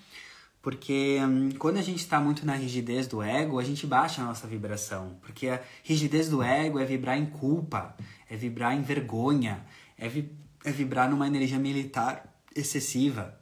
Porque 0.62 1.18
hum, 1.20 1.50
quando 1.58 1.78
a 1.78 1.82
gente 1.82 1.98
está 1.98 2.20
muito 2.20 2.46
na 2.46 2.54
rigidez 2.54 3.08
do 3.08 3.20
ego, 3.20 3.58
a 3.58 3.64
gente 3.64 3.84
baixa 3.84 4.22
a 4.22 4.24
nossa 4.24 4.46
vibração. 4.46 5.16
Porque 5.20 5.48
a 5.48 5.60
rigidez 5.82 6.28
do 6.28 6.40
ego 6.40 6.78
é 6.78 6.84
vibrar 6.84 7.18
em 7.18 7.26
culpa, 7.26 7.96
é 8.30 8.36
vibrar 8.36 8.76
em 8.76 8.82
vergonha, 8.82 9.64
é, 9.98 10.08
vi 10.08 10.30
é 10.64 10.70
vibrar 10.70 11.10
numa 11.10 11.26
energia 11.26 11.58
militar 11.58 12.24
excessiva. 12.54 13.36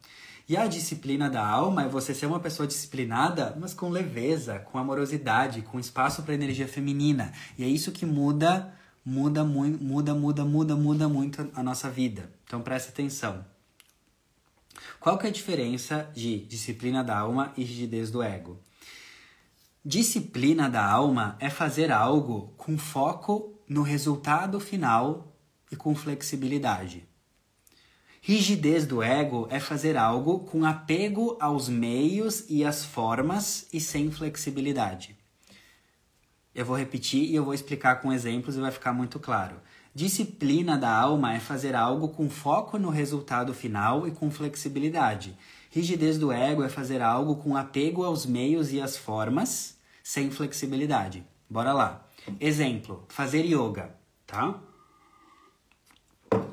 E 0.48 0.56
a 0.56 0.66
disciplina 0.66 1.28
da 1.28 1.46
alma 1.46 1.84
é 1.84 1.88
você 1.88 2.14
ser 2.14 2.24
uma 2.24 2.40
pessoa 2.40 2.66
disciplinada, 2.66 3.54
mas 3.60 3.74
com 3.74 3.90
leveza, 3.90 4.58
com 4.58 4.78
amorosidade, 4.78 5.60
com 5.60 5.78
espaço 5.78 6.22
para 6.22 6.34
energia 6.34 6.66
feminina. 6.66 7.32
E 7.58 7.62
é 7.62 7.68
isso 7.68 7.92
que 7.92 8.06
muda, 8.06 8.72
muda 9.04 9.44
muito, 9.44 9.82
muda, 9.82 10.14
muda, 10.14 10.44
muda, 10.44 10.76
muda 10.76 11.08
muito 11.08 11.50
a 11.54 11.62
nossa 11.62 11.90
vida. 11.90 12.30
Então 12.44 12.60
presta 12.60 12.90
atenção. 12.90 13.44
Qual 14.98 15.18
que 15.18 15.26
é 15.26 15.30
a 15.30 15.32
diferença 15.32 16.10
de 16.14 16.44
disciplina 16.46 17.02
da 17.02 17.18
alma 17.18 17.52
e 17.56 17.64
rigidez 17.64 18.10
do 18.10 18.22
ego? 18.22 18.58
Disciplina 19.84 20.68
da 20.68 20.84
alma 20.84 21.36
é 21.40 21.48
fazer 21.48 21.90
algo 21.90 22.52
com 22.56 22.76
foco 22.76 23.58
no 23.68 23.82
resultado 23.82 24.60
final 24.60 25.34
e 25.72 25.76
com 25.76 25.94
flexibilidade. 25.94 27.08
Rigidez 28.20 28.86
do 28.86 29.02
ego 29.02 29.48
é 29.50 29.58
fazer 29.58 29.96
algo 29.96 30.40
com 30.40 30.66
apego 30.66 31.38
aos 31.40 31.70
meios 31.70 32.44
e 32.50 32.62
às 32.62 32.84
formas 32.84 33.66
e 33.72 33.80
sem 33.80 34.10
flexibilidade. 34.10 35.16
Eu 36.54 36.64
vou 36.64 36.76
repetir 36.76 37.30
e 37.30 37.34
eu 37.34 37.44
vou 37.44 37.54
explicar 37.54 38.00
com 38.00 38.12
exemplos 38.12 38.56
e 38.56 38.60
vai 38.60 38.70
ficar 38.70 38.92
muito 38.92 39.18
claro. 39.18 39.56
Disciplina 39.94 40.78
da 40.78 40.90
alma 40.90 41.34
é 41.34 41.40
fazer 41.40 41.74
algo 41.74 42.08
com 42.08 42.30
foco 42.30 42.78
no 42.78 42.90
resultado 42.90 43.52
final 43.52 44.06
e 44.06 44.10
com 44.10 44.30
flexibilidade. 44.30 45.36
Rigidez 45.70 46.18
do 46.18 46.32
ego 46.32 46.62
é 46.62 46.68
fazer 46.68 47.00
algo 47.02 47.36
com 47.36 47.56
apego 47.56 48.04
aos 48.04 48.26
meios 48.26 48.72
e 48.72 48.80
às 48.80 48.96
formas, 48.96 49.78
sem 50.02 50.30
flexibilidade. 50.30 51.24
Bora 51.48 51.72
lá. 51.72 52.06
Exemplo: 52.40 53.04
fazer 53.08 53.44
yoga, 53.44 53.94
tá? 54.26 54.60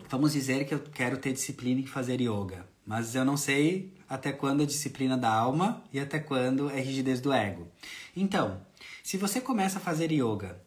Vamos 0.09 0.33
dizer 0.33 0.65
que 0.65 0.73
eu 0.73 0.79
quero 0.79 1.17
ter 1.17 1.33
disciplina 1.33 1.81
em 1.81 1.85
fazer 1.85 2.21
yoga, 2.21 2.65
mas 2.85 3.13
eu 3.13 3.25
não 3.25 3.35
sei 3.35 3.93
até 4.07 4.31
quando 4.31 4.63
é 4.63 4.65
disciplina 4.65 5.17
da 5.17 5.29
alma 5.29 5.83
e 5.91 5.99
até 5.99 6.17
quando 6.17 6.69
é 6.69 6.79
rigidez 6.79 7.19
do 7.19 7.33
ego. 7.33 7.67
Então, 8.15 8.61
se 9.08 9.16
você 9.16 9.39
começa 9.39 9.78
a 9.78 9.82
fazer 9.82 10.12
yoga 10.12 10.62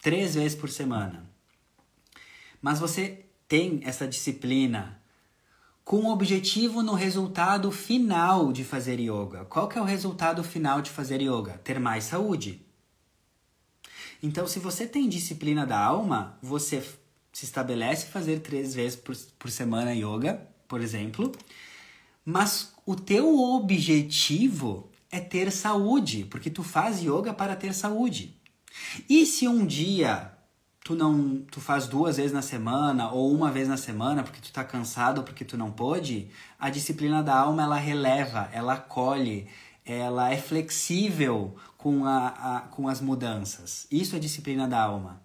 três 0.00 0.34
vezes 0.34 0.56
por 0.56 0.70
semana, 0.70 1.28
mas 2.62 2.80
você 2.80 3.26
tem 3.46 3.82
essa 3.84 4.08
disciplina 4.08 4.98
com 5.84 5.96
o 5.96 6.10
objetivo 6.10 6.82
no 6.82 6.94
resultado 6.94 7.70
final 7.70 8.50
de 8.50 8.64
fazer 8.64 8.98
yoga. 8.98 9.44
Qual 9.44 9.68
que 9.68 9.78
é 9.78 9.82
o 9.82 9.84
resultado 9.84 10.42
final 10.42 10.80
de 10.80 10.90
fazer 10.90 11.20
yoga? 11.20 11.58
Ter 11.58 11.78
mais 11.78 12.04
saúde. 12.04 12.64
Então, 14.22 14.46
se 14.48 14.58
você 14.58 14.86
tem 14.86 15.06
disciplina 15.06 15.66
da 15.66 15.78
alma, 15.78 16.38
você 16.40 16.80
se 17.30 17.44
estabelece 17.44 18.06
fazer 18.06 18.40
três 18.40 18.74
vezes 18.74 18.96
por, 18.96 19.14
por 19.38 19.50
semana 19.50 19.92
yoga, 19.94 20.40
por 20.66 20.80
exemplo, 20.80 21.30
mas 22.24 22.72
o 22.86 22.96
teu 22.96 23.38
objetivo 23.38 24.90
é 25.14 25.20
ter 25.20 25.52
saúde, 25.52 26.24
porque 26.24 26.50
tu 26.50 26.62
faz 26.62 27.00
yoga 27.00 27.32
para 27.32 27.54
ter 27.54 27.72
saúde. 27.72 28.36
E 29.08 29.24
se 29.24 29.46
um 29.46 29.64
dia 29.64 30.32
tu 30.82 30.94
não 30.94 31.44
tu 31.50 31.60
faz 31.60 31.86
duas 31.86 32.16
vezes 32.16 32.32
na 32.32 32.42
semana 32.42 33.10
ou 33.10 33.32
uma 33.32 33.50
vez 33.50 33.68
na 33.68 33.76
semana 33.76 34.22
porque 34.22 34.40
tu 34.40 34.52
tá 34.52 34.64
cansado 34.64 35.18
ou 35.18 35.24
porque 35.24 35.44
tu 35.44 35.56
não 35.56 35.70
pode, 35.70 36.28
a 36.58 36.68
disciplina 36.68 37.22
da 37.22 37.36
alma 37.36 37.62
ela 37.62 37.76
releva, 37.76 38.50
ela 38.52 38.74
acolhe, 38.74 39.46
ela 39.84 40.30
é 40.30 40.36
flexível 40.36 41.56
com, 41.78 42.04
a, 42.04 42.28
a 42.28 42.60
com 42.62 42.88
as 42.88 43.00
mudanças. 43.00 43.86
Isso 43.90 44.16
é 44.16 44.18
disciplina 44.18 44.66
da 44.66 44.82
alma 44.82 45.22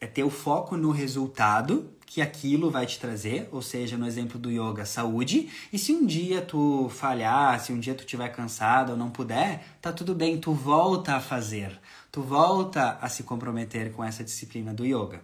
é 0.00 0.06
ter 0.06 0.24
o 0.24 0.30
foco 0.30 0.76
no 0.76 0.90
resultado 0.90 1.90
que 2.10 2.22
aquilo 2.22 2.70
vai 2.70 2.86
te 2.86 2.98
trazer, 2.98 3.50
ou 3.52 3.60
seja, 3.60 3.98
no 3.98 4.06
exemplo 4.06 4.38
do 4.38 4.50
yoga, 4.50 4.86
saúde. 4.86 5.50
E 5.70 5.78
se 5.78 5.92
um 5.92 6.06
dia 6.06 6.40
tu 6.40 6.88
falhar, 6.88 7.60
se 7.60 7.70
um 7.70 7.78
dia 7.78 7.94
tu 7.94 8.00
estiver 8.00 8.28
cansado 8.30 8.92
ou 8.92 8.96
não 8.96 9.10
puder, 9.10 9.62
tá 9.80 9.92
tudo 9.92 10.14
bem, 10.14 10.38
tu 10.38 10.54
volta 10.54 11.16
a 11.16 11.20
fazer. 11.20 11.78
Tu 12.10 12.22
volta 12.22 12.96
a 13.02 13.10
se 13.10 13.24
comprometer 13.24 13.92
com 13.92 14.02
essa 14.02 14.24
disciplina 14.24 14.72
do 14.72 14.86
yoga. 14.86 15.22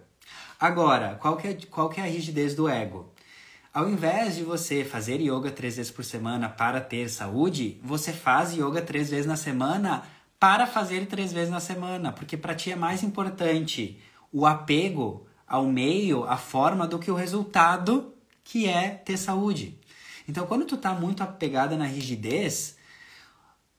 Agora, 0.59 1.15
qual 1.19 1.35
que 1.37 1.47
é, 1.47 1.57
qual 1.71 1.89
que 1.89 1.99
é 1.99 2.03
a 2.03 2.07
rigidez 2.07 2.53
do 2.53 2.69
ego? 2.69 3.11
Ao 3.73 3.89
invés 3.89 4.35
de 4.35 4.43
você 4.43 4.85
fazer 4.85 5.19
yoga 5.19 5.49
três 5.49 5.77
vezes 5.77 5.91
por 5.91 6.05
semana 6.05 6.47
para 6.47 6.79
ter 6.79 7.09
saúde, 7.09 7.79
você 7.83 8.13
faz 8.13 8.53
yoga 8.53 8.81
três 8.81 9.09
vezes 9.09 9.25
na 9.25 9.35
semana 9.35 10.03
para 10.39 10.67
fazer 10.67 11.07
três 11.07 11.33
vezes 11.33 11.49
na 11.49 11.59
semana, 11.59 12.11
porque 12.11 12.37
para 12.37 12.53
ti 12.53 12.71
é 12.71 12.75
mais 12.75 13.01
importante 13.01 13.99
o 14.31 14.45
apego 14.45 15.25
ao 15.47 15.65
meio, 15.65 16.23
à 16.25 16.37
forma, 16.37 16.87
do 16.87 16.99
que 16.99 17.11
o 17.11 17.15
resultado 17.15 18.13
que 18.43 18.67
é 18.67 18.89
ter 18.89 19.17
saúde. 19.17 19.79
Então, 20.27 20.45
quando 20.47 20.65
tu 20.65 20.77
tá 20.77 20.93
muito 20.93 21.21
apegada 21.21 21.77
na 21.77 21.85
rigidez, 21.85 22.77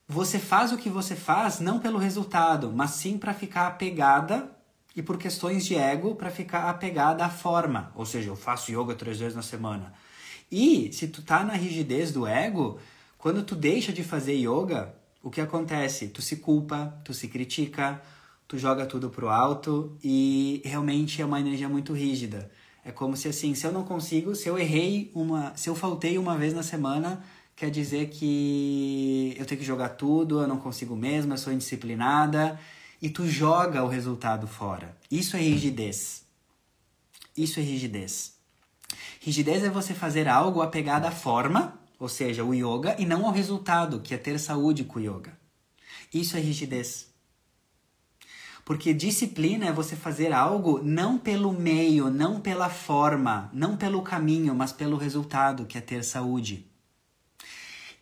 você 0.09 0.39
faz 0.39 0.73
o 0.73 0.79
que 0.79 0.89
você 0.89 1.17
faz 1.17 1.59
não 1.59 1.81
pelo 1.81 1.99
resultado, 1.99 2.73
mas 2.75 2.93
sim 2.93 3.19
para 3.19 3.35
ficar 3.35 3.67
apegada 3.67 4.51
e 4.95 5.03
por 5.03 5.19
questões 5.19 5.67
de 5.67 5.75
ego 5.75 6.15
para 6.15 6.31
ficar 6.31 6.71
apegada 6.71 7.25
à 7.25 7.29
forma. 7.29 7.93
Ou 7.95 8.07
seja, 8.07 8.31
eu 8.31 8.37
faço 8.37 8.71
yoga 8.71 8.95
três 8.95 9.19
vezes 9.19 9.35
na 9.35 9.43
semana. 9.43 9.93
E 10.51 10.93
se 10.93 11.09
tu 11.09 11.23
tá 11.23 11.43
na 11.43 11.55
rigidez 11.55 12.13
do 12.13 12.27
ego, 12.27 12.79
quando 13.19 13.43
tu 13.43 13.57
deixa 13.57 13.93
de 13.93 14.05
fazer 14.05 14.35
yoga, 14.35 14.95
o 15.23 15.31
que 15.31 15.41
acontece? 15.41 16.09
Tu 16.09 16.23
se 16.23 16.37
culpa, 16.37 16.95
tu 17.05 17.13
se 17.13 17.27
critica, 17.27 18.01
tu 18.49 18.59
joga 18.59 18.87
tudo 18.87 19.11
pro 19.11 19.29
alto 19.29 19.97
e 20.03 20.61
realmente 20.65 21.21
é 21.21 21.25
uma 21.25 21.41
energia 21.41 21.69
muito 21.69 21.93
rígida. 21.93 22.51
É 22.85 22.93
como 22.93 23.17
se 23.17 23.29
assim, 23.29 23.55
se 23.55 23.67
eu 23.67 23.73
não 23.73 23.85
consigo, 23.85 24.35
se 24.35 24.49
eu 24.49 24.57
errei 24.59 25.11
uma, 25.15 25.57
se 25.57 25.69
eu 25.69 25.75
faltei 25.75 26.17
uma 26.19 26.37
vez 26.37 26.55
na 26.55 26.63
semana, 26.63 27.25
quer 27.57 27.71
dizer 27.71 28.11
que 28.11 29.35
eu 29.37 29.45
tenho 29.45 29.61
que 29.61 29.67
jogar 29.67 29.91
tudo, 29.91 30.41
eu 30.41 30.47
não 30.47 30.59
consigo 30.59 30.95
mesmo, 30.95 31.33
eu 31.33 31.39
sou 31.39 31.53
indisciplinada 31.53 32.59
e 33.03 33.09
tu 33.11 33.27
joga 33.27 33.83
o 33.83 33.89
resultado 33.89 34.47
fora. 34.47 34.97
Isso 35.11 35.37
é 35.37 35.41
rigidez. 35.41 36.25
Isso 37.37 37.59
é 37.59 37.63
rigidez. 37.63 38.37
Rigidez 39.21 39.65
é 39.65 39.69
você 39.69 39.93
fazer 39.93 40.29
algo 40.29 40.63
apegado 40.63 41.07
à 41.07 41.11
forma, 41.11 41.79
ou 41.99 42.09
seja, 42.09 42.45
o 42.45 42.55
yoga, 42.55 42.95
e 42.99 43.05
não 43.05 43.27
ao 43.27 43.33
resultado, 43.33 44.01
que 44.01 44.15
é 44.15 44.19
ter 44.19 44.39
saúde 44.39 44.85
com 44.85 45.01
o 45.01 45.03
yoga. 45.03 45.37
Isso 46.15 46.37
é 46.37 46.41
rigidez. 46.41 47.09
Porque 48.67 48.93
disciplina 48.93 49.67
é 49.67 49.73
você 49.73 49.95
fazer 49.95 50.33
algo 50.33 50.81
não 50.83 51.17
pelo 51.17 51.53
meio, 51.53 52.11
não 52.11 52.41
pela 52.41 52.69
forma, 52.69 53.49
não 53.53 53.77
pelo 53.77 54.03
caminho, 54.03 54.57
mas 54.57 54.73
pelo 54.73 54.97
resultado, 54.97 55.67
que 55.67 55.79
é 55.79 55.81
ter 55.81 56.03
saúde. 56.03 56.67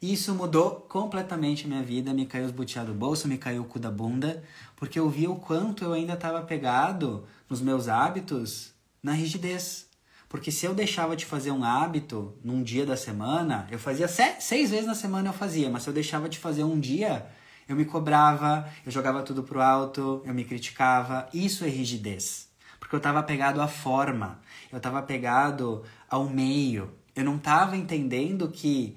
Isso 0.01 0.35
mudou 0.35 0.71
completamente 0.89 1.67
a 1.67 1.69
minha 1.69 1.83
vida, 1.83 2.15
me 2.15 2.25
caiu 2.25 2.47
os 2.47 2.51
butiá 2.51 2.83
do 2.83 2.95
bolso, 2.95 3.29
me 3.29 3.37
caiu 3.37 3.61
o 3.61 3.67
cu 3.67 3.79
da 3.79 3.91
bunda, 3.91 4.43
porque 4.75 4.99
eu 4.99 5.07
vi 5.11 5.29
o 5.29 5.37
quanto 5.37 5.85
eu 5.85 5.93
ainda 5.93 6.15
estava 6.15 6.41
pegado 6.41 7.27
nos 7.47 7.61
meus 7.61 7.87
hábitos 7.87 8.73
na 9.03 9.13
rigidez. 9.13 9.87
Porque 10.31 10.51
se 10.51 10.65
eu 10.65 10.75
deixava 10.75 11.15
de 11.15 11.27
fazer 11.27 11.51
um 11.51 11.63
hábito 11.63 12.39
num 12.43 12.63
dia 12.63 12.87
da 12.87 12.97
semana, 12.97 13.69
eu 13.71 13.79
fazia 13.79 14.09
seis 14.09 14.71
vezes 14.71 14.87
na 14.87 14.95
semana 14.95 15.29
eu 15.29 15.35
fazia, 15.35 15.69
mas 15.69 15.83
se 15.83 15.91
eu 15.91 15.95
deixava 15.95 16.27
de 16.27 16.39
fazer 16.39 16.65
um 16.65 16.81
dia, 16.81 17.27
eu 17.69 17.77
me 17.77 17.85
cobrava, 17.85 18.69
eu 18.85 18.93
jogava 18.93 19.23
tudo 19.23 19.43
pro 19.43 19.61
alto, 19.61 20.23
eu 20.25 20.35
me 20.35 20.45
criticava. 20.45 21.29
Isso 21.33 21.65
é 21.65 21.69
rigidez. 21.69 22.49
Porque 22.79 22.95
eu 22.95 22.99
estava 22.99 23.19
apegado 23.19 23.61
à 23.61 23.69
forma, 23.69 24.41
eu 24.71 24.77
estava 24.77 24.99
apegado 24.99 25.83
ao 26.09 26.29
meio. 26.29 26.93
Eu 27.17 27.25
não 27.25 27.37
estava 27.37 27.77
entendendo 27.77 28.51
que 28.51 28.97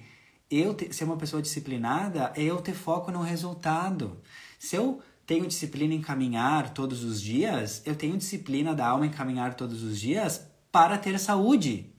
eu 0.49 0.73
ter, 0.73 0.93
ser 0.93 1.03
uma 1.03 1.17
pessoa 1.17 1.41
disciplinada 1.41 2.31
é 2.35 2.43
eu 2.43 2.57
ter 2.57 2.73
foco 2.73 3.11
no 3.11 3.21
resultado. 3.21 4.17
Se 4.59 4.75
eu 4.75 5.01
tenho 5.25 5.45
disciplina 5.45 5.93
em 5.93 6.01
caminhar 6.01 6.73
todos 6.73 7.03
os 7.03 7.21
dias, 7.21 7.81
eu 7.85 7.95
tenho 7.95 8.17
disciplina 8.17 8.73
da 8.73 8.87
alma 8.87 9.05
em 9.05 9.11
caminhar 9.11 9.55
todos 9.55 9.83
os 9.83 9.99
dias 9.99 10.47
para 10.71 10.97
ter 10.97 11.19
saúde. 11.19 11.93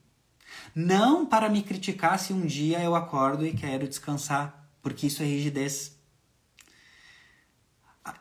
Não 0.75 1.27
para 1.27 1.49
me 1.49 1.63
criticar 1.63 2.19
se 2.19 2.33
um 2.33 2.47
dia 2.47 2.83
eu 2.83 2.95
acordo 2.95 3.47
e 3.47 3.53
quero 3.53 3.89
descansar, 3.89 4.71
porque 4.83 5.07
isso 5.07 5.23
é 5.23 5.27
rigidez. 5.27 5.98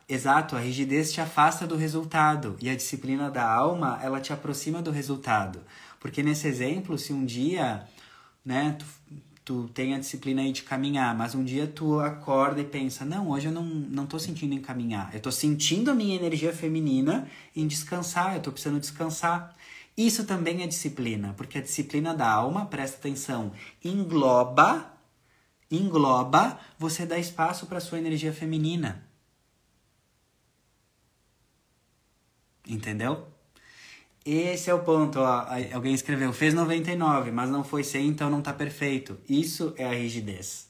Exato, 0.08 0.56
a 0.56 0.60
rigidez 0.60 1.12
te 1.12 1.22
afasta 1.22 1.68
do 1.68 1.76
resultado 1.76 2.56
e 2.62 2.70
a 2.70 2.76
disciplina 2.76 3.30
da 3.30 3.50
alma, 3.50 4.00
ela 4.02 4.20
te 4.20 4.32
aproxima 4.32 4.82
do 4.82 4.92
resultado. 4.92 5.60
Porque 6.00 6.24
nesse 6.24 6.48
exemplo, 6.48 6.98
se 6.98 7.14
um 7.14 7.26
dia, 7.26 7.88
né, 8.46 8.78
tu, 8.78 8.86
tu 9.44 9.70
tem 9.74 9.96
a 9.96 10.00
disciplina 10.00 10.42
aí 10.42 10.52
de 10.52 10.64
caminhar, 10.64 11.16
mas 11.16 11.36
um 11.36 11.44
dia 11.44 11.68
tu 11.68 12.00
acorda 12.00 12.62
e 12.62 12.66
pensa, 12.66 13.06
não, 13.06 13.30
hoje 13.30 13.48
eu 13.48 13.52
não, 13.52 13.64
não 13.64 14.06
tô 14.06 14.20
sentindo 14.20 14.54
em 14.54 14.62
caminhar. 14.62 15.14
Eu 15.14 15.20
tô 15.20 15.32
sentindo 15.32 15.92
a 15.92 15.96
minha 15.96 16.16
energia 16.16 16.54
feminina 16.54 17.28
em 17.56 17.68
descansar, 17.68 18.36
eu 18.36 18.42
tô 18.42 18.52
precisando 18.52 18.80
descansar. 18.80 19.56
Isso 19.98 20.26
também 20.26 20.62
é 20.62 20.68
disciplina, 20.68 21.34
porque 21.36 21.58
a 21.58 21.62
disciplina 21.62 22.14
da 22.14 22.30
alma, 22.30 22.66
presta 22.66 22.98
atenção, 22.98 23.52
engloba 23.84 24.98
engloba 25.70 26.60
você 26.80 27.06
dá 27.06 27.18
espaço 27.20 27.66
para 27.66 27.80
sua 27.80 27.98
energia 27.98 28.34
feminina. 28.34 29.07
Entendeu? 32.68 33.28
Esse 34.26 34.70
é 34.70 34.74
o 34.74 34.80
ponto. 34.80 35.20
Ó. 35.20 35.46
Alguém 35.74 35.94
escreveu, 35.94 36.34
fez 36.34 36.54
99, 36.54 37.32
mas 37.32 37.50
não 37.50 37.64
foi 37.64 37.84
100, 37.84 38.08
então 38.08 38.30
não 38.30 38.40
está 38.40 38.52
perfeito. 38.52 39.18
Isso 39.30 39.74
é 39.78 39.86
a 39.86 39.94
rigidez. 39.94 40.68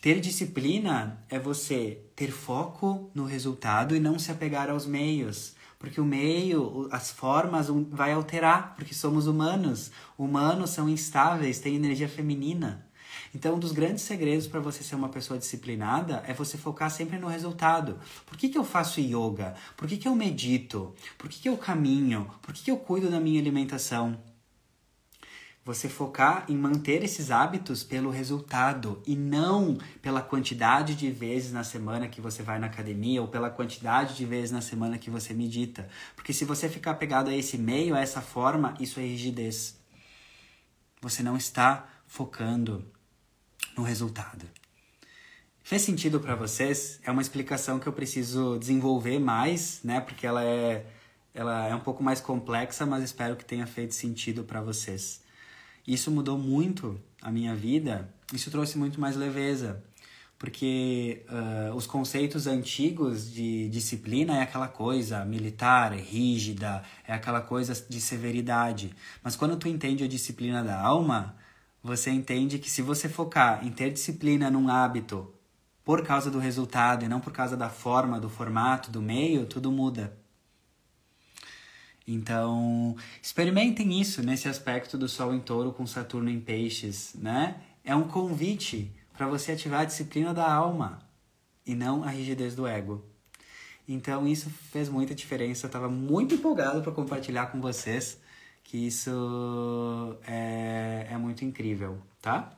Ter 0.00 0.20
disciplina 0.20 1.22
é 1.28 1.38
você 1.38 2.00
ter 2.14 2.30
foco 2.30 3.10
no 3.14 3.24
resultado 3.24 3.94
e 3.94 4.00
não 4.00 4.18
se 4.18 4.30
apegar 4.30 4.70
aos 4.70 4.86
meios. 4.86 5.54
Porque 5.78 6.00
o 6.00 6.04
meio, 6.04 6.88
as 6.90 7.10
formas 7.10 7.68
vai 7.90 8.12
alterar, 8.12 8.74
porque 8.74 8.94
somos 8.94 9.26
humanos. 9.26 9.90
Humanos 10.16 10.70
são 10.70 10.88
instáveis, 10.88 11.60
têm 11.60 11.76
energia 11.76 12.08
feminina. 12.08 12.87
Então, 13.34 13.56
um 13.56 13.58
dos 13.58 13.72
grandes 13.72 14.04
segredos 14.04 14.46
para 14.46 14.60
você 14.60 14.82
ser 14.82 14.94
uma 14.94 15.08
pessoa 15.08 15.38
disciplinada 15.38 16.22
é 16.26 16.32
você 16.32 16.56
focar 16.56 16.90
sempre 16.90 17.18
no 17.18 17.28
resultado. 17.28 17.98
Por 18.26 18.36
que, 18.36 18.48
que 18.48 18.58
eu 18.58 18.64
faço 18.64 19.00
yoga? 19.00 19.54
Por 19.76 19.86
que, 19.86 19.96
que 19.96 20.08
eu 20.08 20.14
medito? 20.14 20.94
Por 21.16 21.28
que, 21.28 21.40
que 21.40 21.48
eu 21.48 21.56
caminho? 21.56 22.30
Por 22.40 22.54
que, 22.54 22.62
que 22.64 22.70
eu 22.70 22.78
cuido 22.78 23.10
da 23.10 23.20
minha 23.20 23.40
alimentação? 23.40 24.18
Você 25.64 25.86
focar 25.86 26.46
em 26.48 26.56
manter 26.56 27.04
esses 27.04 27.30
hábitos 27.30 27.84
pelo 27.84 28.08
resultado 28.08 29.02
e 29.06 29.14
não 29.14 29.76
pela 30.00 30.22
quantidade 30.22 30.94
de 30.94 31.10
vezes 31.10 31.52
na 31.52 31.62
semana 31.62 32.08
que 32.08 32.22
você 32.22 32.42
vai 32.42 32.58
na 32.58 32.68
academia 32.68 33.20
ou 33.20 33.28
pela 33.28 33.50
quantidade 33.50 34.16
de 34.16 34.24
vezes 34.24 34.50
na 34.50 34.62
semana 34.62 34.96
que 34.96 35.10
você 35.10 35.34
medita. 35.34 35.86
Porque 36.16 36.32
se 36.32 36.46
você 36.46 36.70
ficar 36.70 36.94
pegado 36.94 37.28
a 37.28 37.34
esse 37.34 37.58
meio, 37.58 37.94
a 37.94 38.00
essa 38.00 38.22
forma, 38.22 38.72
isso 38.80 38.98
é 38.98 39.02
rigidez. 39.02 39.78
Você 41.02 41.22
não 41.22 41.36
está 41.36 41.86
focando 42.06 42.90
no 43.78 43.84
resultado. 43.84 44.44
Fez 45.62 45.82
sentido 45.82 46.18
para 46.18 46.34
vocês? 46.34 46.98
É 47.04 47.10
uma 47.10 47.22
explicação 47.22 47.78
que 47.78 47.86
eu 47.86 47.92
preciso 47.92 48.58
desenvolver 48.58 49.18
mais, 49.18 49.80
né? 49.84 50.00
Porque 50.00 50.26
ela 50.26 50.42
é, 50.42 50.86
ela 51.32 51.68
é 51.68 51.74
um 51.74 51.80
pouco 51.80 52.02
mais 52.02 52.20
complexa, 52.20 52.84
mas 52.84 53.04
espero 53.04 53.36
que 53.36 53.44
tenha 53.44 53.66
feito 53.66 53.94
sentido 53.94 54.42
para 54.42 54.60
vocês. 54.60 55.22
Isso 55.86 56.10
mudou 56.10 56.36
muito 56.38 57.00
a 57.22 57.30
minha 57.30 57.54
vida. 57.54 58.12
Isso 58.32 58.50
trouxe 58.50 58.76
muito 58.76 59.00
mais 59.00 59.14
leveza, 59.16 59.82
porque 60.38 61.24
uh, 61.28 61.74
os 61.74 61.86
conceitos 61.86 62.46
antigos 62.46 63.30
de 63.30 63.68
disciplina 63.68 64.38
é 64.38 64.42
aquela 64.42 64.68
coisa 64.68 65.24
militar, 65.24 65.92
é 65.92 66.00
rígida, 66.00 66.82
é 67.06 67.12
aquela 67.12 67.40
coisa 67.40 67.74
de 67.88 68.00
severidade. 68.00 68.94
Mas 69.22 69.36
quando 69.36 69.56
tu 69.56 69.68
entende 69.68 70.04
a 70.04 70.08
disciplina 70.08 70.62
da 70.62 70.78
alma, 70.78 71.36
você 71.88 72.10
entende 72.10 72.58
que 72.58 72.70
se 72.70 72.82
você 72.82 73.08
focar 73.08 73.66
em 73.66 73.70
ter 73.70 73.90
disciplina 73.90 74.50
num 74.50 74.68
hábito 74.68 75.32
por 75.82 76.04
causa 76.04 76.30
do 76.30 76.38
resultado 76.38 77.02
e 77.02 77.08
não 77.08 77.18
por 77.18 77.32
causa 77.32 77.56
da 77.56 77.70
forma, 77.70 78.20
do 78.20 78.28
formato, 78.28 78.90
do 78.90 79.00
meio, 79.00 79.46
tudo 79.46 79.72
muda. 79.72 80.14
Então, 82.06 82.94
experimentem 83.22 83.98
isso 83.98 84.22
nesse 84.22 84.48
aspecto 84.48 84.98
do 84.98 85.08
Sol 85.08 85.34
em 85.34 85.40
Touro 85.40 85.72
com 85.72 85.86
Saturno 85.86 86.28
em 86.28 86.38
Peixes, 86.38 87.14
né? 87.14 87.56
É 87.82 87.96
um 87.96 88.06
convite 88.06 88.92
para 89.14 89.26
você 89.26 89.52
ativar 89.52 89.80
a 89.80 89.84
disciplina 89.86 90.34
da 90.34 90.50
alma 90.50 90.98
e 91.64 91.74
não 91.74 92.04
a 92.04 92.10
rigidez 92.10 92.54
do 92.54 92.66
ego. 92.66 93.02
Então, 93.88 94.28
isso 94.28 94.50
fez 94.50 94.90
muita 94.90 95.14
diferença. 95.14 95.64
Eu 95.64 95.68
estava 95.68 95.88
muito 95.88 96.34
empolgado 96.34 96.82
para 96.82 96.92
compartilhar 96.92 97.46
com 97.46 97.62
vocês 97.62 98.18
que 98.68 98.76
isso 98.76 100.18
é, 100.26 101.06
é 101.10 101.16
muito 101.16 101.42
incrível, 101.42 102.02
tá? 102.20 102.52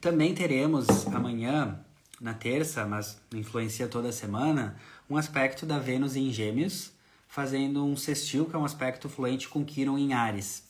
Também 0.00 0.34
teremos 0.34 1.06
amanhã, 1.08 1.84
na 2.18 2.32
terça, 2.32 2.86
mas 2.86 3.20
influencia 3.34 3.86
toda 3.86 4.10
semana, 4.10 4.76
um 5.10 5.18
aspecto 5.18 5.66
da 5.66 5.78
Vênus 5.78 6.16
em 6.16 6.32
Gêmeos, 6.32 6.90
fazendo 7.28 7.84
um 7.84 7.98
sextil, 7.98 8.46
que 8.46 8.56
é 8.56 8.58
um 8.58 8.64
aspecto 8.64 9.10
fluente 9.10 9.46
com 9.46 9.62
Quiron 9.62 9.98
em 9.98 10.14
Ares. 10.14 10.64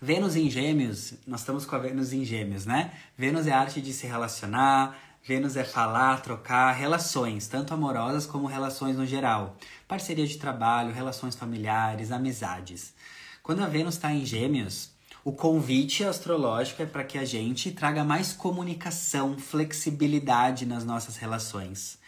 Vênus 0.00 0.34
em 0.34 0.48
Gêmeos, 0.48 1.12
nós 1.26 1.40
estamos 1.40 1.66
com 1.66 1.76
a 1.76 1.78
Vênus 1.78 2.14
em 2.14 2.24
Gêmeos, 2.24 2.64
né? 2.64 2.98
Vênus 3.18 3.46
é 3.46 3.52
a 3.52 3.60
arte 3.60 3.82
de 3.82 3.92
se 3.92 4.06
relacionar, 4.06 4.96
Vênus 5.26 5.56
é 5.56 5.64
falar, 5.64 6.22
trocar, 6.22 6.70
relações, 6.70 7.48
tanto 7.48 7.74
amorosas 7.74 8.26
como 8.26 8.46
relações 8.46 8.96
no 8.96 9.04
geral. 9.04 9.56
Parceria 9.88 10.24
de 10.24 10.38
trabalho, 10.38 10.94
relações 10.94 11.34
familiares, 11.34 12.12
amizades. 12.12 12.94
Quando 13.42 13.64
a 13.64 13.66
Vênus 13.66 13.96
está 13.96 14.12
em 14.12 14.24
Gêmeos, 14.24 14.92
o 15.24 15.32
convite 15.32 16.04
astrológico 16.04 16.80
é 16.80 16.86
para 16.86 17.02
que 17.02 17.18
a 17.18 17.24
gente 17.24 17.72
traga 17.72 18.04
mais 18.04 18.32
comunicação, 18.32 19.36
flexibilidade 19.36 20.64
nas 20.64 20.84
nossas 20.84 21.16
relações. 21.16 21.98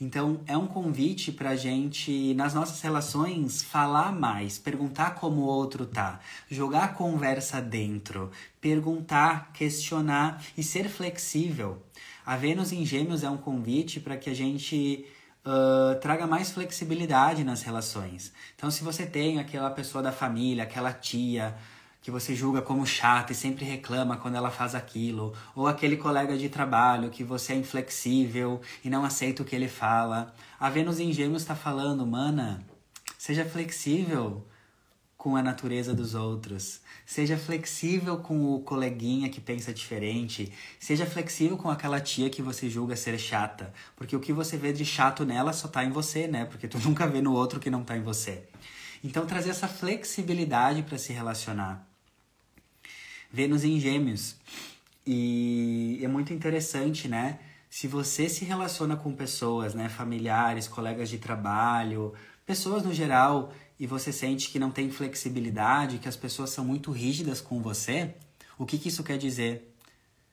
Então, 0.00 0.40
é 0.44 0.58
um 0.58 0.66
convite 0.66 1.30
para 1.30 1.50
a 1.50 1.56
gente, 1.56 2.34
nas 2.34 2.52
nossas 2.52 2.80
relações, 2.80 3.62
falar 3.62 4.10
mais, 4.10 4.58
perguntar 4.58 5.14
como 5.14 5.42
o 5.42 5.46
outro 5.46 5.86
tá, 5.86 6.18
jogar 6.50 6.82
a 6.82 6.88
conversa 6.88 7.62
dentro, 7.62 8.32
perguntar, 8.60 9.52
questionar 9.52 10.42
e 10.58 10.64
ser 10.64 10.88
flexível. 10.88 11.85
A 12.26 12.36
Vênus 12.36 12.72
em 12.72 12.84
Gêmeos 12.84 13.22
é 13.22 13.30
um 13.30 13.36
convite 13.36 14.00
para 14.00 14.16
que 14.16 14.28
a 14.28 14.34
gente 14.34 15.06
uh, 15.46 15.94
traga 16.00 16.26
mais 16.26 16.50
flexibilidade 16.50 17.44
nas 17.44 17.62
relações. 17.62 18.32
Então, 18.56 18.68
se 18.68 18.82
você 18.82 19.06
tem 19.06 19.38
aquela 19.38 19.70
pessoa 19.70 20.02
da 20.02 20.10
família, 20.10 20.64
aquela 20.64 20.92
tia 20.92 21.56
que 22.02 22.10
você 22.10 22.34
julga 22.34 22.60
como 22.60 22.84
chata 22.84 23.30
e 23.30 23.34
sempre 23.34 23.64
reclama 23.64 24.16
quando 24.16 24.34
ela 24.34 24.50
faz 24.50 24.74
aquilo, 24.74 25.34
ou 25.54 25.68
aquele 25.68 25.96
colega 25.96 26.36
de 26.36 26.48
trabalho 26.48 27.10
que 27.10 27.22
você 27.22 27.52
é 27.52 27.56
inflexível 27.56 28.60
e 28.84 28.90
não 28.90 29.04
aceita 29.04 29.42
o 29.42 29.46
que 29.46 29.54
ele 29.54 29.68
fala, 29.68 30.34
a 30.58 30.68
Vênus 30.68 30.98
em 30.98 31.12
Gêmeos 31.12 31.42
está 31.42 31.54
falando, 31.54 32.04
mana, 32.04 32.60
seja 33.16 33.44
flexível 33.44 34.44
com 35.26 35.34
a 35.34 35.42
natureza 35.42 35.92
dos 35.92 36.14
outros. 36.14 36.80
Seja 37.04 37.36
flexível 37.36 38.18
com 38.18 38.54
o 38.54 38.60
coleguinha 38.60 39.28
que 39.28 39.40
pensa 39.40 39.74
diferente. 39.74 40.52
Seja 40.78 41.04
flexível 41.04 41.56
com 41.56 41.68
aquela 41.68 41.98
tia 41.98 42.30
que 42.30 42.40
você 42.40 42.70
julga 42.70 42.94
ser 42.94 43.18
chata. 43.18 43.74
Porque 43.96 44.14
o 44.14 44.20
que 44.20 44.32
você 44.32 44.56
vê 44.56 44.72
de 44.72 44.84
chato 44.84 45.24
nela 45.24 45.52
só 45.52 45.66
tá 45.66 45.84
em 45.84 45.90
você, 45.90 46.28
né? 46.28 46.44
Porque 46.44 46.68
tu 46.68 46.78
nunca 46.86 47.08
vê 47.08 47.20
no 47.20 47.32
outro 47.32 47.58
que 47.58 47.68
não 47.68 47.82
tá 47.82 47.96
em 47.96 48.04
você. 48.04 48.44
Então, 49.02 49.26
trazer 49.26 49.50
essa 49.50 49.66
flexibilidade 49.66 50.84
para 50.84 50.96
se 50.96 51.12
relacionar. 51.12 51.84
Vênus 53.28 53.64
em 53.64 53.80
Gêmeos. 53.80 54.36
E 55.04 55.98
é 56.04 56.06
muito 56.06 56.32
interessante, 56.32 57.08
né? 57.08 57.40
Se 57.68 57.88
você 57.88 58.28
se 58.28 58.44
relaciona 58.44 58.94
com 58.94 59.12
pessoas, 59.12 59.74
né, 59.74 59.88
familiares, 59.88 60.68
colegas 60.68 61.10
de 61.10 61.18
trabalho, 61.18 62.14
pessoas 62.46 62.84
no 62.84 62.94
geral 62.94 63.52
e 63.78 63.86
você 63.86 64.12
sente 64.12 64.50
que 64.50 64.58
não 64.58 64.70
tem 64.70 64.90
flexibilidade, 64.90 65.98
que 65.98 66.08
as 66.08 66.16
pessoas 66.16 66.50
são 66.50 66.64
muito 66.64 66.90
rígidas 66.90 67.40
com 67.40 67.60
você, 67.60 68.14
o 68.58 68.64
que, 68.64 68.78
que 68.78 68.88
isso 68.88 69.04
quer 69.04 69.18
dizer? 69.18 69.72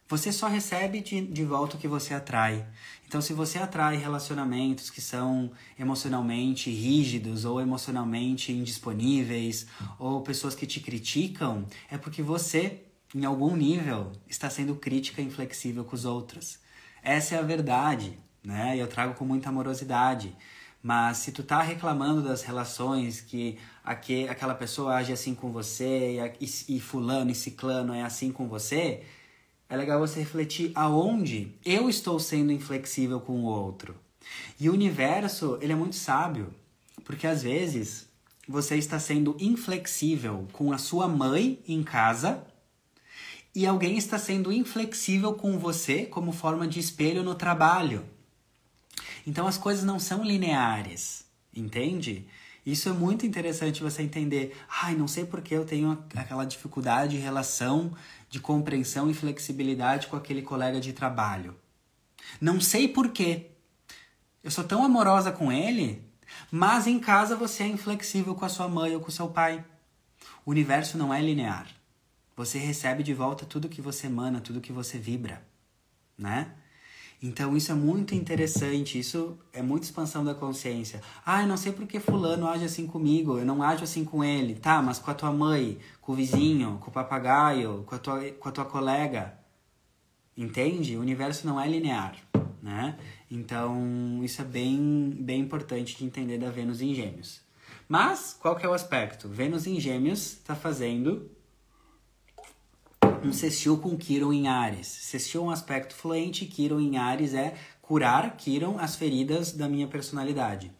Você 0.08 0.32
só 0.32 0.48
recebe 0.48 1.02
de, 1.02 1.22
de 1.22 1.44
volta 1.44 1.76
o 1.76 1.80
que 1.80 1.88
você 1.88 2.14
atrai. 2.14 2.66
Então, 3.08 3.22
se 3.22 3.34
você 3.34 3.58
atrai 3.58 3.96
relacionamentos 3.96 4.90
que 4.90 5.02
são 5.02 5.52
emocionalmente 5.80 6.70
rígidos 6.70 7.46
ou 7.46 7.60
emocionalmente 7.60 8.52
indisponíveis, 8.52 9.66
ou 9.98 10.22
pessoas 10.22 10.56
que 10.56 10.68
te 10.68 10.80
criticam, 10.80 11.66
é 11.90 11.98
porque 11.98 12.22
você, 12.22 12.84
em 13.14 13.26
algum 13.26 13.56
nível, 13.56 14.12
está 14.28 14.50
sendo 14.50 14.76
crítica 14.76 15.22
e 15.22 15.26
inflexível 15.26 15.84
com 15.84 15.96
os 15.96 16.06
outros. 16.06 16.60
Essa 17.02 17.36
é 17.36 17.40
a 17.40 17.44
verdade, 17.44 18.18
né? 18.44 18.76
E 18.76 18.80
eu 18.80 18.88
trago 18.88 19.14
com 19.16 19.26
muita 19.26 19.50
amorosidade. 19.50 20.36
Mas 20.84 21.18
se 21.20 21.32
tu 21.32 21.42
tá 21.44 21.62
reclamando 21.62 22.22
das 22.22 22.44
relações, 22.44 23.22
que 23.22 23.58
aqui, 23.82 24.28
aquela 24.28 24.54
pessoa 24.54 24.96
age 24.96 25.14
assim 25.14 25.34
com 25.34 25.50
você, 25.50 26.20
e, 26.42 26.46
e, 26.46 26.76
e 26.76 26.80
fulano 26.82 27.32
e 27.32 27.36
ciclano 27.36 27.94
é 27.94 28.04
assim 28.04 28.34
com 28.34 28.50
você, 28.50 29.02
é 29.70 29.78
legal 29.78 29.98
você 29.98 30.20
refletir 30.20 30.74
aonde 30.76 31.56
eu 31.64 31.90
estou 31.90 32.20
sendo 32.20 32.52
inflexível 32.52 33.22
com 33.22 33.40
o 33.40 33.46
outro. 33.46 33.96
E 34.60 34.70
o 34.70 34.74
universo, 34.74 35.58
ele 35.62 35.72
é 35.72 35.76
muito 35.76 35.96
sábio, 35.96 36.54
porque 37.06 37.28
às 37.28 37.44
vezes 37.44 38.10
você 38.46 38.76
está 38.76 39.00
sendo 39.00 39.38
inflexível 39.40 40.46
com 40.52 40.74
a 40.74 40.78
sua 40.78 41.08
mãe 41.08 41.64
em 41.66 41.82
casa 41.82 42.46
e 43.56 43.66
alguém 43.66 43.98
está 43.98 44.18
sendo 44.18 44.52
inflexível 44.52 45.34
com 45.34 45.58
você 45.58 46.06
como 46.06 46.34
forma 46.34 46.68
de 46.68 46.80
espelho 46.80 47.24
no 47.24 47.36
trabalho. 47.36 48.04
Então 49.26 49.48
as 49.48 49.58
coisas 49.58 49.84
não 49.84 50.00
são 50.00 50.24
lineares, 50.24 51.26
entende? 51.56 52.28
Isso 52.66 52.88
é 52.88 52.94
muito 52.94 53.26
interessante 53.26 53.84
você 53.84 54.02
entender. 54.02 54.56
Ai, 54.82 54.96
não 54.96 55.08
sei 55.08 55.26
porque 55.26 55.54
eu 55.54 55.66
tenho 55.66 55.92
aquela 56.16 56.46
dificuldade 56.46 57.18
de 57.18 57.22
relação, 57.22 57.94
de 58.30 58.40
compreensão 58.40 59.10
e 59.10 59.14
flexibilidade 59.14 60.08
com 60.08 60.16
aquele 60.16 60.42
colega 60.42 60.80
de 60.80 60.94
trabalho. 60.94 61.56
Não 62.40 62.62
sei 62.62 62.88
porquê. 62.88 63.52
Eu 64.42 64.50
sou 64.50 64.64
tão 64.64 64.84
amorosa 64.84 65.32
com 65.32 65.52
ele, 65.52 66.04
mas 66.50 66.88
em 66.88 67.00
casa 67.00 67.36
você 67.36 67.64
é 67.64 67.68
inflexível 67.68 68.34
com 68.34 68.46
a 68.46 68.50
sua 68.50 68.68
mãe 68.68 68.96
ou 68.96 69.02
com 69.02 69.12
seu 69.12 69.28
pai. 69.28 69.64
O 70.46 70.52
universo 70.52 70.98
não 70.98 71.14
é 71.14 71.22
linear. 71.22 71.68
Você 72.36 72.58
recebe 72.58 73.04
de 73.04 73.14
volta 73.14 73.46
tudo 73.46 73.70
que 73.70 73.82
você 73.82 74.08
emana, 74.08 74.42
tudo 74.42 74.62
que 74.62 74.72
você 74.72 74.98
vibra, 74.98 75.46
né? 76.18 76.52
Então 77.24 77.56
isso 77.56 77.72
é 77.72 77.76
muito 77.76 78.14
interessante, 78.14 79.00
isso 79.00 79.38
é 79.54 79.62
muita 79.62 79.86
expansão 79.86 80.26
da 80.26 80.36
consciência. 80.36 81.02
Ah, 81.26 81.42
eu 81.42 81.48
não 81.48 81.56
sei 81.56 81.72
porque 81.72 81.98
fulano 81.98 82.46
age 82.46 82.66
assim 82.66 82.86
comigo, 82.86 83.40
eu 83.40 83.46
não 83.46 83.64
ajo 83.64 83.86
assim 83.86 84.04
com 84.04 84.22
ele. 84.22 84.56
Tá, 84.56 84.82
mas 84.82 85.00
com 85.00 85.10
a 85.10 85.14
tua 85.14 85.32
mãe, 85.32 85.80
com 86.02 86.12
o 86.12 86.16
vizinho, 86.16 86.78
com 86.82 86.90
o 86.90 86.94
papagaio, 86.94 87.86
com 87.88 87.96
a 87.96 87.98
tua, 87.98 88.30
com 88.32 88.50
a 88.50 88.52
tua 88.52 88.66
colega. 88.66 89.40
Entende? 90.36 90.98
O 90.98 91.00
universo 91.00 91.48
não 91.48 91.58
é 91.58 91.66
linear, 91.66 92.18
né? 92.62 92.98
Então 93.32 94.20
isso 94.22 94.42
é 94.42 94.46
bem, 94.46 95.16
bem 95.18 95.40
importante 95.40 95.98
de 95.98 96.04
entender 96.04 96.38
da 96.38 96.50
Vênus 96.50 96.82
em 96.82 96.94
Gêmeos. 96.94 97.40
Mas, 97.88 98.38
qual 98.38 98.58
que 98.58 98.66
é 98.66 98.70
o 98.70 98.74
aspecto? 98.74 99.30
Vênus 99.30 99.66
em 99.66 99.80
Gêmeos 99.80 100.34
está 100.34 100.56
fazendo 100.56 101.32
um 103.24 103.32
sextil 103.32 103.78
com 103.78 103.98
Quiron 103.98 104.34
em 104.34 104.48
Ares. 104.48 104.88
Sextil 104.88 105.42
é 105.42 105.46
um 105.46 105.50
aspecto 105.50 105.96
fluente, 105.96 106.46
Quiron 106.46 106.80
em 106.80 106.98
Ares 106.98 107.34
é 107.34 107.56
curar, 107.82 108.36
Quiron, 108.36 108.78
as 108.78 108.96
feridas 108.96 109.54
da 109.54 109.70
minha 109.70 109.88
personalidade. 109.88 110.72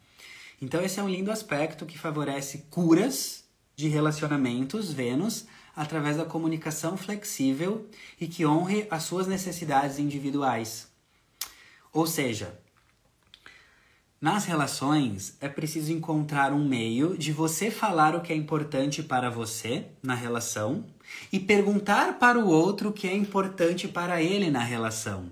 Então 0.60 0.82
esse 0.82 1.00
é 1.00 1.02
um 1.02 1.08
lindo 1.08 1.32
aspecto 1.32 1.86
que 1.86 1.98
favorece 1.98 2.66
curas 2.70 3.44
de 3.74 3.88
relacionamentos, 3.88 4.92
Vênus, 4.92 5.46
através 5.74 6.16
da 6.16 6.24
comunicação 6.24 6.96
flexível 6.96 7.88
e 8.20 8.28
que 8.28 8.46
honre 8.46 8.86
as 8.90 9.02
suas 9.04 9.26
necessidades 9.26 9.98
individuais. 9.98 10.88
Ou 11.92 12.06
seja, 12.06 12.58
nas 14.20 14.44
relações 14.44 15.36
é 15.40 15.48
preciso 15.48 15.92
encontrar 15.92 16.52
um 16.52 16.64
meio 16.64 17.16
de 17.16 17.32
você 17.32 17.70
falar 17.70 18.14
o 18.14 18.20
que 18.20 18.32
é 18.32 18.36
importante 18.36 19.02
para 19.02 19.30
você 19.30 19.86
na 20.02 20.14
relação 20.14 20.84
e 21.32 21.38
perguntar 21.38 22.18
para 22.18 22.38
o 22.38 22.48
outro 22.48 22.90
o 22.90 22.92
que 22.92 23.08
é 23.08 23.14
importante 23.14 23.88
para 23.88 24.22
ele 24.22 24.50
na 24.50 24.62
relação. 24.62 25.30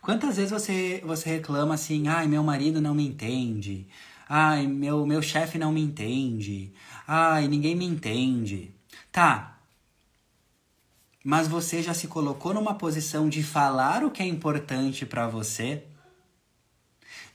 Quantas 0.00 0.36
vezes 0.36 0.50
você, 0.50 1.02
você 1.04 1.30
reclama 1.30 1.74
assim, 1.74 2.08
ai, 2.08 2.26
meu 2.26 2.42
marido 2.42 2.80
não 2.80 2.94
me 2.94 3.06
entende, 3.06 3.86
ai, 4.28 4.66
meu, 4.66 5.06
meu 5.06 5.20
chefe 5.20 5.58
não 5.58 5.72
me 5.72 5.80
entende, 5.80 6.72
ai, 7.06 7.48
ninguém 7.48 7.74
me 7.74 7.84
entende. 7.84 8.74
Tá, 9.10 9.58
mas 11.30 11.46
você 11.46 11.82
já 11.82 11.92
se 11.92 12.06
colocou 12.08 12.54
numa 12.54 12.74
posição 12.74 13.28
de 13.28 13.42
falar 13.42 14.02
o 14.02 14.10
que 14.10 14.22
é 14.22 14.26
importante 14.26 15.04
para 15.04 15.26
você? 15.28 15.84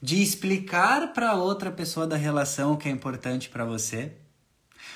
De 0.02 0.20
explicar 0.20 1.14
para 1.14 1.36
outra 1.36 1.72
pessoa 1.72 2.08
da 2.08 2.16
relação 2.16 2.74
o 2.74 2.78
que 2.78 2.90
é 2.90 2.92
importante 2.92 3.50
para 3.50 3.66
você? 3.66 4.14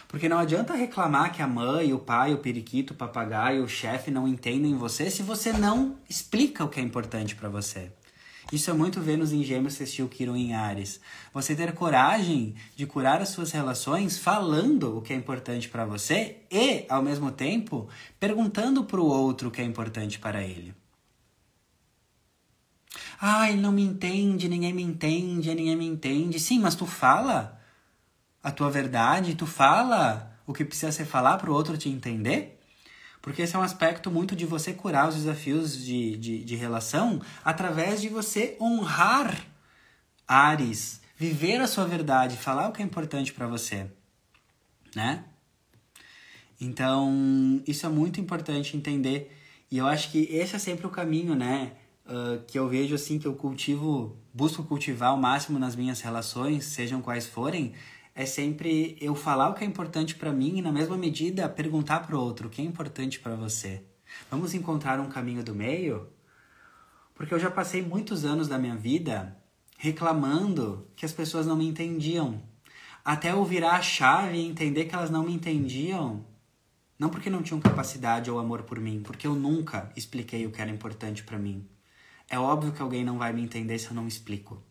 Porque 0.07 0.29
não 0.29 0.39
adianta 0.39 0.73
reclamar 0.73 1.33
que 1.33 1.41
a 1.41 1.47
mãe, 1.47 1.93
o 1.93 1.99
pai, 1.99 2.33
o 2.33 2.37
periquito, 2.37 2.93
o 2.93 2.95
papagaio, 2.95 3.63
o 3.63 3.67
chefe 3.67 4.09
não 4.09 4.27
entendem 4.27 4.75
você 4.75 5.09
se 5.09 5.21
você 5.21 5.51
não 5.51 5.97
explica 6.09 6.63
o 6.63 6.69
que 6.69 6.79
é 6.79 6.83
importante 6.83 7.35
para 7.35 7.49
você. 7.49 7.91
Isso 8.49 8.69
é 8.69 8.73
muito 8.73 9.01
Vênus 9.01 9.33
em 9.33 9.43
Gêmeos, 9.43 9.73
Sextil, 9.73 10.07
Quiron 10.07 10.37
em 10.37 10.55
Ares. 10.55 11.01
Você 11.33 11.53
ter 11.53 11.73
coragem 11.73 12.55
de 12.77 12.85
curar 12.85 13.21
as 13.21 13.29
suas 13.29 13.51
relações 13.51 14.17
falando 14.17 14.97
o 14.97 15.01
que 15.01 15.11
é 15.11 15.15
importante 15.17 15.67
para 15.67 15.85
você 15.85 16.37
e, 16.49 16.85
ao 16.87 17.03
mesmo 17.03 17.29
tempo, 17.29 17.89
perguntando 18.17 18.85
para 18.85 19.01
o 19.01 19.05
outro 19.05 19.49
o 19.49 19.51
que 19.51 19.59
é 19.59 19.65
importante 19.65 20.17
para 20.17 20.41
ele. 20.41 20.73
Ah, 23.19 23.51
ele 23.51 23.59
não 23.59 23.73
me 23.73 23.81
entende, 23.81 24.47
ninguém 24.47 24.71
me 24.71 24.83
entende, 24.83 25.53
ninguém 25.53 25.75
me 25.75 25.85
entende. 25.85 26.39
Sim, 26.39 26.59
mas 26.59 26.75
tu 26.75 26.85
fala 26.85 27.56
a 28.47 28.51
tua 28.51 28.69
verdade, 28.69 29.35
tu 29.35 29.45
fala 29.45 30.31
o 30.45 30.53
que 30.53 30.63
precisa 30.63 30.89
ser 30.89 31.03
falar 31.03 31.37
para 31.37 31.51
o 31.51 31.53
outro 31.53 31.77
te 31.77 31.89
entender? 31.89 32.57
Porque 33.21 33.41
esse 33.41 33.53
é 33.53 33.59
um 33.59 33.61
aspecto 33.61 34.09
muito 34.09 34.37
de 34.37 34.45
você 34.45 34.71
curar 34.71 35.09
os 35.09 35.15
desafios 35.15 35.77
de, 35.83 36.15
de, 36.15 36.45
de 36.45 36.55
relação 36.55 37.21
através 37.43 37.99
de 37.99 38.07
você 38.07 38.55
honrar 38.61 39.37
Ares, 40.25 41.01
viver 41.17 41.59
a 41.59 41.67
sua 41.67 41.83
verdade, 41.83 42.37
falar 42.37 42.69
o 42.69 42.71
que 42.71 42.81
é 42.81 42.85
importante 42.85 43.33
para 43.33 43.47
você, 43.47 43.85
né? 44.95 45.25
Então, 46.59 47.61
isso 47.67 47.85
é 47.85 47.89
muito 47.89 48.21
importante 48.21 48.77
entender. 48.77 49.29
E 49.69 49.77
eu 49.77 49.87
acho 49.87 50.09
que 50.09 50.19
esse 50.31 50.55
é 50.55 50.59
sempre 50.59 50.87
o 50.87 50.89
caminho, 50.89 51.35
né? 51.35 51.73
Uh, 52.05 52.41
que 52.47 52.57
eu 52.57 52.69
vejo 52.69 52.95
assim, 52.95 53.19
que 53.19 53.27
eu 53.27 53.33
cultivo, 53.33 54.15
busco 54.33 54.63
cultivar 54.63 55.13
o 55.13 55.17
máximo 55.17 55.59
nas 55.59 55.75
minhas 55.75 55.99
relações, 55.99 56.63
sejam 56.63 57.01
quais 57.01 57.27
forem, 57.27 57.73
é 58.17 58.25
sempre 58.25 58.97
eu 58.99 59.13
falar 59.13 59.47
o 59.47 59.53
que 59.53 59.63
é 59.63 59.67
importante 59.67 60.15
para 60.15 60.33
mim 60.33 60.57
e, 60.57 60.61
na 60.63 60.71
mesma 60.71 60.97
medida, 60.97 61.47
perguntar 61.47 61.99
para 61.99 62.17
o 62.17 62.19
outro 62.19 62.47
o 62.47 62.49
que 62.49 62.59
é 62.59 62.65
importante 62.65 63.19
para 63.19 63.35
você. 63.35 63.83
Vamos 64.31 64.55
encontrar 64.55 64.99
um 64.99 65.07
caminho 65.07 65.43
do 65.43 65.53
meio? 65.53 66.09
Porque 67.13 67.31
eu 67.31 67.37
já 67.39 67.51
passei 67.51 67.79
muitos 67.79 68.25
anos 68.25 68.47
da 68.47 68.57
minha 68.57 68.75
vida 68.75 69.37
reclamando 69.77 70.89
que 70.95 71.05
as 71.05 71.13
pessoas 71.13 71.45
não 71.45 71.55
me 71.55 71.67
entendiam. 71.67 72.41
Até 73.05 73.33
eu 73.33 73.45
virar 73.45 73.73
a 73.73 73.83
chave 73.83 74.37
e 74.37 74.47
entender 74.47 74.85
que 74.85 74.95
elas 74.95 75.11
não 75.11 75.23
me 75.23 75.33
entendiam. 75.33 76.25
Não 76.97 77.11
porque 77.11 77.29
não 77.29 77.43
tinham 77.43 77.61
capacidade 77.61 78.31
ou 78.31 78.39
amor 78.39 78.63
por 78.63 78.79
mim, 78.79 78.99
porque 79.03 79.27
eu 79.27 79.35
nunca 79.35 79.91
expliquei 79.95 80.43
o 80.47 80.51
que 80.51 80.59
era 80.59 80.71
importante 80.71 81.23
para 81.23 81.37
mim. 81.37 81.69
É 82.27 82.39
óbvio 82.39 82.71
que 82.71 82.81
alguém 82.81 83.05
não 83.05 83.19
vai 83.19 83.31
me 83.31 83.43
entender 83.43 83.77
se 83.77 83.89
eu 83.89 83.93
não 83.93 84.07
explico. 84.07 84.63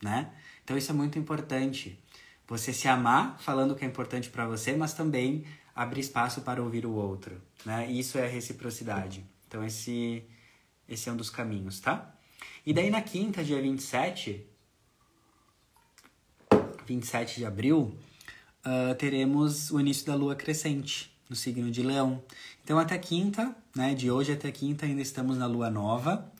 né? 0.00 0.32
Então 0.62 0.76
isso 0.78 0.92
é 0.92 0.94
muito 0.94 1.18
importante. 1.18 2.03
Você 2.46 2.72
se 2.72 2.88
amar 2.88 3.38
falando 3.40 3.72
o 3.72 3.74
que 3.74 3.84
é 3.84 3.88
importante 3.88 4.28
para 4.28 4.46
você, 4.46 4.76
mas 4.76 4.92
também 4.92 5.44
abrir 5.74 6.00
espaço 6.00 6.42
para 6.42 6.62
ouvir 6.62 6.86
o 6.86 6.92
outro, 6.92 7.40
né? 7.64 7.90
Isso 7.90 8.18
é 8.18 8.26
a 8.26 8.28
reciprocidade. 8.28 9.24
Então 9.48 9.64
esse 9.64 10.24
esse 10.88 11.08
é 11.08 11.12
um 11.12 11.16
dos 11.16 11.30
caminhos, 11.30 11.80
tá? 11.80 12.14
E 12.66 12.72
daí 12.72 12.90
na 12.90 13.00
quinta, 13.00 13.42
dia 13.42 13.60
27, 13.60 14.46
27 16.86 17.36
de 17.36 17.46
abril, 17.46 17.96
uh, 18.64 18.94
teremos 18.96 19.70
o 19.70 19.80
início 19.80 20.06
da 20.06 20.14
lua 20.14 20.36
crescente 20.36 21.14
no 21.28 21.34
signo 21.34 21.70
de 21.70 21.82
Leão. 21.82 22.22
Então 22.62 22.78
até 22.78 22.98
quinta, 22.98 23.54
né, 23.74 23.94
de 23.94 24.10
hoje 24.10 24.32
até 24.32 24.50
quinta 24.52 24.86
ainda 24.86 25.02
estamos 25.02 25.36
na 25.36 25.46
lua 25.46 25.70
nova. 25.70 26.30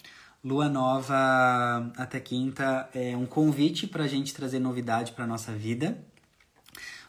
Lua 0.45 0.69
nova 0.69 1.91
até 1.97 2.21
quinta 2.21 2.87
é 2.93 3.17
um 3.17 3.25
convite 3.25 3.87
para 3.87 4.05
a 4.05 4.07
gente 4.07 4.35
trazer 4.35 4.59
novidade 4.59 5.13
para 5.13 5.27
nossa 5.27 5.53
vida. 5.53 5.97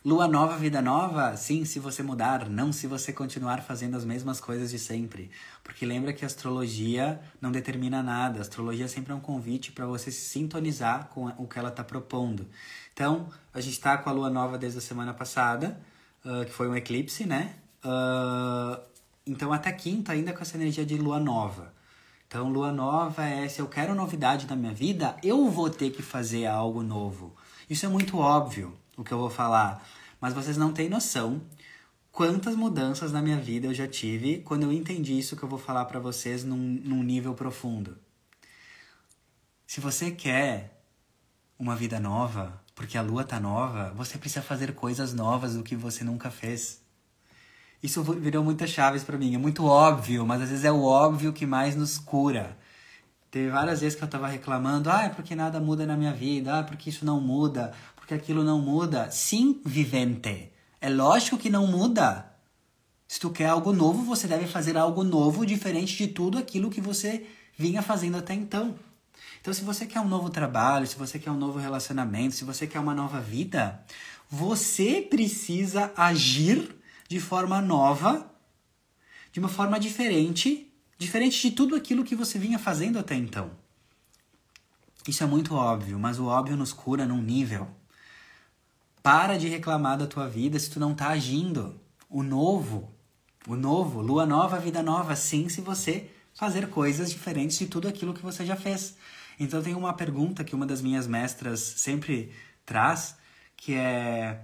Lua 0.06 0.26
nova, 0.26 0.56
vida 0.56 0.82
nova, 0.82 1.36
sim, 1.36 1.66
se 1.66 1.78
você 1.78 2.02
mudar, 2.02 2.48
não 2.48 2.72
se 2.72 2.88
você 2.88 3.12
continuar 3.12 3.62
fazendo 3.62 3.98
as 3.98 4.06
mesmas 4.06 4.40
coisas 4.40 4.72
de 4.72 4.80
sempre. 4.80 5.30
Porque 5.66 5.86
lembra 5.86 6.14
que 6.14 6.24
a 6.24 6.28
astrologia 6.28 7.20
não 7.42 7.52
determina 7.52 8.02
nada. 8.02 8.40
A 8.40 8.42
astrologia 8.42 8.88
sempre 8.88 9.12
é 9.12 9.16
um 9.16 9.20
convite 9.20 9.74
para 9.74 9.86
você 9.86 10.12
se 10.12 10.30
sintonizar 10.30 11.10
com 11.10 11.28
o 11.38 11.46
que 11.46 11.60
ela 11.60 11.70
está 11.70 11.84
propondo. 11.84 12.48
Então, 12.94 13.28
a 13.54 13.60
gente 13.60 13.74
está 13.74 13.98
com 13.98 14.10
a 14.10 14.14
lua 14.14 14.30
nova 14.30 14.58
desde 14.58 14.78
a 14.78 14.82
semana 14.82 15.14
passada, 15.14 15.78
uh, 16.24 16.46
que 16.46 16.54
foi 16.54 16.70
um 16.70 16.76
eclipse, 16.76 17.26
né? 17.26 17.56
Uh, 17.84 18.80
então, 19.28 19.52
até 19.52 19.74
quinta, 19.74 20.14
ainda 20.14 20.32
com 20.32 20.42
essa 20.42 20.56
energia 20.56 20.86
de 20.86 20.98
lua 20.98 21.20
nova. 21.20 21.76
Então, 22.36 22.50
lua 22.50 22.70
nova 22.70 23.26
é 23.26 23.48
se 23.48 23.62
eu 23.62 23.66
quero 23.66 23.96
novidade 23.96 24.46
na 24.46 24.58
minha 24.58 24.74
vida, 24.74 25.16
eu 25.24 25.50
vou 25.50 25.70
ter 25.70 25.90
que 25.92 26.02
fazer 26.02 26.46
algo 26.46 26.84
novo. 26.84 27.34
Isso 27.70 27.86
é 27.86 27.88
muito 27.88 28.18
óbvio 28.18 28.78
o 28.98 29.06
que 29.06 29.14
eu 29.14 29.18
vou 29.18 29.30
falar, 29.30 29.88
mas 30.20 30.34
vocês 30.34 30.58
não 30.58 30.74
têm 30.74 30.90
noção 30.90 31.42
quantas 32.12 32.54
mudanças 32.54 33.14
na 33.14 33.22
minha 33.22 33.38
vida 33.38 33.68
eu 33.68 33.74
já 33.74 33.88
tive 33.88 34.40
quando 34.40 34.64
eu 34.64 34.74
entendi 34.74 35.18
isso 35.18 35.38
que 35.38 35.44
eu 35.44 35.48
vou 35.48 35.58
falar 35.58 35.86
para 35.86 35.98
vocês 35.98 36.44
num, 36.44 36.58
num 36.58 37.02
nível 37.02 37.34
profundo. 37.34 37.98
Se 39.66 39.80
você 39.80 40.12
quer 40.12 40.84
uma 41.58 41.74
vida 41.74 42.02
nova, 42.02 42.62
porque 42.76 42.98
a 42.98 43.02
lua 43.02 43.24
tá 43.24 43.40
nova, 43.40 43.94
você 43.96 44.18
precisa 44.18 44.42
fazer 44.42 44.76
coisas 44.76 45.14
novas 45.14 45.56
do 45.56 45.64
que 45.64 45.74
você 45.74 46.04
nunca 46.04 46.30
fez. 46.30 46.85
Isso 47.86 48.02
virou 48.02 48.44
muitas 48.44 48.72
chaves 48.72 49.04
para 49.04 49.16
mim. 49.16 49.36
É 49.36 49.38
muito 49.38 49.64
óbvio, 49.64 50.26
mas 50.26 50.42
às 50.42 50.50
vezes 50.50 50.66
é 50.66 50.72
o 50.72 50.82
óbvio 50.82 51.32
que 51.32 51.46
mais 51.46 51.76
nos 51.76 52.00
cura. 52.00 52.58
Teve 53.30 53.52
várias 53.52 53.82
vezes 53.82 53.96
que 53.96 54.04
eu 54.04 54.08
tava 54.08 54.28
reclamando, 54.28 54.90
ah, 54.90 55.04
é 55.04 55.10
porque 55.10 55.36
nada 55.36 55.60
muda 55.60 55.86
na 55.86 55.96
minha 55.96 56.12
vida, 56.12 56.58
ah, 56.58 56.64
porque 56.64 56.90
isso 56.90 57.06
não 57.06 57.22
muda, 57.22 57.74
porque 57.96 58.16
aquilo 58.16 58.44
não 58.44 58.60
muda. 58.60 59.12
Sim, 59.12 59.62
vivente. 59.64 60.52
É 60.82 60.90
lógico 60.90 61.38
que 61.38 61.48
não 61.48 61.68
muda. 61.68 62.26
Se 63.08 63.20
tu 63.20 63.30
quer 63.30 63.50
algo 63.50 63.72
novo, 63.72 64.02
você 64.02 64.28
deve 64.28 64.48
fazer 64.48 64.76
algo 64.78 65.04
novo, 65.04 65.46
diferente 65.46 65.96
de 65.96 66.08
tudo 66.08 66.40
aquilo 66.40 66.72
que 66.72 66.82
você 66.82 67.28
vinha 67.56 67.84
fazendo 67.84 68.18
até 68.18 68.34
então. 68.34 68.74
Então, 69.40 69.54
se 69.54 69.64
você 69.64 69.86
quer 69.86 70.00
um 70.00 70.08
novo 70.08 70.32
trabalho, 70.32 70.88
se 70.88 70.98
você 70.98 71.20
quer 71.20 71.30
um 71.30 71.38
novo 71.38 71.60
relacionamento, 71.60 72.34
se 72.34 72.44
você 72.44 72.66
quer 72.66 72.80
uma 72.80 72.96
nova 72.96 73.22
vida, 73.22 73.80
você 74.28 75.06
precisa 75.08 75.92
agir 75.96 76.76
de 77.08 77.20
forma 77.20 77.62
nova, 77.62 78.32
de 79.32 79.40
uma 79.40 79.50
forma 79.50 79.80
diferente, 79.80 80.72
diferente 80.98 81.42
de 81.42 81.56
tudo 81.56 81.76
aquilo 81.76 82.04
que 82.04 82.16
você 82.16 82.40
vinha 82.40 82.58
fazendo 82.58 82.98
até 82.98 83.16
então. 83.16 83.52
Isso 85.08 85.24
é 85.24 85.28
muito 85.28 85.54
óbvio, 85.54 86.00
mas 86.00 86.20
o 86.20 86.26
óbvio 86.26 86.58
nos 86.58 86.74
cura 86.74 87.06
num 87.06 87.22
nível 87.22 87.68
para 89.04 89.38
de 89.38 89.48
reclamar 89.48 90.00
da 90.00 90.08
tua 90.08 90.28
vida 90.28 90.58
se 90.58 90.72
tu 90.72 90.80
não 90.80 90.96
tá 90.96 91.10
agindo. 91.10 91.80
O 92.10 92.24
novo, 92.24 92.92
o 93.48 93.56
novo, 93.56 94.02
lua 94.02 94.26
nova, 94.26 94.58
vida 94.58 94.82
nova, 94.82 95.16
sim, 95.16 95.48
se 95.48 95.62
você 95.62 96.10
fazer 96.34 96.70
coisas 96.70 97.12
diferentes 97.12 97.60
de 97.60 97.68
tudo 97.68 97.88
aquilo 97.88 98.16
que 98.16 98.24
você 98.24 98.44
já 98.44 98.56
fez. 98.56 98.98
Então 99.40 99.62
tem 99.62 99.76
uma 99.76 99.94
pergunta 99.94 100.44
que 100.44 100.56
uma 100.56 100.66
das 100.66 100.82
minhas 100.82 101.06
mestras 101.06 101.60
sempre 101.60 102.32
traz, 102.66 103.16
que 103.56 103.76
é 103.76 104.42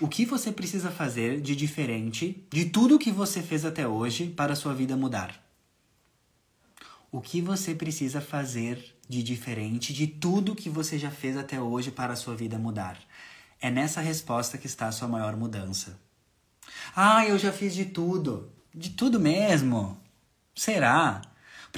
o 0.00 0.06
que 0.06 0.24
você 0.24 0.52
precisa 0.52 0.90
fazer 0.90 1.40
de 1.40 1.56
diferente 1.56 2.46
de 2.52 2.66
tudo 2.66 2.98
que 2.98 3.10
você 3.10 3.42
fez 3.42 3.64
até 3.64 3.86
hoje 3.86 4.28
para 4.28 4.52
a 4.52 4.56
sua 4.56 4.72
vida 4.72 4.96
mudar? 4.96 5.44
O 7.10 7.20
que 7.20 7.40
você 7.40 7.74
precisa 7.74 8.20
fazer 8.20 8.96
de 9.08 9.22
diferente 9.22 9.92
de 9.92 10.06
tudo 10.06 10.54
que 10.54 10.70
você 10.70 10.98
já 10.98 11.10
fez 11.10 11.36
até 11.36 11.60
hoje 11.60 11.90
para 11.90 12.12
a 12.12 12.16
sua 12.16 12.36
vida 12.36 12.58
mudar? 12.58 12.98
É 13.60 13.70
nessa 13.70 14.00
resposta 14.00 14.56
que 14.56 14.66
está 14.66 14.86
a 14.86 14.92
sua 14.92 15.08
maior 15.08 15.36
mudança. 15.36 15.98
Ah, 16.94 17.26
eu 17.26 17.38
já 17.38 17.52
fiz 17.52 17.74
de 17.74 17.86
tudo. 17.86 18.52
De 18.72 18.90
tudo 18.90 19.18
mesmo? 19.18 19.98
Será? 20.54 21.22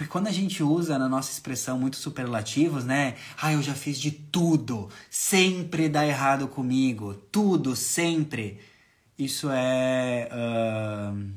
Porque 0.01 0.11
quando 0.11 0.29
a 0.29 0.33
gente 0.33 0.63
usa 0.63 0.99
na 0.99 1.11
nossa 1.11 1.31
expressão 1.31 1.79
muito 1.79 1.99
superlativos, 1.99 2.87
né? 2.87 3.17
Ah, 3.37 3.53
eu 3.53 3.63
já 3.63 3.75
fiz 3.75 4.01
de 4.01 4.11
tudo. 4.11 4.89
Sempre 5.11 5.91
dá 5.91 6.07
errado 6.07 6.49
comigo. 6.49 7.13
Tudo, 7.31 7.77
sempre. 7.77 8.59
Isso 9.19 9.51
é 9.51 10.27
uh, 10.33 11.31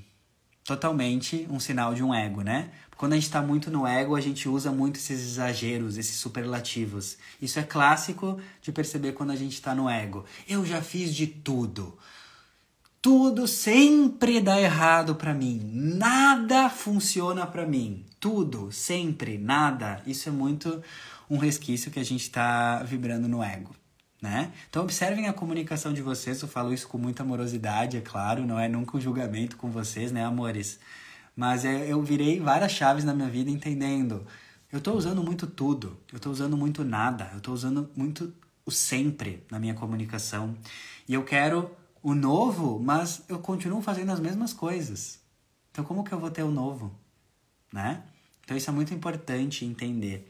totalmente 0.63 1.45
um 1.49 1.59
sinal 1.59 1.93
de 1.93 2.01
um 2.01 2.15
ego, 2.15 2.41
né? 2.41 2.71
Quando 2.95 3.11
a 3.11 3.15
gente 3.17 3.25
está 3.25 3.41
muito 3.41 3.69
no 3.69 3.85
ego, 3.85 4.15
a 4.15 4.21
gente 4.21 4.47
usa 4.47 4.71
muito 4.71 4.95
esses 4.95 5.19
exageros, 5.19 5.97
esses 5.97 6.15
superlativos. 6.15 7.17
Isso 7.41 7.59
é 7.59 7.63
clássico 7.63 8.39
de 8.61 8.71
perceber 8.71 9.11
quando 9.11 9.31
a 9.31 9.35
gente 9.35 9.55
está 9.55 9.75
no 9.75 9.89
ego. 9.89 10.23
Eu 10.47 10.65
já 10.65 10.81
fiz 10.81 11.13
de 11.13 11.27
tudo. 11.27 11.97
Tudo 13.01 13.45
sempre 13.45 14.39
dá 14.39 14.57
errado 14.61 15.15
para 15.15 15.33
mim. 15.33 15.69
Nada 15.73 16.69
funciona 16.69 17.45
para 17.45 17.65
mim. 17.65 18.05
Tudo, 18.23 18.71
sempre, 18.71 19.37
nada. 19.37 20.01
Isso 20.07 20.29
é 20.29 20.31
muito 20.31 20.81
um 21.29 21.37
resquício 21.37 21.91
que 21.91 21.99
a 21.99 22.05
gente 22.05 22.21
está 22.21 22.81
vibrando 22.81 23.27
no 23.27 23.43
ego. 23.43 23.75
Né? 24.21 24.53
Então 24.69 24.81
observem 24.81 25.27
a 25.27 25.33
comunicação 25.33 25.91
de 25.91 26.01
vocês, 26.01 26.41
eu 26.41 26.47
falo 26.47 26.73
isso 26.73 26.87
com 26.87 26.97
muita 26.97 27.21
amorosidade, 27.21 27.97
é 27.97 27.99
claro, 27.99 28.45
não 28.45 28.57
é 28.57 28.69
nunca 28.69 28.95
um 28.95 29.01
julgamento 29.01 29.57
com 29.57 29.69
vocês, 29.69 30.13
né, 30.13 30.23
amores? 30.23 30.79
Mas 31.35 31.65
é, 31.65 31.91
eu 31.91 32.01
virei 32.01 32.39
várias 32.39 32.71
chaves 32.71 33.03
na 33.03 33.13
minha 33.13 33.27
vida 33.27 33.51
entendendo. 33.51 34.25
Eu 34.71 34.77
estou 34.77 34.95
usando 34.95 35.21
muito 35.21 35.45
tudo, 35.45 35.99
eu 36.09 36.15
estou 36.15 36.31
usando 36.31 36.55
muito 36.55 36.81
nada, 36.85 37.29
eu 37.33 37.39
estou 37.39 37.53
usando 37.53 37.91
muito 37.93 38.33
o 38.65 38.71
sempre 38.71 39.43
na 39.51 39.59
minha 39.59 39.73
comunicação. 39.73 40.55
E 41.09 41.13
eu 41.13 41.25
quero 41.25 41.69
o 42.01 42.13
novo, 42.13 42.79
mas 42.79 43.21
eu 43.27 43.39
continuo 43.39 43.81
fazendo 43.81 44.13
as 44.13 44.21
mesmas 44.21 44.53
coisas. 44.53 45.19
Então 45.71 45.83
como 45.83 46.05
que 46.05 46.13
eu 46.13 46.19
vou 46.21 46.31
ter 46.31 46.43
o 46.43 46.51
novo? 46.51 46.89
Né? 47.69 48.01
Então 48.43 48.55
isso 48.57 48.69
é 48.69 48.73
muito 48.73 48.93
importante 48.93 49.65
entender 49.65 50.29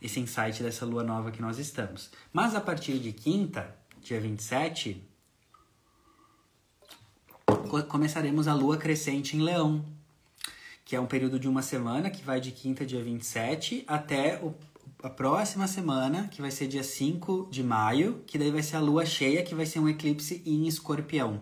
esse 0.00 0.18
insight 0.18 0.62
dessa 0.62 0.84
lua 0.84 1.04
nova 1.04 1.30
que 1.30 1.42
nós 1.42 1.58
estamos. 1.58 2.10
Mas 2.32 2.54
a 2.54 2.60
partir 2.60 2.98
de 2.98 3.12
quinta, 3.12 3.76
dia 4.02 4.20
27, 4.20 5.02
começaremos 7.88 8.48
a 8.48 8.54
lua 8.54 8.76
crescente 8.76 9.36
em 9.36 9.42
Leão, 9.42 9.84
que 10.84 10.96
é 10.96 11.00
um 11.00 11.06
período 11.06 11.38
de 11.38 11.48
uma 11.48 11.62
semana 11.62 12.10
que 12.10 12.24
vai 12.24 12.40
de 12.40 12.50
quinta, 12.50 12.84
dia 12.84 13.02
27, 13.02 13.84
até 13.86 14.42
o, 14.42 14.54
a 15.02 15.10
próxima 15.10 15.68
semana, 15.68 16.28
que 16.28 16.40
vai 16.40 16.50
ser 16.50 16.66
dia 16.66 16.82
5 16.82 17.48
de 17.50 17.62
maio, 17.62 18.24
que 18.26 18.38
daí 18.38 18.50
vai 18.50 18.62
ser 18.62 18.76
a 18.76 18.80
lua 18.80 19.04
cheia, 19.06 19.42
que 19.42 19.54
vai 19.54 19.66
ser 19.66 19.78
um 19.78 19.88
eclipse 19.88 20.42
em 20.44 20.66
escorpião. 20.66 21.40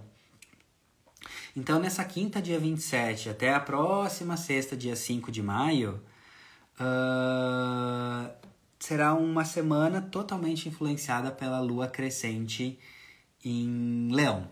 Então, 1.59 1.81
nessa 1.81 2.05
quinta, 2.05 2.41
dia 2.41 2.57
27, 2.57 3.31
até 3.31 3.53
a 3.53 3.59
próxima 3.59 4.37
sexta, 4.37 4.77
dia 4.77 4.95
5 4.95 5.33
de 5.33 5.43
maio, 5.43 6.01
uh, 6.79 8.31
será 8.79 9.13
uma 9.13 9.45
semana 9.45 10.01
totalmente 10.01 10.69
influenciada 10.69 11.33
pela 11.33 11.59
lua 11.59 11.89
crescente 11.89 12.79
em 13.45 14.09
Leão. 14.13 14.49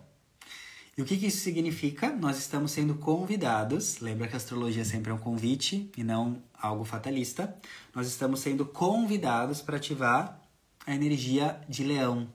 E 0.98 1.02
o 1.02 1.04
que, 1.04 1.16
que 1.16 1.26
isso 1.26 1.38
significa? 1.38 2.10
Nós 2.10 2.38
estamos 2.38 2.72
sendo 2.72 2.96
convidados, 2.96 4.00
lembra 4.00 4.26
que 4.26 4.34
a 4.34 4.38
astrologia 4.38 4.84
sempre 4.84 5.12
é 5.12 5.14
um 5.14 5.18
convite 5.18 5.88
e 5.96 6.02
não 6.02 6.42
algo 6.60 6.84
fatalista. 6.84 7.56
Nós 7.94 8.08
estamos 8.08 8.40
sendo 8.40 8.66
convidados 8.66 9.62
para 9.62 9.76
ativar 9.76 10.42
a 10.84 10.92
energia 10.92 11.60
de 11.68 11.84
leão. 11.84 12.26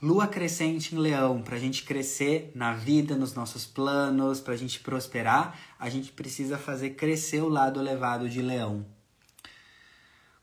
Lua 0.00 0.28
crescente 0.28 0.94
em 0.94 0.98
leão, 0.98 1.42
para 1.42 1.56
a 1.56 1.58
gente 1.58 1.82
crescer 1.82 2.52
na 2.54 2.72
vida, 2.72 3.16
nos 3.16 3.34
nossos 3.34 3.66
planos, 3.66 4.40
para 4.40 4.54
a 4.54 4.56
gente 4.56 4.78
prosperar, 4.78 5.58
a 5.76 5.90
gente 5.90 6.12
precisa 6.12 6.56
fazer 6.56 6.90
crescer 6.90 7.42
o 7.42 7.48
lado 7.48 7.80
elevado 7.80 8.28
de 8.28 8.40
leão. 8.40 8.86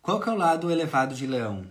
Qual 0.01 0.20
que 0.20 0.28
é 0.28 0.32
o 0.34 0.36
lado 0.36 0.70
elevado 0.70 1.16
de 1.16 1.26
leão? 1.26 1.66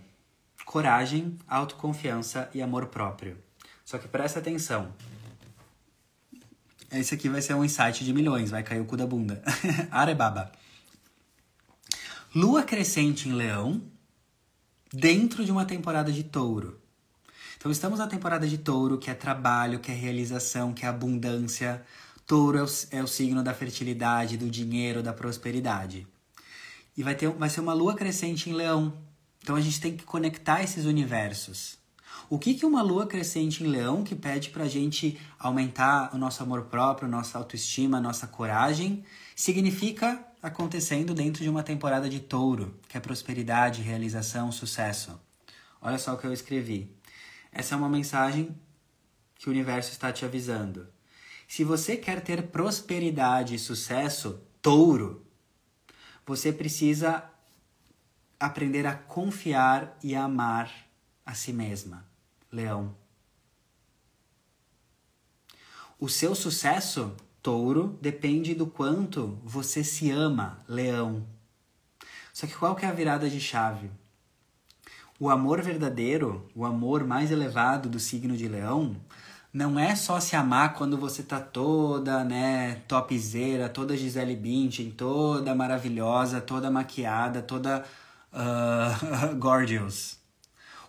Coragem, 0.65 1.37
autoconfiança 1.47 2.49
e 2.55 2.61
amor 2.61 2.87
próprio. 2.87 3.37
Só 3.85 3.99
que 3.99 4.07
presta 4.07 4.39
atenção. 4.39 4.91
Esse 6.91 7.13
aqui 7.13 7.29
vai 7.29 7.41
ser 7.41 7.53
um 7.53 7.63
insight 7.63 8.03
de 8.03 8.13
milhões, 8.13 8.49
vai 8.49 8.63
cair 8.63 8.81
o 8.81 8.85
cu 8.85 8.97
da 8.97 9.05
bunda. 9.05 9.43
Arebaba. 9.91 10.51
Lua 12.33 12.63
crescente 12.63 13.29
em 13.29 13.33
leão 13.33 13.79
dentro 14.91 15.45
de 15.45 15.51
uma 15.51 15.65
temporada 15.65 16.11
de 16.11 16.23
touro. 16.23 16.81
Então 17.65 17.71
estamos 17.71 17.97
na 17.97 18.05
temporada 18.05 18.47
de 18.47 18.59
touro, 18.59 18.99
que 18.99 19.09
é 19.09 19.15
trabalho, 19.15 19.79
que 19.79 19.91
é 19.91 19.95
realização, 19.95 20.71
que 20.71 20.85
é 20.85 20.87
abundância. 20.87 21.83
Touro 22.27 22.59
é 22.59 22.61
o, 22.61 22.67
é 22.91 23.03
o 23.03 23.07
signo 23.07 23.41
da 23.41 23.55
fertilidade, 23.55 24.37
do 24.37 24.51
dinheiro, 24.51 25.01
da 25.01 25.11
prosperidade. 25.11 26.05
E 26.95 27.01
vai, 27.01 27.15
ter, 27.15 27.27
vai 27.27 27.49
ser 27.49 27.61
uma 27.61 27.73
lua 27.73 27.95
crescente 27.95 28.51
em 28.51 28.53
leão. 28.53 28.93
Então 29.41 29.55
a 29.55 29.61
gente 29.61 29.81
tem 29.81 29.97
que 29.97 30.03
conectar 30.03 30.61
esses 30.61 30.85
universos. 30.85 31.79
O 32.29 32.37
que, 32.37 32.53
que 32.53 32.67
uma 32.67 32.83
lua 32.83 33.07
crescente 33.07 33.63
em 33.63 33.67
leão 33.67 34.03
que 34.03 34.13
pede 34.13 34.51
pra 34.51 34.67
gente 34.67 35.19
aumentar 35.39 36.13
o 36.13 36.19
nosso 36.19 36.43
amor 36.43 36.65
próprio, 36.65 37.09
nossa 37.09 37.39
autoestima, 37.39 37.99
nossa 37.99 38.27
coragem, 38.27 39.03
significa 39.35 40.23
acontecendo 40.39 41.15
dentro 41.15 41.41
de 41.41 41.49
uma 41.49 41.63
temporada 41.63 42.07
de 42.07 42.19
touro, 42.19 42.79
que 42.87 42.95
é 42.95 43.01
prosperidade, 43.01 43.81
realização, 43.81 44.51
sucesso. 44.51 45.19
Olha 45.81 45.97
só 45.97 46.13
o 46.13 46.17
que 46.19 46.27
eu 46.27 46.31
escrevi. 46.31 46.94
Essa 47.57 47.73
é 47.73 47.77
uma 47.77 47.87
mensagem 47.87 48.53
que 49.33 49.47
o 49.47 49.51
universo 49.51 49.89
está 49.89 50.11
te 50.11 50.25
avisando. 50.25 50.89
Se 51.47 51.63
você 51.63 51.95
quer 51.95 52.21
ter 52.21 52.47
prosperidade 52.47 53.55
e 53.55 53.59
sucesso, 53.59 54.41
touro, 54.61 55.25
você 56.25 56.51
precisa 56.51 57.23
aprender 58.37 58.85
a 58.85 58.93
confiar 58.93 59.97
e 60.03 60.13
amar 60.13 60.69
a 61.25 61.33
si 61.33 61.53
mesma, 61.53 62.05
leão. 62.51 62.93
O 65.97 66.09
seu 66.09 66.35
sucesso, 66.35 67.15
touro, 67.41 67.97
depende 68.01 68.53
do 68.53 68.67
quanto 68.67 69.39
você 69.45 69.81
se 69.81 70.11
ama, 70.11 70.61
leão. 70.67 71.25
Só 72.33 72.45
que 72.45 72.55
qual 72.55 72.75
que 72.75 72.85
é 72.85 72.89
a 72.89 72.93
virada 72.93 73.29
de 73.29 73.39
chave? 73.39 73.89
O 75.17 75.29
amor 75.29 75.61
verdadeiro, 75.61 76.45
o 76.53 76.65
amor 76.65 77.05
mais 77.05 77.31
elevado 77.31 77.87
do 77.87 77.99
signo 78.01 78.35
de 78.35 78.49
Leão, 78.49 78.97
não 79.53 79.79
é 79.79 79.95
só 79.95 80.19
se 80.19 80.35
amar 80.35 80.73
quando 80.73 80.97
você 80.97 81.23
tá 81.23 81.39
toda, 81.39 82.21
né, 82.25 82.81
topzera, 82.85 83.69
toda 83.69 83.95
Gisele 83.95 84.35
Bündchen, 84.35 84.91
toda 84.91 85.55
maravilhosa, 85.55 86.41
toda 86.41 86.69
maquiada, 86.69 87.41
toda 87.41 87.85
uh, 88.33 89.35
gorgeous. 89.39 90.19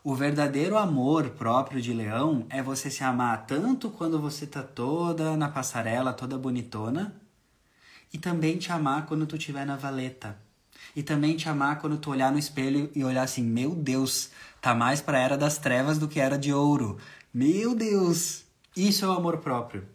O 0.03 0.12
verdadeiro 0.12 0.77
amor 0.77 1.31
próprio 1.31 1.81
de 1.81 1.93
leão 1.93 2.47
é 2.51 2.61
você 2.61 2.91
se 2.91 3.05
amar 3.05 3.47
tanto 3.47 3.91
quando 3.91 4.20
você 4.20 4.45
tá 4.45 4.61
toda 4.61 5.37
na 5.37 5.49
passarela, 5.49 6.12
toda 6.12 6.37
bonitona, 6.37 7.14
e 8.12 8.18
também 8.18 8.59
te 8.59 8.72
amar 8.72 9.07
quando 9.07 9.24
tu 9.24 9.37
estiver 9.37 9.64
na 9.64 9.77
valeta 9.77 10.45
e 10.97 11.03
também 11.03 11.36
te 11.36 11.47
amar 11.47 11.78
quando 11.78 11.99
tu 11.99 12.11
olhar 12.11 12.32
no 12.32 12.38
espelho 12.38 12.90
e 12.94 13.05
olhar 13.05 13.22
assim, 13.22 13.42
meu 13.42 13.74
Deus, 13.74 14.30
tá 14.62 14.74
mais 14.74 15.03
pra 15.03 15.18
era 15.18 15.36
das 15.36 15.59
trevas 15.59 15.99
do 15.99 16.09
que 16.09 16.18
era 16.18 16.38
de 16.38 16.55
ouro. 16.55 16.97
Meu 17.32 17.74
Deus! 17.74 18.47
Isso 18.74 19.05
é 19.05 19.09
o 19.09 19.12
amor 19.12 19.38
próprio. 19.38 19.86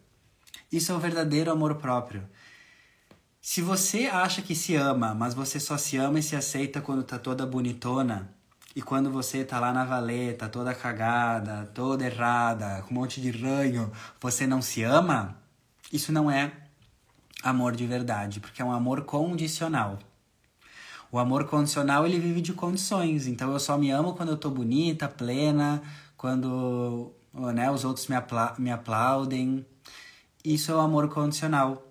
Isso 0.72 0.92
é 0.92 0.96
o 0.96 1.00
verdadeiro 1.00 1.52
amor 1.52 1.76
próprio. 1.76 2.24
Se 3.42 3.64
você 3.64 4.06
acha 4.06 4.44
que 4.44 4.54
se 4.54 4.76
ama, 4.76 5.16
mas 5.16 5.34
você 5.34 5.60
só 5.60 5.76
se 5.76 5.98
ama 5.98 6.20
e 6.20 6.24
se 6.24 6.36
aceita 6.36 6.80
quando 6.80 7.04
tá 7.04 7.18
toda 7.18 7.48
bonitona, 7.48 8.32
e 8.76 8.82
quando 8.82 9.12
você 9.12 9.44
tá 9.44 9.60
lá 9.60 9.74
na 9.74 9.84
valeta, 9.84 10.48
toda 10.48 10.74
cagada, 10.74 11.70
toda 11.74 12.06
errada, 12.06 12.84
com 12.84 12.94
um 12.94 13.00
monte 13.00 13.20
de 13.20 13.32
ranho, 13.32 13.92
você 14.20 14.46
não 14.46 14.62
se 14.62 14.84
ama, 14.84 15.36
isso 15.92 16.12
não 16.12 16.30
é 16.30 16.52
amor 17.44 17.76
de 17.76 17.86
verdade, 17.88 18.40
porque 18.40 18.62
é 18.62 18.66
um 18.66 18.72
amor 18.72 19.02
condicional. 19.04 20.00
O 21.12 21.20
amor 21.20 21.44
condicional, 21.44 22.06
ele 22.06 22.18
vive 22.18 22.40
de 22.40 22.54
condições. 22.54 23.28
Então 23.28 23.52
eu 23.52 23.60
só 23.60 23.78
me 23.78 23.92
amo 23.92 24.14
quando 24.14 24.30
eu 24.30 24.38
tô 24.38 24.50
bonita, 24.50 25.10
plena, 25.10 25.82
quando 26.16 27.12
né, 27.54 27.70
os 27.70 27.84
outros 27.84 28.08
me, 28.08 28.16
apla 28.16 28.56
me 28.58 28.72
aplaudem. 28.72 29.66
Isso 30.44 30.72
é 30.72 30.76
o 30.76 30.80
amor 30.80 31.10
condicional. 31.10 31.86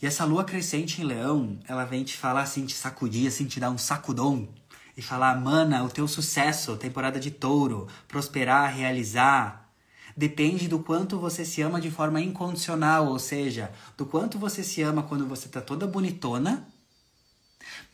E 0.00 0.06
essa 0.06 0.24
lua 0.24 0.44
crescente 0.44 1.02
em 1.02 1.04
leão, 1.04 1.58
ela 1.66 1.84
vem 1.84 2.04
te 2.04 2.16
falar 2.16 2.42
assim, 2.42 2.64
te 2.64 2.74
sacudir, 2.74 3.26
assim, 3.26 3.46
te 3.46 3.58
dar 3.58 3.70
um 3.70 3.78
sacudão. 3.78 4.48
E 4.96 5.02
falar, 5.02 5.40
mana, 5.40 5.82
o 5.82 5.88
teu 5.88 6.06
sucesso, 6.06 6.76
temporada 6.76 7.18
de 7.18 7.32
touro, 7.32 7.88
prosperar, 8.06 8.72
realizar, 8.72 9.68
depende 10.16 10.68
do 10.68 10.78
quanto 10.78 11.18
você 11.18 11.44
se 11.44 11.60
ama 11.60 11.80
de 11.80 11.90
forma 11.90 12.20
incondicional, 12.20 13.08
ou 13.08 13.18
seja, 13.18 13.72
do 13.96 14.06
quanto 14.06 14.38
você 14.38 14.62
se 14.62 14.80
ama 14.82 15.02
quando 15.02 15.26
você 15.26 15.48
tá 15.48 15.60
toda 15.60 15.88
bonitona 15.88 16.68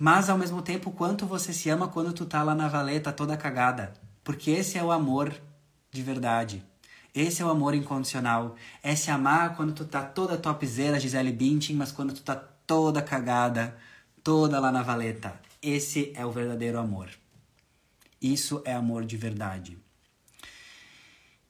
mas 0.02 0.30
ao 0.30 0.38
mesmo 0.38 0.62
tempo, 0.62 0.90
quanto 0.90 1.26
você 1.26 1.52
se 1.52 1.68
ama 1.68 1.86
quando 1.86 2.14
tu 2.14 2.24
tá 2.24 2.42
lá 2.42 2.54
na 2.54 2.68
valeta 2.68 3.12
toda 3.12 3.36
cagada. 3.36 3.92
Porque 4.24 4.50
esse 4.50 4.78
é 4.78 4.82
o 4.82 4.90
amor 4.90 5.30
de 5.90 6.02
verdade. 6.02 6.64
Esse 7.14 7.42
é 7.42 7.44
o 7.44 7.50
amor 7.50 7.74
incondicional. 7.74 8.56
É 8.82 8.96
se 8.96 9.10
amar 9.10 9.54
quando 9.54 9.74
tu 9.74 9.84
tá 9.84 10.02
toda 10.02 10.38
topzera, 10.38 10.98
Gisele 10.98 11.30
Bündchen, 11.30 11.76
mas 11.76 11.92
quando 11.92 12.14
tu 12.14 12.22
tá 12.22 12.34
toda 12.34 13.02
cagada, 13.02 13.76
toda 14.24 14.58
lá 14.58 14.72
na 14.72 14.82
valeta. 14.82 15.38
Esse 15.60 16.14
é 16.16 16.24
o 16.24 16.32
verdadeiro 16.32 16.78
amor. 16.78 17.10
Isso 18.22 18.62
é 18.64 18.72
amor 18.72 19.04
de 19.04 19.18
verdade. 19.18 19.76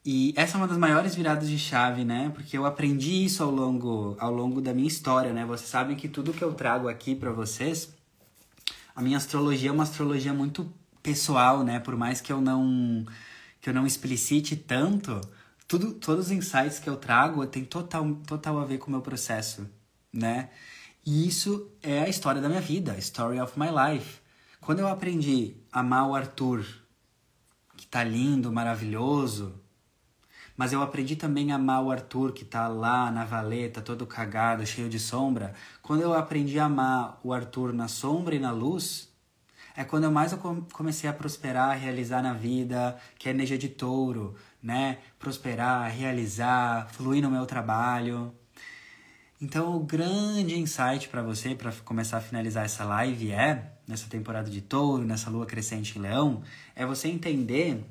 E 0.05 0.35
essa 0.37 0.57
é 0.57 0.59
uma 0.59 0.67
das 0.67 0.79
maiores 0.79 1.15
viradas 1.15 1.49
de 1.49 1.57
chave, 1.57 2.05
né? 2.05 2.33
Porque 2.35 2.59
eu 2.59 2.67
aprendi 2.67 3.25
isso 3.25 3.45
ao 3.45 3.51
longo, 3.53 4.17
ao 4.19 4.33
longo 4.33 4.61
da 4.61 4.75
minha 4.75 4.89
história, 4.89 5.33
né? 5.33 5.45
Vocês 5.45 5.71
sabem 5.71 5.95
que 5.95 6.09
tudo 6.09 6.33
que 6.33 6.43
eu 6.43 6.53
trago 6.53 6.89
aqui 6.89 7.15
para 7.15 7.31
vocês 7.31 8.00
a 8.95 9.03
minha 9.03 9.17
astrologia 9.17 9.71
é 9.71 9.73
uma 9.73 9.83
astrologia 9.83 10.33
muito 10.33 10.73
pessoal, 11.03 11.65
né? 11.65 11.81
Por 11.81 11.97
mais 11.97 12.21
que 12.21 12.33
eu 12.33 12.41
não 12.41 13.07
que 13.61 13.69
eu 13.69 13.75
não 13.75 13.87
explicite 13.87 14.57
tanto, 14.57 15.21
tudo, 15.69 15.93
todos 15.93 16.27
os 16.27 16.33
insights 16.33 16.79
que 16.79 16.89
eu 16.89 16.97
trago 16.97 17.47
tem 17.47 17.65
total, 17.65 18.15
total 18.27 18.59
a 18.59 18.65
ver 18.65 18.79
com 18.79 18.89
o 18.89 18.91
meu 18.91 19.03
processo, 19.03 19.69
né? 20.13 20.49
E 21.05 21.29
isso 21.29 21.71
é 21.83 22.01
a 22.01 22.09
história 22.09 22.41
da 22.41 22.49
minha 22.49 22.61
vida, 22.61 22.97
story 22.99 23.39
of 23.39 23.59
my 23.59 23.69
life. 23.69 24.19
Quando 24.61 24.81
eu 24.81 24.89
aprendi 24.89 25.57
a 25.71 25.81
amar 25.81 26.09
o 26.09 26.15
Arthur, 26.15 26.65
que 27.77 27.87
tá 27.87 28.03
lindo, 28.03 28.51
maravilhoso, 28.51 29.60
mas 30.61 30.75
eu 30.75 30.83
aprendi 30.83 31.17
também 31.17 31.53
a 31.53 31.55
amar 31.55 31.83
o 31.83 31.91
Arthur, 31.91 32.33
que 32.33 32.45
tá 32.45 32.69
lá 32.69 33.11
na 33.11 33.25
valeta, 33.25 33.81
todo 33.81 34.07
cagado, 34.07 34.67
cheio 34.67 34.91
de 34.91 34.99
sombra. 34.99 35.55
Quando 35.81 36.03
eu 36.03 36.13
aprendi 36.13 36.59
a 36.59 36.67
amar 36.67 37.19
o 37.25 37.33
Arthur 37.33 37.73
na 37.73 37.89
sombra 37.89 38.35
e 38.35 38.39
na 38.39 38.51
luz, 38.51 39.09
é 39.75 39.85
quando 39.85 40.05
eu 40.05 40.11
mais 40.11 40.35
comecei 40.71 41.09
a 41.09 41.15
prosperar, 41.15 41.71
a 41.71 41.73
realizar 41.73 42.23
na 42.23 42.35
vida, 42.35 42.99
que 43.19 43.27
é 43.27 43.33
energia 43.33 43.57
de 43.57 43.71
touro, 43.71 44.35
né? 44.63 44.99
Prosperar, 45.19 45.91
realizar, 45.91 46.91
fluir 46.91 47.23
no 47.23 47.31
meu 47.31 47.47
trabalho. 47.47 48.31
Então, 49.41 49.75
o 49.75 49.81
grande 49.81 50.59
insight 50.59 51.09
para 51.09 51.23
você, 51.23 51.55
para 51.55 51.73
começar 51.87 52.19
a 52.19 52.21
finalizar 52.21 52.67
essa 52.67 52.85
live, 52.85 53.33
é, 53.33 53.73
nessa 53.89 54.11
temporada 54.11 54.51
de 54.51 54.61
touro, 54.61 55.07
nessa 55.07 55.31
lua 55.31 55.47
crescente 55.47 55.99
em 55.99 56.03
leão, 56.03 56.43
é 56.77 56.85
você 56.85 57.09
entender 57.09 57.83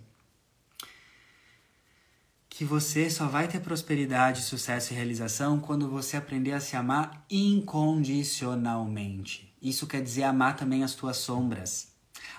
que 2.59 2.65
você 2.65 3.09
só 3.09 3.25
vai 3.25 3.47
ter 3.47 3.61
prosperidade, 3.61 4.41
sucesso 4.41 4.91
e 4.91 4.95
realização 4.97 5.61
quando 5.61 5.89
você 5.89 6.17
aprender 6.17 6.51
a 6.51 6.59
se 6.59 6.75
amar 6.75 7.23
incondicionalmente. 7.29 9.55
Isso 9.61 9.87
quer 9.87 10.01
dizer 10.01 10.23
amar 10.23 10.57
também 10.57 10.83
as 10.83 10.93
tuas 10.93 11.15
sombras. 11.15 11.93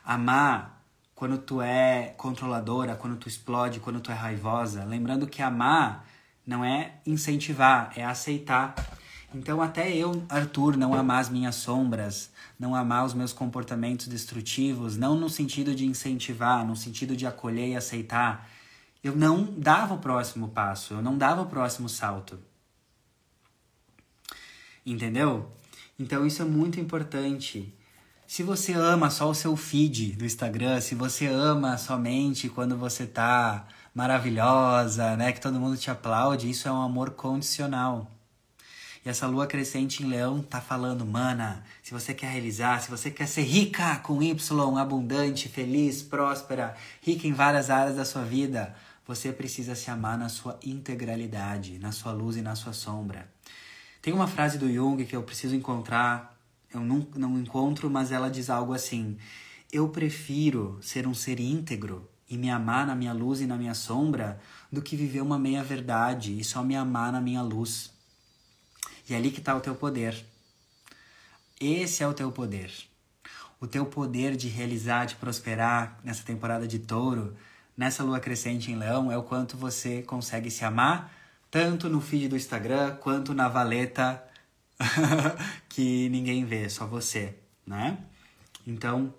Amar 0.04 0.84
quando 1.14 1.38
tu 1.38 1.62
é 1.62 2.12
controladora, 2.18 2.96
quando 2.96 3.16
tu 3.16 3.28
explode, 3.28 3.80
quando 3.80 3.98
tu 3.98 4.12
é 4.12 4.14
raivosa. 4.14 4.84
Lembrando 4.84 5.26
que 5.26 5.40
amar 5.40 6.06
não 6.46 6.62
é 6.62 6.96
incentivar, 7.06 7.90
é 7.96 8.04
aceitar. 8.04 8.74
Então, 9.34 9.62
até 9.62 9.90
eu, 9.90 10.22
Arthur, 10.28 10.76
não 10.76 10.92
amar 10.92 11.22
as 11.22 11.30
minhas 11.30 11.54
sombras, 11.54 12.30
não 12.58 12.74
amar 12.74 13.06
os 13.06 13.14
meus 13.14 13.32
comportamentos 13.32 14.06
destrutivos, 14.06 14.98
não 14.98 15.18
no 15.18 15.30
sentido 15.30 15.74
de 15.74 15.86
incentivar, 15.86 16.66
no 16.66 16.76
sentido 16.76 17.16
de 17.16 17.26
acolher 17.26 17.68
e 17.68 17.76
aceitar, 17.76 18.49
eu 19.02 19.16
não 19.16 19.44
dava 19.44 19.94
o 19.94 19.98
próximo 19.98 20.48
passo, 20.48 20.94
eu 20.94 21.02
não 21.02 21.16
dava 21.16 21.42
o 21.42 21.46
próximo 21.46 21.88
salto. 21.88 22.38
Entendeu? 24.84 25.50
Então 25.98 26.26
isso 26.26 26.42
é 26.42 26.44
muito 26.44 26.80
importante. 26.80 27.74
Se 28.26 28.42
você 28.42 28.72
ama 28.72 29.10
só 29.10 29.28
o 29.28 29.34
seu 29.34 29.56
feed 29.56 30.12
do 30.12 30.24
Instagram, 30.24 30.80
se 30.80 30.94
você 30.94 31.26
ama 31.26 31.76
somente 31.76 32.48
quando 32.48 32.76
você 32.76 33.06
tá 33.06 33.66
maravilhosa, 33.94 35.16
né, 35.16 35.32
que 35.32 35.40
todo 35.40 35.58
mundo 35.58 35.76
te 35.76 35.90
aplaude, 35.90 36.48
isso 36.48 36.68
é 36.68 36.72
um 36.72 36.80
amor 36.80 37.10
condicional. 37.10 38.10
E 39.04 39.08
essa 39.08 39.26
lua 39.26 39.46
crescente 39.46 40.02
em 40.02 40.06
leão 40.06 40.42
tá 40.42 40.60
falando, 40.60 41.06
mana, 41.06 41.64
se 41.82 41.92
você 41.92 42.12
quer 42.12 42.30
realizar, 42.30 42.80
se 42.80 42.90
você 42.90 43.10
quer 43.10 43.26
ser 43.26 43.42
rica 43.42 43.96
com 43.96 44.22
Y, 44.22 44.78
abundante, 44.78 45.48
feliz, 45.48 46.02
próspera, 46.02 46.76
rica 47.02 47.26
em 47.26 47.32
várias 47.32 47.70
áreas 47.70 47.96
da 47.96 48.04
sua 48.04 48.22
vida, 48.22 48.74
você 49.10 49.32
precisa 49.32 49.74
se 49.74 49.90
amar 49.90 50.16
na 50.16 50.28
sua 50.28 50.56
integralidade, 50.64 51.80
na 51.80 51.90
sua 51.90 52.12
luz 52.12 52.36
e 52.36 52.42
na 52.42 52.54
sua 52.54 52.72
sombra. 52.72 53.28
Tem 54.00 54.14
uma 54.14 54.28
frase 54.28 54.56
do 54.56 54.72
Jung 54.72 55.04
que 55.04 55.16
eu 55.16 55.22
preciso 55.24 55.56
encontrar, 55.56 56.38
eu 56.72 56.80
não, 56.80 57.04
não 57.16 57.36
encontro, 57.36 57.90
mas 57.90 58.12
ela 58.12 58.30
diz 58.30 58.48
algo 58.48 58.72
assim: 58.72 59.18
Eu 59.72 59.88
prefiro 59.88 60.78
ser 60.80 61.08
um 61.08 61.14
ser 61.14 61.40
íntegro 61.40 62.08
e 62.28 62.36
me 62.36 62.50
amar 62.50 62.86
na 62.86 62.94
minha 62.94 63.12
luz 63.12 63.40
e 63.40 63.48
na 63.48 63.56
minha 63.56 63.74
sombra 63.74 64.40
do 64.70 64.80
que 64.80 64.94
viver 64.94 65.22
uma 65.22 65.40
meia 65.40 65.64
verdade 65.64 66.38
e 66.38 66.44
só 66.44 66.62
me 66.62 66.76
amar 66.76 67.10
na 67.10 67.20
minha 67.20 67.42
luz. 67.42 67.90
E 69.08 69.12
é 69.12 69.16
ali 69.16 69.32
que 69.32 69.40
está 69.40 69.56
o 69.56 69.60
teu 69.60 69.74
poder. 69.74 70.24
Esse 71.60 72.04
é 72.04 72.06
o 72.06 72.14
teu 72.14 72.30
poder. 72.30 72.72
O 73.60 73.66
teu 73.66 73.84
poder 73.86 74.36
de 74.36 74.46
realizar, 74.46 75.04
de 75.04 75.16
prosperar 75.16 75.98
nessa 76.04 76.22
temporada 76.22 76.68
de 76.68 76.78
touro, 76.78 77.36
nessa 77.76 78.02
lua 78.02 78.20
crescente 78.20 78.70
em 78.70 78.76
leão, 78.76 79.10
é 79.10 79.16
o 79.16 79.22
quanto 79.22 79.56
você 79.56 80.02
consegue 80.02 80.50
se 80.50 80.64
amar, 80.64 81.12
tanto 81.50 81.88
no 81.88 82.00
feed 82.00 82.28
do 82.28 82.36
Instagram 82.36 82.96
quanto 82.96 83.34
na 83.34 83.48
valeta 83.48 84.22
que 85.68 86.08
ninguém 86.08 86.44
vê, 86.44 86.68
só 86.68 86.86
você, 86.86 87.36
né? 87.66 87.98
Então, 88.66 89.12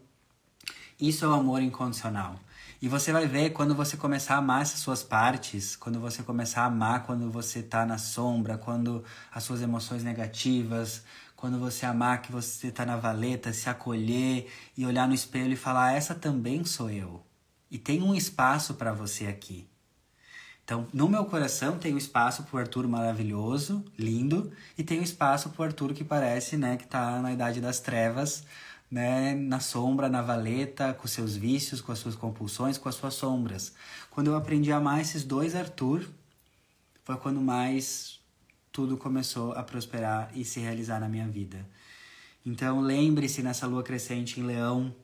isso 1.00 1.26
é 1.26 1.28
o 1.28 1.34
amor 1.34 1.62
incondicional. 1.62 2.40
E 2.82 2.88
você 2.88 3.12
vai 3.12 3.28
ver 3.28 3.52
quando 3.52 3.76
você 3.76 3.96
começar 3.96 4.36
a 4.36 4.38
amar 4.38 4.64
essas 4.64 4.80
suas 4.80 5.04
partes, 5.04 5.76
quando 5.76 6.00
você 6.00 6.24
começar 6.24 6.64
a 6.64 6.66
amar 6.66 7.04
quando 7.06 7.30
você 7.30 7.62
tá 7.62 7.86
na 7.86 8.00
sombra, 8.00 8.58
quando 8.58 9.04
as 9.32 9.44
suas 9.44 9.62
emoções 9.62 10.04
negativas, 10.04 11.04
quando 11.36 11.60
você 11.60 11.86
amar 11.86 12.22
que 12.24 12.32
você 12.32 12.72
tá 12.72 12.84
na 12.84 12.98
valeta, 12.98 13.54
se 13.54 13.70
acolher 13.70 14.52
e 14.76 14.86
olhar 14.86 15.08
no 15.08 15.14
espelho 15.14 15.54
e 15.54 15.56
falar: 15.56 15.94
essa 15.94 16.16
também 16.16 16.64
sou 16.66 16.90
eu. 16.90 17.24
E 17.72 17.80
tem 17.80 18.04
um 18.04 18.14
espaço 18.14 18.74
para 18.74 18.92
você 18.92 19.26
aqui. 19.26 19.68
Então, 20.64 20.88
no 20.94 21.10
meu 21.10 21.26
coração 21.26 21.78
tem 21.78 21.94
um 21.94 21.98
espaço 21.98 22.44
pro 22.44 22.60
Arthur 22.60 22.88
maravilhoso, 22.88 23.84
lindo, 23.98 24.52
e 24.78 24.84
tem 24.84 25.00
um 25.00 25.04
espaço 25.04 25.50
pro 25.50 25.64
Arthur 25.64 25.94
que 25.94 26.04
parece, 26.04 26.56
né, 26.58 26.78
que 26.78 26.86
tá 26.86 27.22
na 27.22 27.34
idade 27.34 27.60
das 27.60 27.80
trevas, 27.80 28.44
né, 28.90 29.34
na 29.34 29.60
sombra, 29.60 30.08
na 30.08 30.22
valeta, 30.22 30.94
com 30.94 31.08
seus 31.08 31.36
vícios, 31.36 31.82
com 31.82 31.92
as 31.92 32.00
suas 32.00 32.16
compulsões, 32.16 32.78
com 32.78 32.90
as 32.90 32.96
suas 32.96 33.14
sombras. 33.14 33.74
Quando 34.10 34.28
eu 34.28 34.36
aprendi 34.36 34.72
a 34.72 34.78
amar 34.78 35.02
esses 35.02 35.24
dois 35.24 35.56
Arthur, 35.56 36.08
foi 37.04 37.18
quando 37.18 37.42
mais 37.42 38.20
tudo 38.72 38.98
começou 38.98 39.54
a 39.54 39.64
prosperar 39.64 40.32
e 40.34 40.46
se 40.46 40.60
realizar 40.60 41.00
na 41.00 41.10
minha 41.10 41.28
vida. 41.28 41.66
Então 42.46 42.80
lembre-se 42.80 43.44
nessa 43.44 43.68
lua 43.68 43.84
crescente 43.84 44.40
em 44.40 44.44
Leão, 44.44 44.96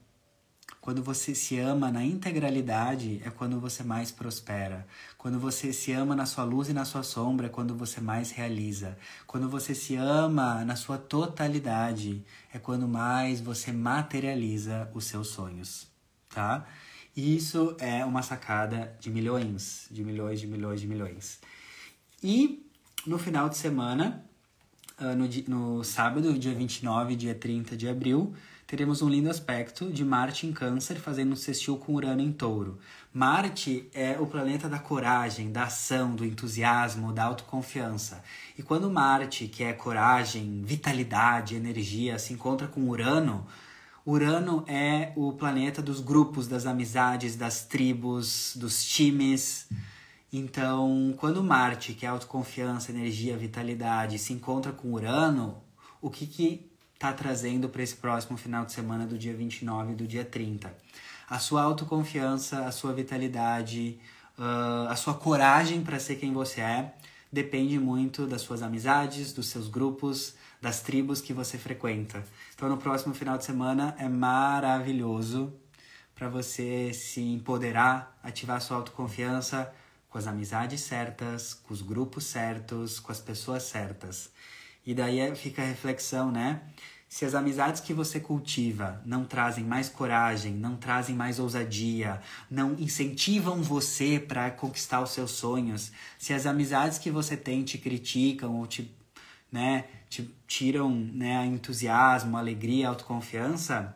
quando 0.88 1.02
você 1.02 1.34
se 1.34 1.58
ama 1.58 1.92
na 1.92 2.02
integralidade, 2.02 3.20
é 3.22 3.28
quando 3.28 3.60
você 3.60 3.82
mais 3.82 4.10
prospera. 4.10 4.86
Quando 5.18 5.38
você 5.38 5.70
se 5.70 5.92
ama 5.92 6.16
na 6.16 6.24
sua 6.24 6.44
luz 6.44 6.70
e 6.70 6.72
na 6.72 6.86
sua 6.86 7.02
sombra, 7.02 7.44
é 7.44 7.50
quando 7.50 7.74
você 7.74 8.00
mais 8.00 8.30
realiza. 8.30 8.96
Quando 9.26 9.50
você 9.50 9.74
se 9.74 9.96
ama 9.96 10.64
na 10.64 10.76
sua 10.76 10.96
totalidade, 10.96 12.24
é 12.50 12.58
quando 12.58 12.88
mais 12.88 13.38
você 13.38 13.70
materializa 13.70 14.90
os 14.94 15.04
seus 15.04 15.28
sonhos, 15.28 15.86
tá? 16.30 16.66
E 17.14 17.36
isso 17.36 17.76
é 17.78 18.02
uma 18.02 18.22
sacada 18.22 18.96
de 18.98 19.10
milhões, 19.10 19.88
de 19.90 20.02
milhões, 20.02 20.40
de 20.40 20.46
milhões, 20.46 20.80
de 20.80 20.86
milhões. 20.86 21.38
E 22.22 22.66
no 23.06 23.18
final 23.18 23.50
de 23.50 23.58
semana, 23.58 24.24
ah, 24.96 25.14
no, 25.14 25.28
no 25.48 25.84
sábado, 25.84 26.38
dia 26.38 26.54
29 26.54 27.14
dia 27.14 27.34
30 27.34 27.76
de 27.76 27.86
abril, 27.86 28.34
teremos 28.68 29.00
um 29.00 29.08
lindo 29.08 29.30
aspecto 29.30 29.90
de 29.90 30.04
Marte 30.04 30.46
em 30.46 30.52
Câncer 30.52 30.96
fazendo 30.96 31.32
um 31.32 31.36
sextil 31.36 31.78
com 31.78 31.94
Urano 31.94 32.20
em 32.20 32.30
Touro. 32.30 32.78
Marte 33.10 33.88
é 33.94 34.18
o 34.20 34.26
planeta 34.26 34.68
da 34.68 34.78
coragem, 34.78 35.50
da 35.50 35.62
ação, 35.62 36.14
do 36.14 36.22
entusiasmo, 36.22 37.10
da 37.10 37.24
autoconfiança. 37.24 38.22
E 38.58 38.62
quando 38.62 38.90
Marte, 38.90 39.48
que 39.48 39.64
é 39.64 39.72
coragem, 39.72 40.60
vitalidade, 40.62 41.56
energia, 41.56 42.18
se 42.18 42.34
encontra 42.34 42.68
com 42.68 42.90
Urano, 42.90 43.46
Urano 44.04 44.62
é 44.68 45.14
o 45.16 45.32
planeta 45.32 45.80
dos 45.80 46.00
grupos, 46.00 46.46
das 46.46 46.66
amizades, 46.66 47.36
das 47.36 47.64
tribos, 47.64 48.52
dos 48.54 48.84
times. 48.84 49.66
Então, 50.30 51.14
quando 51.16 51.42
Marte, 51.42 51.94
que 51.94 52.04
é 52.04 52.08
autoconfiança, 52.10 52.92
energia, 52.92 53.34
vitalidade, 53.34 54.18
se 54.18 54.34
encontra 54.34 54.72
com 54.72 54.92
Urano, 54.92 55.56
o 56.02 56.10
que, 56.10 56.26
que 56.26 56.68
está 56.98 57.12
trazendo 57.12 57.68
para 57.68 57.80
esse 57.80 57.94
próximo 57.94 58.36
final 58.36 58.64
de 58.64 58.72
semana 58.72 59.06
do 59.06 59.16
dia 59.16 59.32
29 59.32 59.92
e 59.92 59.94
do 59.94 60.04
dia 60.04 60.24
30. 60.24 60.76
A 61.30 61.38
sua 61.38 61.62
autoconfiança, 61.62 62.66
a 62.66 62.72
sua 62.72 62.92
vitalidade, 62.92 64.00
uh, 64.36 64.88
a 64.88 64.96
sua 64.96 65.14
coragem 65.14 65.80
para 65.80 66.00
ser 66.00 66.16
quem 66.16 66.32
você 66.32 66.60
é, 66.60 66.92
depende 67.30 67.78
muito 67.78 68.26
das 68.26 68.40
suas 68.40 68.62
amizades, 68.62 69.32
dos 69.32 69.46
seus 69.46 69.68
grupos, 69.68 70.34
das 70.60 70.80
tribos 70.80 71.20
que 71.20 71.32
você 71.32 71.56
frequenta. 71.56 72.24
Então, 72.56 72.68
no 72.68 72.76
próximo 72.76 73.14
final 73.14 73.38
de 73.38 73.44
semana 73.44 73.94
é 73.96 74.08
maravilhoso 74.08 75.52
para 76.16 76.28
você 76.28 76.92
se 76.92 77.20
empoderar, 77.20 78.18
ativar 78.24 78.60
sua 78.60 78.76
autoconfiança 78.78 79.72
com 80.10 80.18
as 80.18 80.26
amizades 80.26 80.80
certas, 80.80 81.54
com 81.54 81.72
os 81.72 81.80
grupos 81.80 82.24
certos, 82.24 82.98
com 82.98 83.12
as 83.12 83.20
pessoas 83.20 83.62
certas. 83.62 84.32
E 84.88 84.94
daí 84.94 85.18
é, 85.18 85.34
fica 85.34 85.60
a 85.60 85.66
reflexão, 85.66 86.32
né? 86.32 86.62
Se 87.10 87.26
as 87.26 87.34
amizades 87.34 87.78
que 87.78 87.92
você 87.92 88.18
cultiva 88.18 89.02
não 89.04 89.22
trazem 89.22 89.62
mais 89.62 89.90
coragem, 89.90 90.54
não 90.54 90.76
trazem 90.78 91.14
mais 91.14 91.38
ousadia, 91.38 92.22
não 92.50 92.72
incentivam 92.72 93.62
você 93.62 94.18
para 94.18 94.50
conquistar 94.50 95.02
os 95.02 95.10
seus 95.10 95.32
sonhos, 95.32 95.92
se 96.18 96.32
as 96.32 96.46
amizades 96.46 96.96
que 96.96 97.10
você 97.10 97.36
tem 97.36 97.64
te 97.64 97.76
criticam 97.76 98.56
ou 98.56 98.66
te, 98.66 98.90
né, 99.52 99.84
te 100.08 100.34
tiram 100.46 100.88
né, 100.88 101.44
entusiasmo, 101.44 102.38
alegria, 102.38 102.88
autoconfiança, 102.88 103.94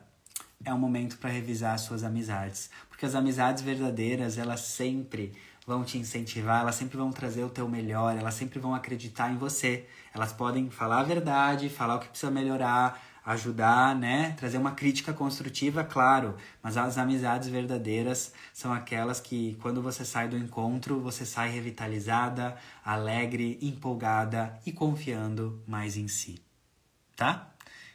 é 0.63 0.71
o 0.71 0.77
momento 0.77 1.17
para 1.17 1.31
revisar 1.31 1.73
as 1.73 1.81
suas 1.81 2.03
amizades. 2.03 2.69
Porque 2.87 3.03
as 3.03 3.15
amizades 3.15 3.63
verdadeiras, 3.63 4.37
elas 4.37 4.59
sempre 4.59 5.33
vão 5.65 5.83
te 5.83 5.97
incentivar, 5.97 6.61
elas 6.61 6.75
sempre 6.75 6.97
vão 6.97 7.11
trazer 7.11 7.43
o 7.43 7.49
teu 7.49 7.67
melhor, 7.67 8.15
elas 8.15 8.35
sempre 8.35 8.59
vão 8.59 8.75
acreditar 8.75 9.31
em 9.31 9.37
você. 9.37 9.87
Elas 10.13 10.31
podem 10.31 10.69
falar 10.69 10.99
a 10.99 11.03
verdade, 11.03 11.69
falar 11.69 11.95
o 11.95 11.99
que 11.99 12.07
precisa 12.07 12.31
melhorar, 12.31 13.01
ajudar, 13.25 13.95
né? 13.95 14.35
Trazer 14.37 14.57
uma 14.57 14.71
crítica 14.71 15.13
construtiva, 15.13 15.83
claro, 15.83 16.35
mas 16.61 16.77
as 16.77 16.97
amizades 16.97 17.49
verdadeiras 17.49 18.33
são 18.53 18.71
aquelas 18.71 19.19
que 19.19 19.57
quando 19.61 19.81
você 19.81 20.03
sai 20.05 20.27
do 20.27 20.37
encontro, 20.37 20.99
você 20.99 21.25
sai 21.25 21.49
revitalizada, 21.49 22.55
alegre, 22.83 23.57
empolgada 23.61 24.59
e 24.65 24.71
confiando 24.71 25.61
mais 25.67 25.97
em 25.97 26.07
si. 26.07 26.41
Tá? 27.15 27.49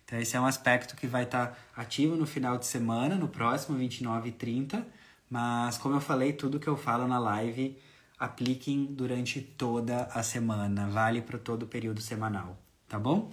Então 0.05 0.19
esse 0.19 0.37
é 0.37 0.41
um 0.41 0.47
aspecto 0.47 0.97
que 0.97 1.07
vai 1.07 1.25
estar 1.25 1.49
tá 1.49 1.57
ativo 1.77 2.17
no 2.17 2.27
final 2.27 2.57
de 2.57 2.67
semana, 2.67 3.15
no 3.15 3.29
próximo 3.29 3.77
29 3.77 4.31
e 4.31 4.33
30 4.33 4.99
mas, 5.31 5.77
como 5.77 5.95
eu 5.95 6.01
falei, 6.01 6.33
tudo 6.33 6.59
que 6.59 6.69
eu 6.69 6.77
falo 6.77 7.07
na 7.07 7.19
live, 7.19 7.79
apliquem 8.19 8.87
durante 8.87 9.41
toda 9.41 10.05
a 10.05 10.23
semana. 10.23 10.89
Vale 10.89 11.23
para 11.23 11.39
todo 11.39 11.63
o 11.63 11.67
período 11.67 12.01
semanal, 12.01 12.59
tá 12.89 12.99
bom? 12.99 13.31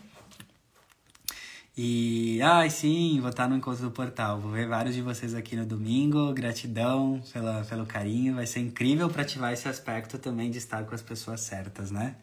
E, 1.78 2.42
ai, 2.42 2.70
sim, 2.70 3.20
vou 3.20 3.30
estar 3.30 3.50
no 3.50 3.58
encontro 3.58 3.84
do 3.84 3.92
portal. 3.92 4.40
Vou 4.40 4.52
ver 4.52 4.66
vários 4.66 4.96
de 4.96 5.02
vocês 5.02 5.34
aqui 5.34 5.58
no 5.58 5.66
domingo. 5.66 6.32
Gratidão 6.34 7.22
pela, 7.34 7.66
pelo 7.66 7.86
carinho. 7.86 8.36
Vai 8.36 8.48
ser 8.48 8.62
incrível 8.62 9.10
para 9.10 9.24
ativar 9.24 9.52
esse 9.52 9.68
aspecto 9.68 10.18
também 10.18 10.50
de 10.50 10.58
estar 10.58 10.86
com 10.86 10.96
as 10.96 11.02
pessoas 11.02 11.42
certas, 11.42 11.92
né? 11.92 12.16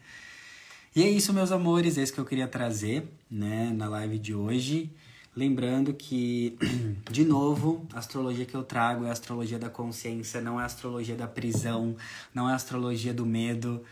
E 0.97 1.03
é 1.03 1.11
isso, 1.11 1.35
meus 1.35 1.53
amores. 1.53 1.99
É 1.99 2.03
isso 2.03 2.15
que 2.15 2.21
eu 2.21 2.25
queria 2.25 2.49
trazer, 2.49 3.07
né, 3.31 3.71
na 3.75 3.89
live 3.89 4.19
de 4.19 4.35
hoje. 4.35 4.91
Lembrando 5.35 5.95
que, 5.95 6.59
de 7.11 7.25
novo, 7.25 7.87
a 7.95 7.99
astrologia 7.99 8.45
que 8.45 8.55
eu 8.55 8.63
trago 8.63 9.07
é 9.07 9.09
a 9.09 9.13
astrologia 9.13 9.59
da 9.59 9.71
consciência, 9.71 10.43
não 10.43 10.61
é 10.61 10.63
a 10.63 10.67
astrologia 10.67 11.17
da 11.17 11.27
prisão, 11.27 11.97
não 12.35 12.51
é 12.51 12.53
a 12.53 12.57
astrologia 12.57 13.15
do 13.15 13.25
medo. 13.25 13.83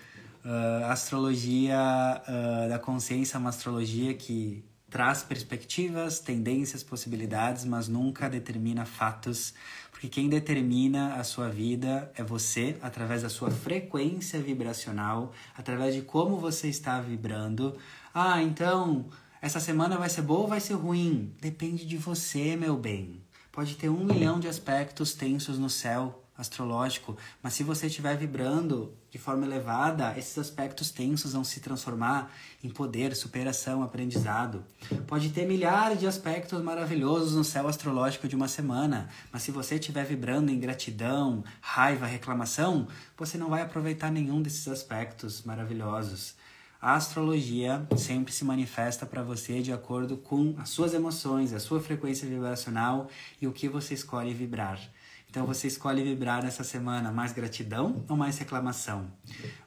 Uh, 0.45 0.85
a 0.85 0.93
astrologia 0.93 1.79
uh, 1.79 2.69
da 2.69 2.79
consciência 2.79 3.37
é 3.37 3.41
uma 3.41 3.49
astrologia 3.49 4.13
que 4.13 4.63
traz 4.91 5.23
perspectivas, 5.23 6.19
tendências, 6.19 6.83
possibilidades, 6.83 7.65
mas 7.65 7.89
nunca 7.89 8.29
determina 8.29 8.85
fatos, 8.85 9.55
porque 9.91 10.09
quem 10.09 10.29
determina 10.29 11.15
a 11.15 11.25
sua 11.25 11.49
vida 11.49 12.11
é 12.17 12.23
você, 12.23 12.77
através 12.83 13.23
da 13.23 13.31
sua 13.31 13.51
frequência 13.51 14.41
vibracional, 14.41 15.33
através 15.57 15.95
de 15.95 16.03
como 16.03 16.39
você 16.39 16.69
está 16.69 17.01
vibrando. 17.01 17.77
Ah, 18.13 18.43
então 18.43 19.07
essa 19.43 19.59
semana 19.59 19.97
vai 19.97 20.11
ser 20.11 20.23
boa 20.23 20.41
ou 20.41 20.49
vai 20.49 20.61
ser 20.61 20.75
ruim? 20.75 21.35
Depende 21.41 21.87
de 21.87 21.97
você, 21.97 22.57
meu 22.57 22.77
bem. 22.77 23.23
Pode 23.51 23.75
ter 23.77 23.89
um 23.89 24.05
milhão 24.05 24.39
de 24.39 24.47
aspectos 24.47 25.15
tensos 25.15 25.59
no 25.59 25.71
céu 25.71 26.23
astrológico, 26.37 27.17
mas 27.43 27.53
se 27.53 27.63
você 27.63 27.87
estiver 27.87 28.17
vibrando 28.17 28.95
de 29.11 29.19
forma 29.19 29.45
elevada, 29.45 30.17
esses 30.17 30.39
aspectos 30.39 30.91
tensos 30.91 31.33
vão 31.33 31.43
se 31.43 31.61
transformar 31.61 32.33
em 32.63 32.71
poder, 32.71 33.15
superação, 33.15 33.83
aprendizado. 33.83 34.65
Pode 35.07 35.31
ter 35.31 35.47
milhares 35.47 35.99
de 35.99 36.07
aspectos 36.07 36.63
maravilhosos 36.63 37.35
no 37.35 37.45
céu 37.45 37.67
astrológico 37.69 38.29
de 38.29 38.37
uma 38.37 38.49
semana, 38.49 39.09
mas 39.33 39.43
se 39.43 39.51
você 39.51 39.75
estiver 39.75 40.05
vibrando 40.05 40.51
em 40.51 40.61
gratidão, 40.61 41.45
raiva, 41.61 42.07
reclamação, 42.07 42.89
você 43.17 43.37
não 43.37 43.51
vai 43.51 43.63
aproveitar 43.63 44.11
nenhum 44.11 44.41
desses 44.41 44.69
aspectos 44.69 45.43
maravilhosos. 45.43 46.35
A 46.81 46.95
astrologia 46.95 47.87
sempre 47.97 48.33
se 48.33 48.45
manifesta 48.45 49.05
para 49.05 49.23
você 49.23 49.61
de 49.61 49.73
acordo 49.73 50.17
com 50.17 50.55
as 50.59 50.71
suas 50.71 50.95
emoções, 50.95 51.53
a 51.53 51.61
sua 51.61 51.81
frequência 51.81 52.27
vibracional 52.27 53.11
e 53.41 53.47
o 53.47 53.53
que 53.53 53.69
você 53.69 53.93
escolhe 53.93 54.33
vibrar. 54.33 54.81
Então 55.29 55.47
você 55.47 55.69
escolhe 55.69 56.03
vibrar 56.03 56.45
essa 56.45 56.65
semana 56.65 57.13
mais 57.13 57.33
gratidão 57.33 58.05
ou 58.09 58.17
mais 58.17 58.39
reclamação? 58.39 59.13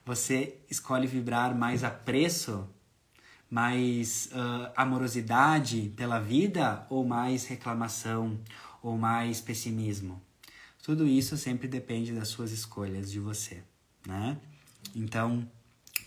Você 0.05 0.57
escolhe 0.69 1.07
vibrar 1.07 1.55
mais 1.55 1.83
apreço, 1.83 2.67
mais 3.49 4.29
uh, 4.33 4.71
amorosidade 4.75 5.93
pela 5.95 6.19
vida 6.19 6.85
ou 6.89 7.05
mais 7.05 7.45
reclamação 7.45 8.39
ou 8.81 8.97
mais 8.97 9.39
pessimismo? 9.39 10.21
Tudo 10.81 11.07
isso 11.07 11.37
sempre 11.37 11.67
depende 11.67 12.11
das 12.11 12.27
suas 12.27 12.51
escolhas 12.51 13.09
de 13.09 13.19
você, 13.19 13.63
né? 14.05 14.37
Então, 14.93 15.47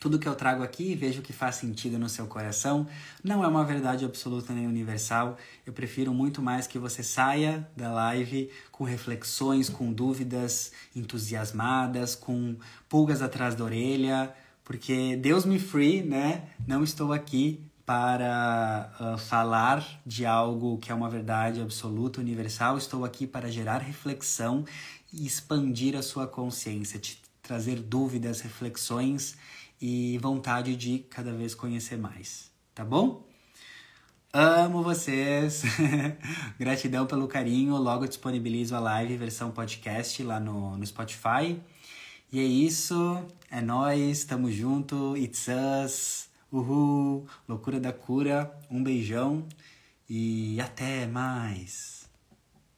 tudo 0.00 0.18
que 0.18 0.28
eu 0.28 0.34
trago 0.34 0.62
aqui, 0.62 0.94
vejo 0.94 1.22
que 1.22 1.32
faz 1.32 1.56
sentido 1.56 1.98
no 1.98 2.08
seu 2.08 2.26
coração. 2.26 2.86
Não 3.22 3.42
é 3.44 3.48
uma 3.48 3.64
verdade 3.64 4.04
absoluta 4.04 4.52
nem 4.52 4.66
universal. 4.66 5.36
Eu 5.64 5.72
prefiro 5.72 6.12
muito 6.12 6.42
mais 6.42 6.66
que 6.66 6.78
você 6.78 7.02
saia 7.02 7.68
da 7.76 7.92
live 7.92 8.50
com 8.70 8.84
reflexões, 8.84 9.68
com 9.68 9.92
dúvidas 9.92 10.72
entusiasmadas, 10.94 12.14
com 12.14 12.56
pulgas 12.88 13.22
atrás 13.22 13.54
da 13.54 13.64
orelha, 13.64 14.34
porque 14.64 15.16
Deus 15.16 15.44
me 15.44 15.58
free, 15.58 16.02
né? 16.02 16.48
Não 16.66 16.82
estou 16.82 17.12
aqui 17.12 17.60
para 17.86 18.90
uh, 19.00 19.16
falar 19.16 19.86
de 20.04 20.26
algo 20.26 20.76
que 20.78 20.90
é 20.90 20.94
uma 20.94 21.08
verdade 21.08 21.60
absoluta, 21.60 22.20
universal. 22.20 22.76
Estou 22.76 23.04
aqui 23.04 23.28
para 23.28 23.48
gerar 23.48 23.78
reflexão 23.78 24.64
e 25.12 25.24
expandir 25.24 25.96
a 25.96 26.02
sua 26.02 26.26
consciência, 26.26 26.98
te 26.98 27.22
trazer 27.40 27.76
dúvidas, 27.76 28.40
reflexões 28.40 29.36
e 29.80 30.18
vontade 30.18 30.76
de 30.76 31.00
cada 31.00 31.32
vez 31.32 31.54
conhecer 31.54 31.96
mais, 31.96 32.50
tá 32.74 32.84
bom? 32.84 33.26
Amo 34.32 34.82
vocês! 34.82 35.62
Gratidão 36.60 37.06
pelo 37.06 37.26
carinho. 37.26 37.76
Logo 37.76 38.06
disponibilizo 38.06 38.76
a 38.76 38.80
live 38.80 39.16
versão 39.16 39.50
podcast 39.50 40.22
lá 40.22 40.38
no, 40.38 40.76
no 40.76 40.86
Spotify. 40.86 41.58
E 42.30 42.38
é 42.38 42.44
isso. 42.44 43.24
É 43.50 43.62
nós, 43.62 44.24
tamo 44.24 44.52
junto. 44.52 45.16
It's 45.16 45.46
us. 45.48 46.28
Uhul! 46.52 47.26
Loucura 47.48 47.80
da 47.80 47.94
cura. 47.94 48.52
Um 48.70 48.82
beijão 48.82 49.46
e 50.08 50.60
até 50.60 51.06
mais! 51.06 51.95